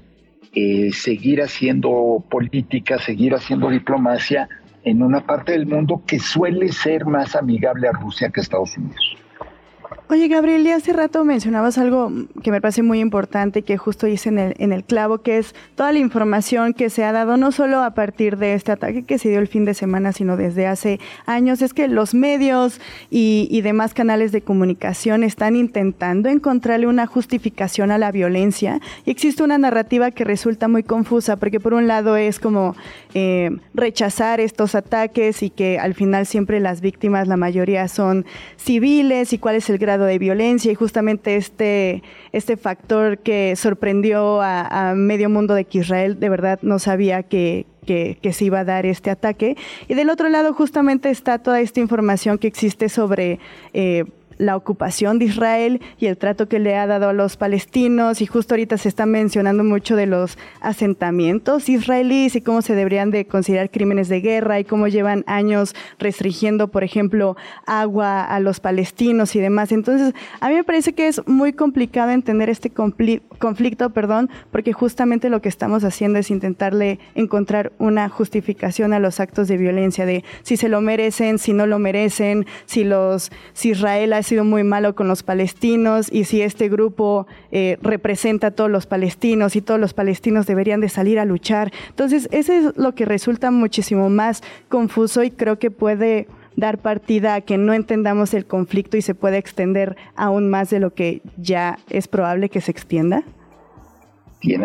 eh, 0.54 0.90
seguir 0.92 1.42
haciendo 1.42 2.24
política, 2.30 2.98
seguir 2.98 3.34
haciendo 3.34 3.70
diplomacia 3.70 4.48
en 4.84 5.02
una 5.02 5.24
parte 5.24 5.52
del 5.52 5.66
mundo 5.66 6.02
que 6.06 6.18
suele 6.18 6.72
ser 6.72 7.06
más 7.06 7.34
amigable 7.36 7.88
a 7.88 7.92
Rusia 7.92 8.30
que 8.30 8.40
a 8.40 8.42
Estados 8.42 8.76
Unidos. 8.76 9.16
Oye, 10.08 10.28
Gabriel, 10.28 10.64
ya 10.64 10.76
hace 10.76 10.92
rato 10.92 11.24
mencionabas 11.24 11.78
algo 11.78 12.12
que 12.42 12.50
me 12.50 12.60
parece 12.60 12.82
muy 12.82 13.00
importante, 13.00 13.62
que 13.62 13.78
justo 13.78 14.06
dice 14.06 14.28
en 14.28 14.38
el, 14.38 14.54
en 14.58 14.72
el 14.72 14.84
clavo, 14.84 15.18
que 15.18 15.38
es 15.38 15.54
toda 15.74 15.90
la 15.92 16.00
información 16.00 16.74
que 16.74 16.90
se 16.90 17.02
ha 17.02 17.12
dado, 17.12 17.38
no 17.38 17.50
solo 17.50 17.82
a 17.82 17.92
partir 17.92 18.36
de 18.36 18.52
este 18.52 18.72
ataque 18.72 19.04
que 19.04 19.18
se 19.18 19.30
dio 19.30 19.38
el 19.38 19.48
fin 19.48 19.64
de 19.64 19.72
semana, 19.72 20.12
sino 20.12 20.36
desde 20.36 20.66
hace 20.66 21.00
años. 21.24 21.62
Es 21.62 21.72
que 21.72 21.88
los 21.88 22.12
medios 22.14 22.78
y, 23.10 23.48
y 23.50 23.62
demás 23.62 23.94
canales 23.94 24.32
de 24.32 24.42
comunicación 24.42 25.22
están 25.22 25.56
intentando 25.56 26.28
encontrarle 26.28 26.88
una 26.88 27.06
justificación 27.06 27.90
a 27.90 27.96
la 27.96 28.12
violencia 28.12 28.80
y 29.06 29.10
existe 29.10 29.42
una 29.42 29.56
narrativa 29.56 30.10
que 30.10 30.24
resulta 30.24 30.68
muy 30.68 30.82
confusa, 30.82 31.36
porque 31.36 31.60
por 31.60 31.72
un 31.72 31.86
lado 31.86 32.16
es 32.16 32.38
como 32.38 32.76
eh, 33.14 33.50
rechazar 33.72 34.40
estos 34.40 34.74
ataques 34.74 35.42
y 35.42 35.50
que 35.50 35.78
al 35.78 35.94
final 35.94 36.26
siempre 36.26 36.60
las 36.60 36.80
víctimas, 36.80 37.28
la 37.28 37.36
mayoría 37.36 37.88
son 37.88 38.26
civiles 38.56 39.32
y 39.32 39.38
cuál 39.38 39.56
es 39.56 39.70
el 39.70 39.78
grado 39.78 39.91
de 39.98 40.18
violencia 40.18 40.72
y 40.72 40.74
justamente 40.74 41.36
este, 41.36 42.02
este 42.32 42.56
factor 42.56 43.18
que 43.18 43.54
sorprendió 43.56 44.40
a, 44.42 44.94
medio 44.96 45.28
mundo 45.30 45.54
de 45.54 45.64
que 45.64 45.78
Israel 45.78 46.18
de 46.18 46.28
verdad 46.28 46.58
no 46.62 46.78
sabía 46.78 47.22
que, 47.22 47.66
que, 47.86 48.32
se 48.32 48.44
iba 48.44 48.60
a 48.60 48.64
dar 48.64 48.86
este 48.86 49.10
ataque. 49.10 49.56
Y 49.88 49.94
del 49.94 50.10
otro 50.10 50.28
lado 50.28 50.54
justamente 50.54 51.10
está 51.10 51.38
toda 51.38 51.60
esta 51.60 51.80
información 51.80 52.38
que 52.38 52.46
existe 52.46 52.88
sobre... 52.88 53.38
Eh, 53.72 54.04
la 54.38 54.56
ocupación 54.56 55.18
de 55.18 55.26
Israel 55.26 55.80
y 55.98 56.06
el 56.06 56.16
trato 56.16 56.48
que 56.48 56.58
le 56.58 56.76
ha 56.76 56.86
dado 56.86 57.08
a 57.08 57.12
los 57.12 57.36
palestinos 57.36 58.20
y 58.20 58.26
justo 58.26 58.54
ahorita 58.54 58.78
se 58.78 58.88
está 58.88 59.06
mencionando 59.06 59.64
mucho 59.64 59.96
de 59.96 60.06
los 60.06 60.38
asentamientos 60.60 61.68
israelíes 61.68 62.36
y 62.36 62.40
cómo 62.40 62.62
se 62.62 62.74
deberían 62.74 63.10
de 63.10 63.26
considerar 63.26 63.70
crímenes 63.70 64.08
de 64.08 64.20
guerra 64.20 64.60
y 64.60 64.64
cómo 64.64 64.88
llevan 64.88 65.24
años 65.26 65.74
restringiendo, 65.98 66.68
por 66.68 66.84
ejemplo, 66.84 67.36
agua 67.66 68.22
a 68.24 68.40
los 68.40 68.60
palestinos 68.60 69.34
y 69.36 69.40
demás. 69.40 69.72
Entonces, 69.72 70.14
a 70.40 70.48
mí 70.48 70.54
me 70.54 70.64
parece 70.64 70.92
que 70.92 71.08
es 71.08 71.26
muy 71.26 71.52
complicado 71.52 72.10
entender 72.10 72.48
este 72.48 72.70
conflicto, 72.70 73.90
perdón, 73.90 74.30
porque 74.50 74.72
justamente 74.72 75.30
lo 75.30 75.40
que 75.40 75.48
estamos 75.48 75.84
haciendo 75.84 76.18
es 76.18 76.30
intentarle 76.30 76.98
encontrar 77.14 77.72
una 77.78 78.08
justificación 78.08 78.92
a 78.92 78.98
los 78.98 79.20
actos 79.20 79.48
de 79.48 79.56
violencia 79.56 80.06
de 80.06 80.24
si 80.42 80.56
se 80.56 80.68
lo 80.68 80.80
merecen, 80.80 81.38
si 81.38 81.52
no 81.52 81.66
lo 81.66 81.78
merecen, 81.78 82.46
si 82.66 82.84
los 82.84 83.30
si 83.52 83.70
Israel 83.70 84.12
ha 84.12 84.21
ha 84.22 84.24
sido 84.24 84.44
muy 84.44 84.62
malo 84.62 84.94
con 84.94 85.08
los 85.08 85.24
palestinos 85.24 86.08
y 86.12 86.24
si 86.24 86.42
este 86.42 86.68
grupo 86.68 87.26
eh, 87.50 87.76
representa 87.82 88.48
a 88.48 88.50
todos 88.52 88.70
los 88.70 88.86
palestinos 88.86 89.56
y 89.56 89.62
todos 89.62 89.80
los 89.80 89.94
palestinos 89.94 90.46
deberían 90.46 90.80
de 90.80 90.88
salir 90.88 91.18
a 91.18 91.24
luchar. 91.24 91.72
Entonces, 91.88 92.28
eso 92.30 92.52
es 92.52 92.76
lo 92.76 92.94
que 92.94 93.04
resulta 93.04 93.50
muchísimo 93.50 94.10
más 94.10 94.44
confuso 94.68 95.24
y 95.24 95.32
creo 95.32 95.58
que 95.58 95.72
puede 95.72 96.28
dar 96.54 96.78
partida 96.78 97.34
a 97.34 97.40
que 97.40 97.58
no 97.58 97.72
entendamos 97.72 98.32
el 98.32 98.46
conflicto 98.46 98.96
y 98.96 99.02
se 99.02 99.16
puede 99.16 99.38
extender 99.38 99.96
aún 100.14 100.48
más 100.48 100.70
de 100.70 100.78
lo 100.78 100.94
que 100.94 101.20
ya 101.36 101.78
es 101.90 102.06
probable 102.06 102.48
que 102.48 102.60
se 102.60 102.70
extienda? 102.70 103.24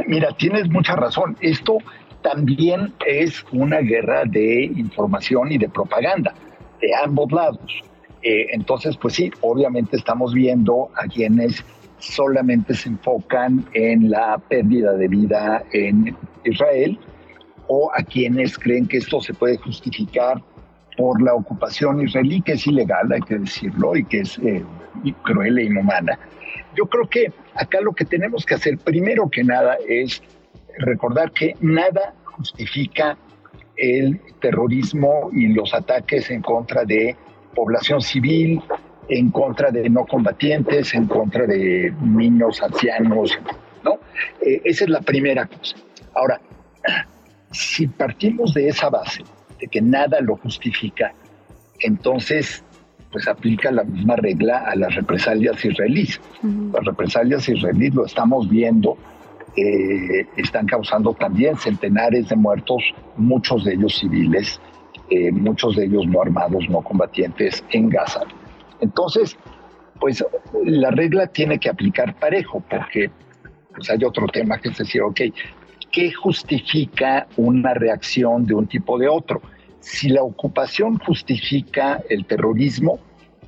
mira, 0.08 0.30
tienes 0.38 0.70
mucha 0.70 0.96
razón. 0.96 1.36
Esto 1.42 1.80
también 2.22 2.94
es 3.08 3.44
una 3.52 3.80
guerra 3.80 4.24
de 4.26 4.66
información 4.66 5.52
y 5.52 5.58
de 5.58 5.68
propaganda 5.68 6.36
de 6.80 6.94
ambos 7.04 7.32
lados. 7.32 7.84
Eh, 8.28 8.50
entonces, 8.52 8.98
pues 8.98 9.14
sí, 9.14 9.32
obviamente 9.40 9.96
estamos 9.96 10.34
viendo 10.34 10.90
a 10.96 11.08
quienes 11.08 11.64
solamente 11.98 12.74
se 12.74 12.90
enfocan 12.90 13.66
en 13.74 14.10
la 14.10 14.38
pérdida 14.38 14.92
de 14.96 15.08
vida 15.08 15.64
en 15.72 16.14
Israel 16.44 17.00
o 17.68 17.90
a 17.96 18.04
quienes 18.04 18.60
creen 18.60 18.86
que 18.86 18.98
esto 18.98 19.22
se 19.22 19.34
puede 19.34 19.56
justificar 19.56 20.44
por 20.98 21.22
la 21.22 21.36
ocupación 21.36 22.02
israelí, 22.02 22.42
que 22.42 22.54
es 22.54 22.68
ilegal, 22.68 23.10
hay 23.14 23.22
que 23.22 23.38
decirlo, 23.38 23.96
y 23.96 24.04
que 24.04 24.20
es 24.20 24.38
eh, 24.40 24.62
cruel 25.24 25.60
e 25.60 25.64
inhumana. 25.64 26.20
Yo 26.76 26.86
creo 26.88 27.08
que 27.08 27.32
acá 27.56 27.80
lo 27.80 27.94
que 27.94 28.04
tenemos 28.04 28.46
que 28.46 28.56
hacer 28.56 28.78
primero 28.78 29.30
que 29.30 29.46
nada 29.46 29.78
es 29.88 30.22
recordar 30.80 31.32
que 31.32 31.56
nada 31.62 32.14
justifica 32.26 33.18
el 33.78 34.20
terrorismo 34.42 35.30
y 35.32 35.48
los 35.48 35.74
ataques 35.74 36.30
en 36.30 36.42
contra 36.42 36.84
de 36.84 37.16
población 37.58 38.02
civil, 38.02 38.62
en 39.10 39.32
contra 39.32 39.72
de 39.72 39.90
no 39.90 40.06
combatientes, 40.06 40.94
en 40.94 41.08
contra 41.08 41.48
de 41.48 41.92
niños, 42.02 42.62
ancianos, 42.62 43.32
¿no? 43.84 43.94
Eh, 44.46 44.62
esa 44.64 44.84
es 44.84 44.90
la 44.92 45.02
primera 45.02 45.48
cosa. 45.48 45.76
Ahora, 46.14 46.40
si 47.52 47.88
partimos 47.88 48.54
de 48.54 48.68
esa 48.70 48.90
base, 48.90 49.24
de 49.60 49.68
que 49.68 49.82
nada 49.82 50.22
lo 50.22 50.36
justifica, 50.38 51.14
entonces 51.80 52.64
pues 53.12 53.28
aplica 53.28 53.72
la 53.72 53.84
misma 53.84 54.18
regla 54.18 54.58
a 54.60 54.76
las 54.76 54.94
represalias 54.94 55.64
israelíes. 55.66 56.20
Las 56.74 56.86
represalias 56.86 57.50
israelíes 57.50 57.96
lo 57.96 58.06
estamos 58.06 58.50
viendo, 58.50 58.98
eh, 59.56 60.28
están 60.36 60.68
causando 60.68 61.14
también 61.14 61.56
centenares 61.58 62.30
de 62.30 62.36
muertos, 62.36 62.84
muchos 63.16 63.64
de 63.64 63.74
ellos 63.74 63.98
civiles, 63.98 64.60
eh, 65.10 65.32
muchos 65.32 65.76
de 65.76 65.86
ellos 65.86 66.06
no 66.08 66.22
armados, 66.22 66.70
no 66.70 66.82
combatientes 66.82 67.64
en 67.72 67.90
Gaza. 67.90 68.22
Entonces, 68.82 69.38
pues 70.00 70.24
la 70.64 70.92
regla 70.92 71.28
tiene 71.28 71.60
que 71.60 71.70
aplicar 71.70 72.16
parejo, 72.16 72.64
porque 72.70 73.10
pues 73.74 73.90
hay 73.90 74.04
otro 74.04 74.28
tema 74.28 74.60
que 74.60 74.70
es 74.70 74.78
decir, 74.78 75.02
ok, 75.02 75.22
¿qué 75.92 76.12
justifica 76.12 77.28
una 77.38 77.74
reacción 77.74 78.46
de 78.46 78.54
un 78.54 78.68
tipo 78.68 78.98
de 78.98 79.08
otro? 79.08 79.42
Si 79.80 80.10
la 80.10 80.24
ocupación 80.24 80.98
justifica 81.00 82.02
el 82.10 82.26
terrorismo, 82.26 83.00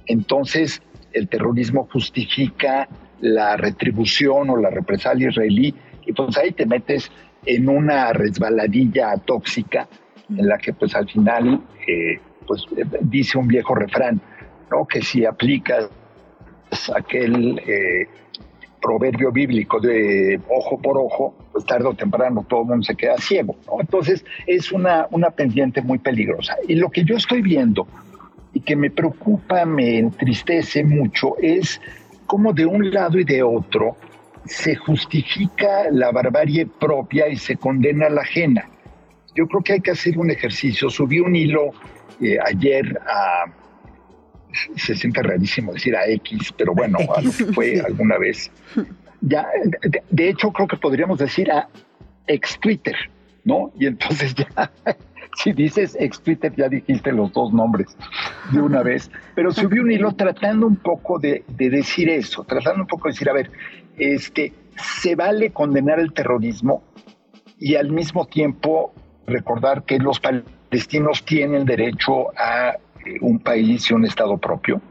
entonces 0.05 0.81
el 1.13 1.27
terrorismo 1.27 1.87
justifica 1.91 2.87
la 3.19 3.57
retribución 3.57 4.49
o 4.49 4.57
la 4.57 4.69
represalia 4.69 5.29
israelí, 5.29 5.75
y 6.05 6.13
pues 6.13 6.37
ahí 6.37 6.51
te 6.51 6.65
metes 6.65 7.11
en 7.45 7.69
una 7.69 8.13
resbaladilla 8.13 9.15
tóxica 9.25 9.87
en 10.35 10.47
la 10.47 10.57
que 10.57 10.73
pues 10.73 10.95
al 10.95 11.07
final 11.09 11.61
eh, 11.87 12.19
pues 12.47 12.65
dice 13.01 13.37
un 13.37 13.47
viejo 13.47 13.75
refrán, 13.75 14.19
¿no? 14.71 14.85
Que 14.85 15.01
si 15.01 15.25
aplicas 15.25 15.89
aquel 16.95 17.59
eh, 17.65 18.07
proverbio 18.81 19.31
bíblico 19.31 19.79
de 19.79 20.39
ojo 20.49 20.79
por 20.79 20.97
ojo, 20.97 21.35
pues 21.51 21.65
tarde 21.65 21.87
o 21.87 21.93
temprano 21.93 22.45
todo 22.47 22.61
el 22.61 22.67
mundo 22.67 22.83
se 22.83 22.95
queda 22.95 23.17
ciego, 23.17 23.55
¿no? 23.67 23.79
Entonces 23.79 24.25
es 24.47 24.71
una, 24.71 25.07
una 25.11 25.29
pendiente 25.31 25.81
muy 25.81 25.99
peligrosa. 25.99 26.55
Y 26.67 26.75
lo 26.75 26.89
que 26.89 27.03
yo 27.03 27.15
estoy 27.15 27.41
viendo 27.41 27.87
y 28.53 28.61
que 28.61 28.75
me 28.75 28.89
preocupa, 28.89 29.65
me 29.65 29.99
entristece 29.99 30.83
mucho, 30.83 31.35
es 31.39 31.79
cómo 32.25 32.53
de 32.53 32.65
un 32.65 32.91
lado 32.91 33.19
y 33.19 33.23
de 33.23 33.43
otro 33.43 33.95
se 34.45 34.75
justifica 34.75 35.91
la 35.91 36.11
barbarie 36.11 36.65
propia 36.65 37.27
y 37.27 37.35
se 37.35 37.57
condena 37.57 38.09
la 38.09 38.21
ajena 38.21 38.69
yo 39.39 39.47
creo 39.47 39.63
que 39.63 39.73
hay 39.73 39.79
que 39.79 39.91
hacer 39.91 40.17
un 40.17 40.29
ejercicio. 40.29 40.89
Subí 40.89 41.21
un 41.21 41.33
hilo 41.33 41.71
eh, 42.21 42.37
ayer 42.45 42.99
a, 43.07 43.45
se 44.75 44.95
siente 44.95 45.23
rarísimo 45.23 45.71
decir 45.71 45.95
a 45.95 46.05
X, 46.07 46.53
pero 46.57 46.73
bueno, 46.73 46.97
a 47.15 47.21
lo 47.21 47.31
que 47.31 47.45
fue 47.45 47.79
alguna 47.79 48.17
vez. 48.17 48.51
Ya, 49.21 49.47
de, 50.09 50.29
hecho, 50.29 50.51
creo 50.51 50.67
que 50.67 50.75
podríamos 50.75 51.19
decir 51.19 51.49
a 51.51 51.69
ex 52.27 52.59
Twitter, 52.59 52.95
¿no? 53.45 53.71
Y 53.79 53.85
entonces 53.85 54.35
ya, 54.35 54.71
si 55.41 55.53
dices 55.53 55.95
ex 55.97 56.21
Twitter, 56.21 56.53
ya 56.57 56.67
dijiste 56.67 57.13
los 57.13 57.31
dos 57.31 57.53
nombres 57.53 57.95
de 58.51 58.59
una 58.59 58.83
vez. 58.83 59.09
Pero 59.35 59.51
subí 59.53 59.79
un 59.79 59.89
hilo 59.89 60.11
tratando 60.11 60.67
un 60.67 60.75
poco 60.75 61.17
de, 61.17 61.45
de 61.47 61.69
decir 61.69 62.09
eso, 62.09 62.43
tratando 62.43 62.81
un 62.81 62.87
poco 62.87 63.07
de 63.07 63.13
decir, 63.13 63.29
a 63.29 63.33
ver, 63.33 63.51
este, 63.97 64.51
se 65.01 65.15
vale 65.15 65.51
condenar 65.51 66.01
el 66.01 66.11
terrorismo 66.11 66.83
y 67.57 67.75
al 67.75 67.89
mismo 67.89 68.25
tiempo 68.25 68.93
recordar 69.29 69.83
que 69.83 69.97
los 69.97 70.19
palestinos 70.19 71.23
tienen 71.23 71.65
derecho 71.65 72.29
a 72.37 72.71
eh, 73.05 73.17
un 73.21 73.39
país 73.39 73.89
y 73.89 73.93
un 73.93 74.05
Estado 74.05 74.37
propio. 74.37 74.81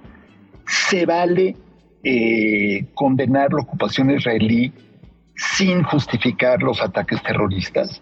Se 0.66 1.06
vale 1.06 1.56
eh, 2.02 2.86
condenar 2.94 3.52
la 3.52 3.62
ocupación 3.62 4.10
israelí 4.10 4.72
sin 5.34 5.82
justificar 5.82 6.62
los 6.62 6.80
ataques 6.82 7.22
terroristas. 7.22 8.00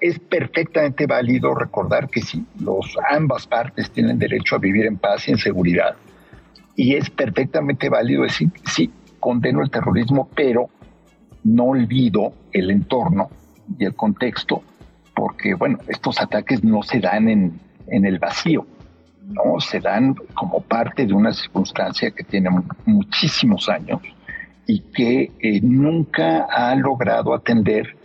Es 0.00 0.18
perfectamente 0.18 1.06
válido 1.06 1.54
recordar 1.54 2.08
que 2.08 2.20
sí, 2.20 2.44
los, 2.60 2.96
ambas 3.10 3.46
partes 3.46 3.90
tienen 3.90 4.18
derecho 4.18 4.56
a 4.56 4.58
vivir 4.58 4.86
en 4.86 4.98
paz 4.98 5.26
y 5.28 5.32
en 5.32 5.38
seguridad. 5.38 5.96
Y 6.76 6.94
es 6.94 7.10
perfectamente 7.10 7.88
válido 7.88 8.22
decir, 8.22 8.50
sí, 8.66 8.90
condeno 9.18 9.62
el 9.62 9.70
terrorismo, 9.70 10.28
pero 10.34 10.68
no 11.44 11.64
olvido 11.64 12.32
el 12.52 12.70
entorno 12.70 13.30
y 13.78 13.84
el 13.84 13.94
contexto 13.94 14.62
porque, 15.20 15.52
bueno, 15.52 15.78
estos 15.86 16.18
ataques 16.18 16.64
no 16.64 16.82
se 16.82 16.98
dan 16.98 17.28
en, 17.28 17.60
el 17.88 18.18
vacío, 18.18 18.66
¿no? 19.26 19.60
Se 19.60 19.78
dan 19.78 20.14
como 20.32 20.62
parte 20.62 21.04
de 21.04 21.12
una 21.12 21.34
circunstancia 21.34 22.10
que 22.10 22.24
tiene 22.24 22.48
muchísimos 22.86 23.68
años 23.68 24.00
y 24.66 24.80
que 24.80 25.30
eh, 25.40 25.60
nunca 25.60 26.46
ha 26.50 26.74
logrado 26.74 27.34
atender 27.34 27.98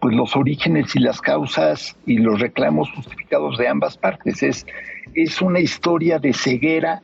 pues 0.00 0.16
los 0.16 0.34
orígenes 0.34 0.96
y 0.96 0.98
las 0.98 1.20
causas 1.20 1.96
y 2.04 2.18
los 2.18 2.40
reclamos 2.40 2.90
justificados 2.96 3.56
de 3.56 3.68
ambas 3.68 3.96
partes. 3.96 4.42
Es, 4.42 4.66
es 5.14 5.40
una 5.40 5.60
historia 5.60 6.18
de 6.18 6.32
ceguera 6.32 7.00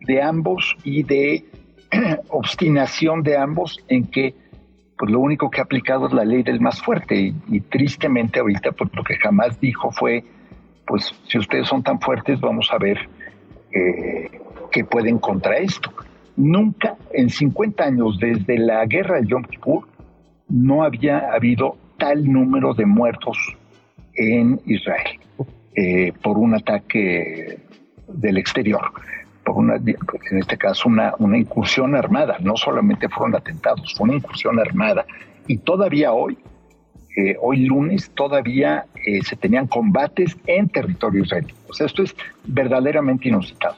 de 0.00 0.20
ambos 0.20 0.76
y 0.82 1.04
de 1.04 1.44
obstinación 2.30 3.22
de 3.22 3.36
ambos 3.36 3.78
en 3.86 4.06
que 4.06 4.34
pues 4.98 5.12
lo 5.12 5.20
único 5.20 5.48
que 5.50 5.60
ha 5.60 5.64
aplicado 5.64 6.08
es 6.08 6.12
la 6.12 6.24
ley 6.24 6.42
del 6.42 6.60
más 6.60 6.82
fuerte 6.82 7.32
y, 7.48 7.60
tristemente 7.60 8.40
ahorita 8.40 8.72
pues 8.72 8.90
lo 8.92 9.04
que 9.04 9.16
jamás 9.16 9.60
dijo 9.60 9.90
fue 9.92 10.24
pues 10.86 11.14
si 11.28 11.38
ustedes 11.38 11.68
son 11.68 11.82
tan 11.82 12.00
fuertes 12.00 12.40
vamos 12.40 12.68
a 12.72 12.78
ver 12.78 12.98
eh, 13.72 14.30
qué 14.72 14.84
pueden 14.84 15.18
contra 15.18 15.58
esto. 15.58 15.92
Nunca 16.36 16.96
en 17.12 17.30
50 17.30 17.84
años 17.84 18.18
desde 18.18 18.58
la 18.58 18.84
guerra 18.86 19.20
de 19.20 19.26
Yom 19.26 19.44
Kippur 19.44 19.86
no 20.48 20.82
había 20.82 21.32
habido 21.32 21.76
tal 21.98 22.30
número 22.30 22.74
de 22.74 22.86
muertos 22.86 23.36
en 24.14 24.60
Israel 24.66 25.20
eh, 25.74 26.12
por 26.22 26.38
un 26.38 26.54
ataque 26.54 27.58
del 28.08 28.38
exterior, 28.38 28.92
en 30.30 30.38
este 30.38 30.56
caso 30.56 30.88
una, 30.88 31.14
una 31.18 31.38
incursión 31.38 31.94
armada, 31.94 32.36
no 32.40 32.56
solamente 32.56 33.08
fueron 33.08 33.36
atentados, 33.36 33.94
fue 33.94 34.08
una 34.08 34.16
incursión 34.16 34.58
armada 34.58 35.04
y 35.46 35.58
todavía 35.58 36.12
hoy, 36.12 36.38
eh, 37.16 37.36
hoy 37.40 37.66
lunes, 37.66 38.10
todavía 38.14 38.84
eh, 39.06 39.22
se 39.22 39.36
tenían 39.36 39.66
combates 39.66 40.36
en 40.46 40.68
territorio 40.68 41.24
israelí. 41.24 41.54
O 41.68 41.72
sea, 41.72 41.86
esto 41.86 42.02
es 42.02 42.14
verdaderamente 42.44 43.28
inusitado. 43.28 43.76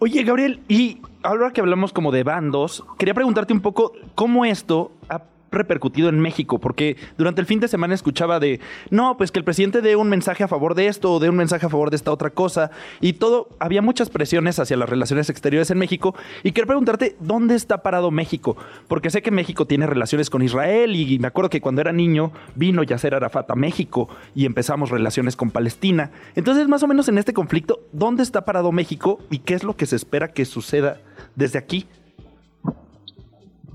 Oye, 0.00 0.22
Gabriel, 0.22 0.60
y 0.68 1.00
ahora 1.22 1.52
que 1.52 1.60
hablamos 1.60 1.92
como 1.92 2.12
de 2.12 2.22
bandos, 2.22 2.84
quería 2.98 3.14
preguntarte 3.14 3.52
un 3.52 3.60
poco 3.60 3.92
cómo 4.14 4.44
esto 4.44 4.92
ha 5.08 5.22
repercutido 5.50 6.08
en 6.08 6.20
México? 6.20 6.58
Porque 6.58 6.96
durante 7.16 7.40
el 7.40 7.46
fin 7.46 7.60
de 7.60 7.68
semana 7.68 7.94
escuchaba 7.94 8.40
de, 8.40 8.60
no, 8.90 9.16
pues 9.16 9.30
que 9.32 9.38
el 9.38 9.44
presidente 9.44 9.80
dé 9.80 9.96
un 9.96 10.08
mensaje 10.08 10.44
a 10.44 10.48
favor 10.48 10.74
de 10.74 10.86
esto 10.86 11.12
o 11.12 11.20
dé 11.20 11.28
un 11.28 11.36
mensaje 11.36 11.66
a 11.66 11.68
favor 11.68 11.90
de 11.90 11.96
esta 11.96 12.12
otra 12.12 12.30
cosa. 12.30 12.70
Y 13.00 13.14
todo, 13.14 13.48
había 13.58 13.82
muchas 13.82 14.10
presiones 14.10 14.58
hacia 14.58 14.76
las 14.76 14.88
relaciones 14.88 15.30
exteriores 15.30 15.70
en 15.70 15.78
México. 15.78 16.14
Y 16.42 16.52
quiero 16.52 16.66
preguntarte, 16.66 17.16
¿dónde 17.20 17.54
está 17.54 17.82
parado 17.82 18.10
México? 18.10 18.56
Porque 18.86 19.10
sé 19.10 19.22
que 19.22 19.30
México 19.30 19.66
tiene 19.66 19.86
relaciones 19.86 20.30
con 20.30 20.42
Israel 20.42 20.96
y 20.96 21.18
me 21.18 21.28
acuerdo 21.28 21.50
que 21.50 21.60
cuando 21.60 21.80
era 21.80 21.92
niño 21.92 22.32
vino 22.54 22.82
Yasser 22.82 23.14
Arafat 23.14 23.50
a 23.50 23.54
México 23.54 24.08
y 24.34 24.46
empezamos 24.46 24.90
relaciones 24.90 25.36
con 25.36 25.50
Palestina. 25.50 26.10
Entonces, 26.34 26.68
más 26.68 26.82
o 26.82 26.86
menos 26.86 27.08
en 27.08 27.18
este 27.18 27.32
conflicto, 27.32 27.80
¿dónde 27.92 28.22
está 28.22 28.44
parado 28.44 28.72
México 28.72 29.20
y 29.30 29.40
qué 29.40 29.54
es 29.54 29.64
lo 29.64 29.76
que 29.76 29.86
se 29.86 29.96
espera 29.96 30.32
que 30.32 30.44
suceda 30.44 31.00
desde 31.36 31.58
aquí? 31.58 31.86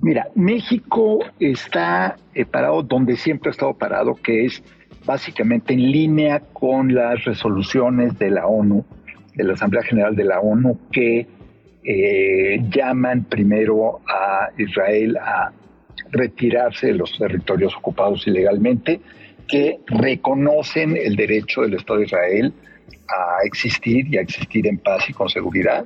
Mira, 0.04 0.28
México 0.36 1.20
está 1.40 2.18
eh, 2.36 2.44
parado 2.44 2.84
donde 2.84 3.16
siempre 3.16 3.50
ha 3.50 3.52
estado 3.52 3.74
parado, 3.74 4.16
que 4.16 4.44
es 4.44 4.62
básicamente 5.06 5.74
en 5.74 5.92
línea 5.94 6.42
con 6.52 6.94
las 6.94 7.24
resoluciones 7.24 8.20
de 8.20 8.30
la 8.32 8.46
ONU, 8.46 8.84
de 9.34 9.46
la 9.46 9.54
Asamblea 9.54 9.82
General 9.82 10.14
de 10.14 10.26
la 10.26 10.42
ONU, 10.42 10.78
que 10.92 11.26
eh, 11.86 12.62
llaman 12.70 13.24
primero 13.24 14.02
a 14.06 14.50
Israel 14.58 15.16
a 15.16 15.54
retirarse 16.12 16.88
de 16.88 16.96
los 16.96 17.18
territorios 17.18 17.74
ocupados 17.74 18.28
ilegalmente, 18.28 19.00
que 19.48 19.80
reconocen 19.88 20.98
el 20.98 21.16
derecho 21.16 21.62
del 21.62 21.76
Estado 21.76 22.00
de 22.00 22.06
Israel 22.08 22.54
a 23.08 23.46
existir 23.46 24.14
y 24.14 24.18
a 24.18 24.22
existir 24.22 24.68
en 24.68 24.80
paz 24.80 25.10
y 25.10 25.14
con 25.14 25.30
seguridad, 25.30 25.86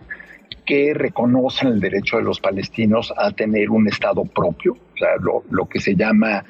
que 0.67 0.93
reconocen 0.93 1.69
el 1.69 1.79
derecho 1.79 2.17
de 2.17 2.23
los 2.23 2.39
palestinos 2.39 3.13
a 3.17 3.31
tener 3.31 3.71
un 3.71 3.87
Estado 3.87 4.25
propio, 4.25 4.73
o 4.73 4.97
sea, 4.97 5.09
lo, 5.49 5.65
que 5.65 5.79
se 5.79 5.95
llama, 5.95 6.43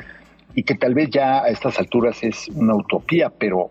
y 0.55 0.63
que 0.63 0.73
tal 0.75 0.95
vez 0.95 1.11
ya 1.11 1.43
a 1.43 1.49
estas 1.49 1.79
alturas 1.79 2.23
es 2.23 2.49
una 2.49 2.75
utopía, 2.75 3.29
pero 3.29 3.69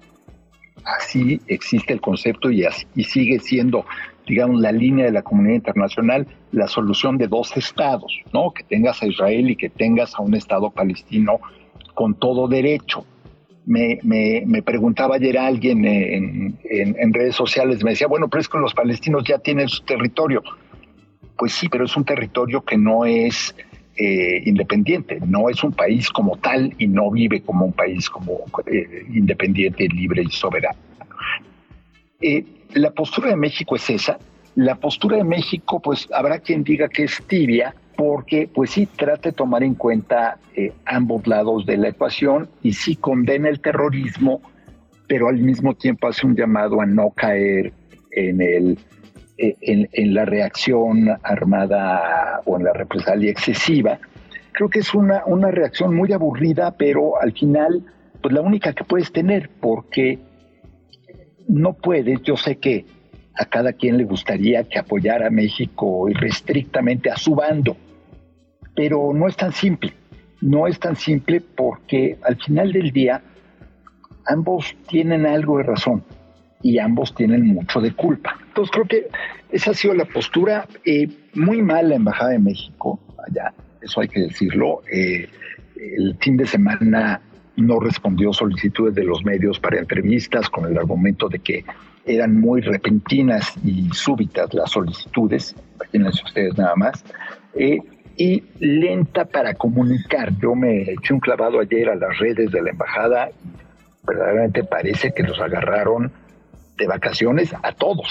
así 0.84 1.40
existe 1.48 1.92
el 1.92 2.00
concepto 2.00 2.50
y, 2.50 2.64
y 2.94 3.04
sigue 3.04 3.40
siendo, 3.40 3.84
digamos, 4.26 4.60
la 4.60 4.70
línea 4.70 5.06
de 5.06 5.12
la 5.12 5.22
comunidad 5.22 5.56
internacional, 5.56 6.28
la 6.52 6.68
solución 6.68 7.18
de 7.18 7.26
dos 7.26 7.56
estados, 7.56 8.16
¿no? 8.32 8.52
Que 8.52 8.62
tengas 8.62 9.02
a 9.02 9.06
Israel 9.06 9.50
y 9.50 9.56
que 9.56 9.68
tengas 9.68 10.14
a 10.14 10.22
un 10.22 10.34
Estado 10.34 10.70
palestino 10.70 11.40
con 11.94 12.14
todo 12.14 12.46
derecho 12.46 13.04
me, 13.66 13.98
me, 14.02 14.62
preguntaba 14.62 15.16
ayer 15.16 15.36
alguien 15.36 15.84
en, 15.84 17.12
redes 17.12 17.34
sociales, 17.34 17.82
me 17.82 17.90
decía, 17.90 18.06
bueno, 18.06 18.28
pero 18.28 18.40
es 18.40 18.48
que 18.48 18.58
los 18.58 18.72
palestinos 18.72 19.24
ya 19.24 19.38
tienen 19.38 19.68
su 19.68 19.82
territorio. 19.82 20.42
Pues 21.36 21.52
sí, 21.52 21.68
pero 21.68 21.84
es 21.84 21.96
un 21.96 22.04
territorio 22.04 22.64
que 22.64 22.78
no 22.78 23.04
es 23.04 23.54
eh, 23.96 24.42
independiente, 24.46 25.18
no 25.26 25.50
es 25.50 25.62
un 25.64 25.72
país 25.72 26.08
como 26.10 26.36
tal 26.36 26.74
y 26.78 26.86
no 26.86 27.10
vive 27.10 27.42
como 27.42 27.66
un 27.66 27.72
país 27.72 28.08
como 28.08 28.44
eh, 28.66 29.04
independiente, 29.12 29.88
libre 29.88 30.22
y 30.22 30.30
soberano. 30.30 30.78
Eh, 32.20 32.44
la 32.72 32.92
postura 32.92 33.30
de 33.30 33.36
México 33.36 33.76
es 33.76 33.90
esa. 33.90 34.18
La 34.54 34.76
postura 34.76 35.18
de 35.18 35.24
México, 35.24 35.80
pues 35.80 36.08
habrá 36.12 36.38
quien 36.38 36.62
diga 36.62 36.88
que 36.88 37.04
es 37.04 37.22
tibia, 37.26 37.74
porque 37.96 38.48
pues 38.52 38.70
sí 38.70 38.86
trata 38.86 39.30
de 39.30 39.32
tomar 39.32 39.62
en 39.62 39.74
cuenta 39.74 40.38
eh, 40.54 40.72
ambos 40.84 41.26
lados 41.26 41.66
de 41.66 41.76
la 41.78 41.88
ecuación 41.88 42.48
y 42.62 42.72
sí 42.72 42.96
condena 42.96 43.48
el 43.48 43.60
terrorismo, 43.60 44.42
pero 45.08 45.28
al 45.28 45.38
mismo 45.38 45.74
tiempo 45.74 46.08
hace 46.08 46.26
un 46.26 46.36
llamado 46.36 46.80
a 46.80 46.86
no 46.86 47.10
caer 47.10 47.72
en 48.10 48.40
el 48.40 48.78
eh, 49.38 49.54
en, 49.60 50.14
la 50.14 50.24
reacción 50.24 51.08
armada 51.22 52.40
o 52.46 52.56
en 52.56 52.64
la 52.64 52.72
represalia 52.72 53.30
excesiva. 53.30 53.98
Creo 54.52 54.70
que 54.70 54.78
es 54.78 54.94
una, 54.94 55.24
una 55.26 55.50
reacción 55.50 55.94
muy 55.94 56.10
aburrida, 56.14 56.74
pero 56.78 57.20
al 57.20 57.32
final, 57.32 57.84
pues 58.22 58.32
la 58.32 58.40
única 58.40 58.72
que 58.72 58.84
puedes 58.84 59.12
tener, 59.12 59.50
porque 59.60 60.18
no 61.48 61.74
puedes, 61.74 62.22
yo 62.22 62.38
sé 62.38 62.56
que 62.56 62.86
a 63.34 63.44
cada 63.44 63.74
quien 63.74 63.98
le 63.98 64.04
gustaría 64.04 64.64
que 64.64 64.78
apoyara 64.78 65.26
a 65.26 65.30
México 65.30 66.08
irrestrictamente 66.08 67.10
a 67.10 67.16
su 67.16 67.34
bando, 67.34 67.76
pero 68.76 69.12
no 69.12 69.26
es 69.26 69.36
tan 69.36 69.52
simple. 69.52 69.92
No 70.40 70.66
es 70.68 70.78
tan 70.78 70.94
simple 70.94 71.40
porque 71.40 72.18
al 72.22 72.36
final 72.36 72.72
del 72.72 72.92
día 72.92 73.22
ambos 74.26 74.76
tienen 74.86 75.26
algo 75.26 75.58
de 75.58 75.64
razón 75.64 76.04
y 76.62 76.78
ambos 76.78 77.14
tienen 77.14 77.46
mucho 77.46 77.80
de 77.80 77.92
culpa. 77.92 78.36
Entonces 78.48 78.70
creo 78.70 78.84
que 78.86 79.08
esa 79.50 79.70
ha 79.70 79.74
sido 79.74 79.94
la 79.94 80.04
postura 80.04 80.68
eh, 80.84 81.08
muy 81.34 81.62
mala 81.62 81.88
la 81.88 81.94
Embajada 81.96 82.30
de 82.30 82.38
México 82.38 83.00
allá, 83.26 83.52
eso 83.80 84.00
hay 84.00 84.08
que 84.08 84.20
decirlo. 84.20 84.82
Eh, 84.92 85.28
el 85.76 86.16
fin 86.20 86.36
de 86.36 86.46
semana 86.46 87.20
no 87.56 87.80
respondió 87.80 88.32
solicitudes 88.32 88.94
de 88.94 89.04
los 89.04 89.24
medios 89.24 89.58
para 89.58 89.78
entrevistas 89.78 90.50
con 90.50 90.70
el 90.70 90.76
argumento 90.76 91.28
de 91.28 91.38
que 91.38 91.64
eran 92.04 92.38
muy 92.38 92.60
repentinas 92.60 93.54
y 93.64 93.88
súbitas 93.92 94.52
las 94.54 94.70
solicitudes, 94.70 95.56
imagínense 95.76 96.22
ustedes 96.24 96.56
nada 96.56 96.76
más. 96.76 97.04
Eh, 97.54 97.80
y 98.16 98.42
lenta 98.60 99.24
para 99.26 99.54
comunicar. 99.54 100.32
Yo 100.38 100.54
me 100.54 100.82
eché 100.82 101.12
un 101.12 101.20
clavado 101.20 101.60
ayer 101.60 101.88
a 101.88 101.94
las 101.94 102.18
redes 102.18 102.50
de 102.50 102.62
la 102.62 102.70
embajada 102.70 103.28
y 103.30 104.06
verdaderamente 104.06 104.64
parece 104.64 105.12
que 105.12 105.22
los 105.22 105.38
agarraron 105.40 106.10
de 106.78 106.86
vacaciones 106.86 107.54
a 107.62 107.72
todos, 107.72 108.06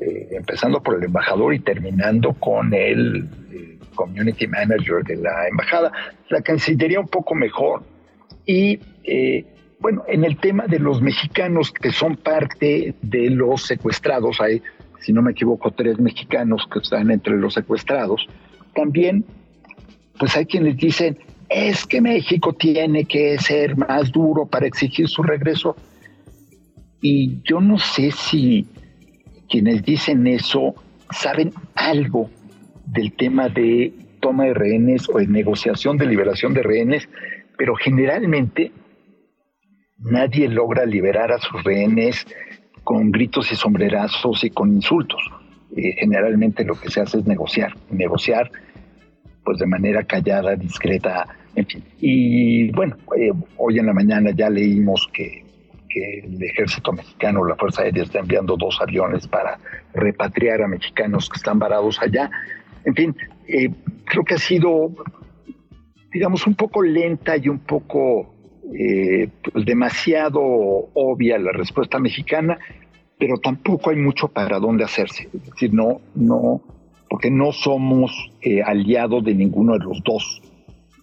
eh, 0.00 0.28
empezando 0.32 0.82
por 0.82 0.96
el 0.96 1.04
embajador 1.04 1.54
y 1.54 1.60
terminando 1.60 2.32
con 2.34 2.72
el 2.74 3.28
eh, 3.52 3.78
community 3.94 4.46
manager 4.46 5.02
de 5.04 5.16
la 5.16 5.48
embajada. 5.48 5.92
La 6.28 6.40
Cancillería 6.40 7.00
un 7.00 7.08
poco 7.08 7.34
mejor. 7.34 7.82
Y 8.44 8.80
eh, 9.04 9.44
bueno, 9.78 10.04
en 10.08 10.24
el 10.24 10.38
tema 10.38 10.66
de 10.66 10.78
los 10.78 11.02
mexicanos 11.02 11.72
que 11.72 11.90
son 11.90 12.16
parte 12.16 12.94
de 13.02 13.30
los 13.30 13.62
secuestrados, 13.66 14.40
hay, 14.40 14.62
si 15.00 15.12
no 15.12 15.22
me 15.22 15.32
equivoco, 15.32 15.70
tres 15.70 15.98
mexicanos 15.98 16.66
que 16.72 16.78
están 16.78 17.10
entre 17.10 17.36
los 17.36 17.54
secuestrados 17.54 18.26
también, 18.74 19.24
pues 20.18 20.36
hay 20.36 20.46
quienes 20.46 20.76
dicen, 20.76 21.18
es 21.48 21.86
que 21.86 22.00
México 22.00 22.52
tiene 22.52 23.04
que 23.04 23.38
ser 23.38 23.76
más 23.76 24.10
duro 24.10 24.46
para 24.46 24.66
exigir 24.66 25.08
su 25.08 25.22
regreso. 25.22 25.76
Y 27.00 27.40
yo 27.42 27.60
no 27.60 27.78
sé 27.78 28.10
si 28.10 28.66
quienes 29.48 29.82
dicen 29.84 30.26
eso 30.26 30.74
saben 31.10 31.52
algo 31.74 32.30
del 32.86 33.12
tema 33.12 33.48
de 33.48 33.92
toma 34.20 34.44
de 34.44 34.54
rehenes 34.54 35.08
o 35.08 35.18
de 35.18 35.26
negociación 35.26 35.98
de 35.98 36.06
liberación 36.06 36.54
de 36.54 36.62
rehenes, 36.62 37.08
pero 37.56 37.74
generalmente 37.76 38.72
nadie 39.98 40.48
logra 40.48 40.84
liberar 40.84 41.32
a 41.32 41.38
sus 41.38 41.62
rehenes 41.62 42.26
con 42.82 43.12
gritos 43.12 43.52
y 43.52 43.56
sombrerazos 43.56 44.44
y 44.44 44.50
con 44.50 44.72
insultos. 44.72 45.20
Eh, 45.76 45.94
generalmente 45.98 46.64
lo 46.64 46.78
que 46.78 46.90
se 46.90 47.00
hace 47.00 47.18
es 47.18 47.26
negociar, 47.26 47.74
negociar 47.90 48.50
pues 49.46 49.58
de 49.58 49.66
manera 49.66 50.02
callada, 50.02 50.56
discreta, 50.56 51.24
en 51.54 51.66
fin. 51.66 51.84
Y 52.00 52.70
bueno, 52.72 52.96
eh, 53.16 53.32
hoy 53.56 53.78
en 53.78 53.86
la 53.86 53.94
mañana 53.94 54.32
ya 54.32 54.50
leímos 54.50 55.08
que, 55.12 55.46
el 55.94 56.42
ejército 56.42 56.92
mexicano, 56.92 57.42
la 57.42 57.56
Fuerza 57.56 57.80
Aérea, 57.80 58.02
está 58.02 58.18
enviando 58.18 58.54
dos 58.58 58.78
aviones 58.82 59.26
para 59.26 59.58
repatriar 59.94 60.60
a 60.60 60.68
mexicanos 60.68 61.30
que 61.30 61.36
están 61.36 61.58
varados 61.58 61.98
allá. 62.02 62.30
En 62.84 62.94
fin, 62.94 63.16
eh, 63.48 63.70
creo 64.04 64.22
que 64.22 64.34
ha 64.34 64.38
sido, 64.38 64.90
digamos, 66.12 66.46
un 66.46 66.54
poco 66.54 66.82
lenta 66.82 67.38
y 67.38 67.48
un 67.48 67.60
poco 67.60 68.34
pues 69.52 69.64
demasiado 69.64 70.40
obvia 70.42 71.38
la 71.38 71.52
respuesta 71.52 71.98
mexicana, 71.98 72.58
pero 73.16 73.38
tampoco 73.38 73.88
hay 73.90 73.96
mucho 73.96 74.28
para 74.28 74.58
dónde 74.58 74.84
hacerse. 74.84 75.28
Es 75.32 75.46
decir, 75.46 75.72
no, 75.72 76.00
no, 76.14 76.60
porque 77.08 77.30
no 77.30 77.52
somos 77.52 78.12
eh, 78.42 78.62
aliados 78.62 79.24
de 79.24 79.34
ninguno 79.34 79.74
de 79.74 79.84
los 79.84 80.02
dos. 80.04 80.42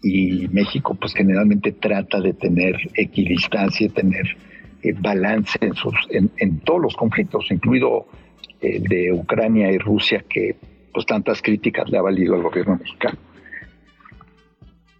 Y 0.01 0.47
México 0.49 0.95
pues 0.95 1.13
generalmente 1.13 1.71
trata 1.71 2.19
de 2.19 2.34
tener 2.34 2.75
equidistancia, 2.95 3.88
tener 3.89 4.25
eh, 4.84 4.93
balance 4.99 5.57
en, 5.61 5.73
sus, 5.75 5.93
en, 6.09 6.59
todos 6.59 6.81
los 6.81 6.95
conflictos, 6.95 7.49
incluido 7.51 8.05
el 8.59 8.84
de 8.84 9.13
Ucrania 9.13 9.71
y 9.71 9.77
Rusia, 9.77 10.23
que 10.27 10.57
pues 10.93 11.05
tantas 11.05 11.41
críticas 11.41 11.89
le 11.89 11.97
ha 11.97 12.01
valido 12.01 12.35
al 12.35 12.43
gobierno 12.43 12.77
mexicano. 12.77 13.17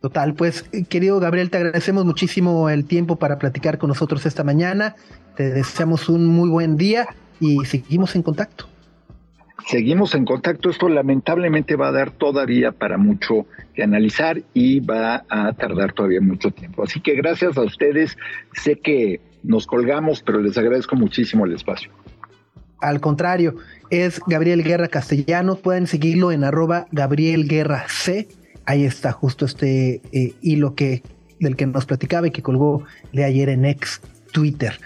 Total, 0.02 0.34
pues 0.34 0.64
querido 0.90 1.20
Gabriel, 1.20 1.50
te 1.50 1.58
agradecemos 1.58 2.04
muchísimo 2.06 2.70
el 2.70 2.86
tiempo 2.86 3.16
para 3.18 3.40
platicar 3.40 3.78
con 3.78 3.88
nosotros 3.90 4.26
esta 4.26 4.44
mañana. 4.44 4.96
Te 5.36 5.50
deseamos 5.50 6.10
un 6.10 6.28
muy 6.28 6.50
buen 6.50 6.76
día 6.76 7.08
y 7.40 7.64
seguimos 7.66 8.16
en 8.16 8.24
contacto. 8.24 8.73
Seguimos 9.68 10.14
en 10.14 10.26
contacto. 10.26 10.70
Esto 10.70 10.90
lamentablemente 10.90 11.76
va 11.76 11.88
a 11.88 11.92
dar 11.92 12.12
todavía 12.12 12.72
para 12.72 12.98
mucho 12.98 13.46
que 13.74 13.84
analizar 13.84 14.42
y 14.54 14.80
va 14.82 15.26
a 15.30 15.54
tardar 15.54 15.94
todavía 15.94 16.22
mucho 16.22 16.52
tiempo. 16.52 16.84
Así 16.84 17.00
que 17.00 17.16
gracias 17.16 17.58
a 17.58 17.62
ustedes. 17.62 18.18
Sé 18.54 18.80
que 18.80 19.22
nos 19.42 19.66
colgamos, 19.66 20.22
pero 20.22 20.42
les 20.42 20.58
agradezco 20.58 20.96
muchísimo 20.96 21.46
el 21.46 21.54
espacio. 21.54 21.92
Al 22.80 23.00
contrario, 23.00 23.56
es 23.90 24.20
Gabriel 24.28 24.64
Guerra 24.64 24.90
Castellano. 24.90 25.56
Pueden 25.56 25.88
seguirlo 25.88 26.32
en 26.32 26.44
arroba 26.44 26.88
Gabriel 26.92 27.48
Guerra 27.48 27.86
C. 27.88 28.28
Ahí 28.66 28.84
está 28.84 29.12
justo 29.12 29.46
este 29.46 30.02
eh, 30.12 30.34
hilo 30.42 30.76
que, 30.76 31.04
del 31.40 31.56
que 31.56 31.66
nos 31.66 31.86
platicaba 31.86 32.28
y 32.28 32.32
que 32.32 32.42
colgó 32.42 32.84
de 33.14 33.24
ayer 33.24 33.50
en 33.50 33.66
ex 33.66 34.02
Twitter. 34.34 34.80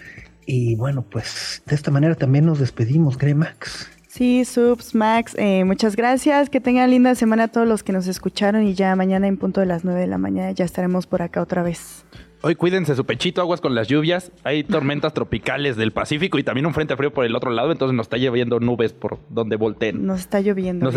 Y 0.45 0.76
bueno, 0.76 1.02
pues 1.02 1.64
de 1.66 1.76
esta 1.76 1.90
manera 1.90 2.16
también 2.16 2.45
nos 2.45 2.60
despedimos, 2.60 3.18
Gremax. 3.18 3.97
Sí, 4.18 4.45
Subs, 4.45 4.95
Max, 4.95 5.35
eh, 5.38 5.64
muchas 5.64 5.95
gracias. 5.95 6.49
Que 6.49 6.60
tengan 6.60 6.89
linda 6.89 7.14
semana 7.14 7.44
a 7.44 7.48
todos 7.49 7.68
los 7.68 7.84
que 7.84 7.94
nos 7.94 8.07
escucharon 8.07 8.65
y 8.65 8.73
ya 8.73 8.95
mañana 8.95 9.27
en 9.27 9.38
punto 9.38 9.60
de 9.61 9.68
las 9.68 9.85
9 9.85 9.99
de 9.99 10.07
la 10.07 10.18
mañana 10.18 10.49
ya 10.53 10.65
estaremos 10.65 11.06
por 11.06 11.22
acá 11.22 11.39
otra 11.39 11.61
vez. 11.61 12.03
Hoy 12.41 12.56
cuídense 12.56 12.95
su 12.95 13.06
pechito, 13.06 13.41
aguas 13.41 13.61
con 13.61 13.76
las 13.76 13.88
lluvias. 13.88 14.31
Hay 14.44 14.64
tormentas 14.64 15.14
tropicales 15.14 15.76
del 15.76 15.91
Pacífico 15.91 16.39
y 16.39 16.44
también 16.44 16.65
un 16.65 16.73
frente 16.73 16.98
frío 16.98 17.14
por 17.14 17.26
el 17.26 17.35
otro 17.35 17.52
lado, 17.52 17.72
entonces 17.72 17.95
nos 17.95 18.06
está 18.06 18.18
lloviendo 18.18 18.60
nubes 18.60 18.91
por 18.91 19.19
donde 19.30 19.56
volteen. 19.56 20.03
Nos 20.03 20.22
está 20.22 20.41
lloviendo. 20.41 20.89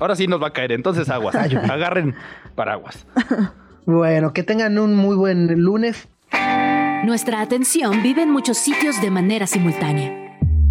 ahora 0.00 0.16
sí 0.16 0.26
nos 0.26 0.42
va 0.42 0.48
a 0.48 0.52
caer, 0.52 0.72
entonces 0.72 1.08
aguas. 1.08 1.36
Agarren 1.36 2.16
paraguas. 2.56 3.06
bueno, 3.86 4.32
que 4.32 4.42
tengan 4.42 4.76
un 4.76 4.96
muy 4.96 5.14
buen 5.14 5.62
lunes. 5.62 6.08
Nuestra 7.04 7.42
atención 7.42 8.02
vive 8.02 8.22
en 8.22 8.30
muchos 8.32 8.58
sitios 8.58 9.00
de 9.00 9.12
manera 9.12 9.46
simultánea 9.46 10.19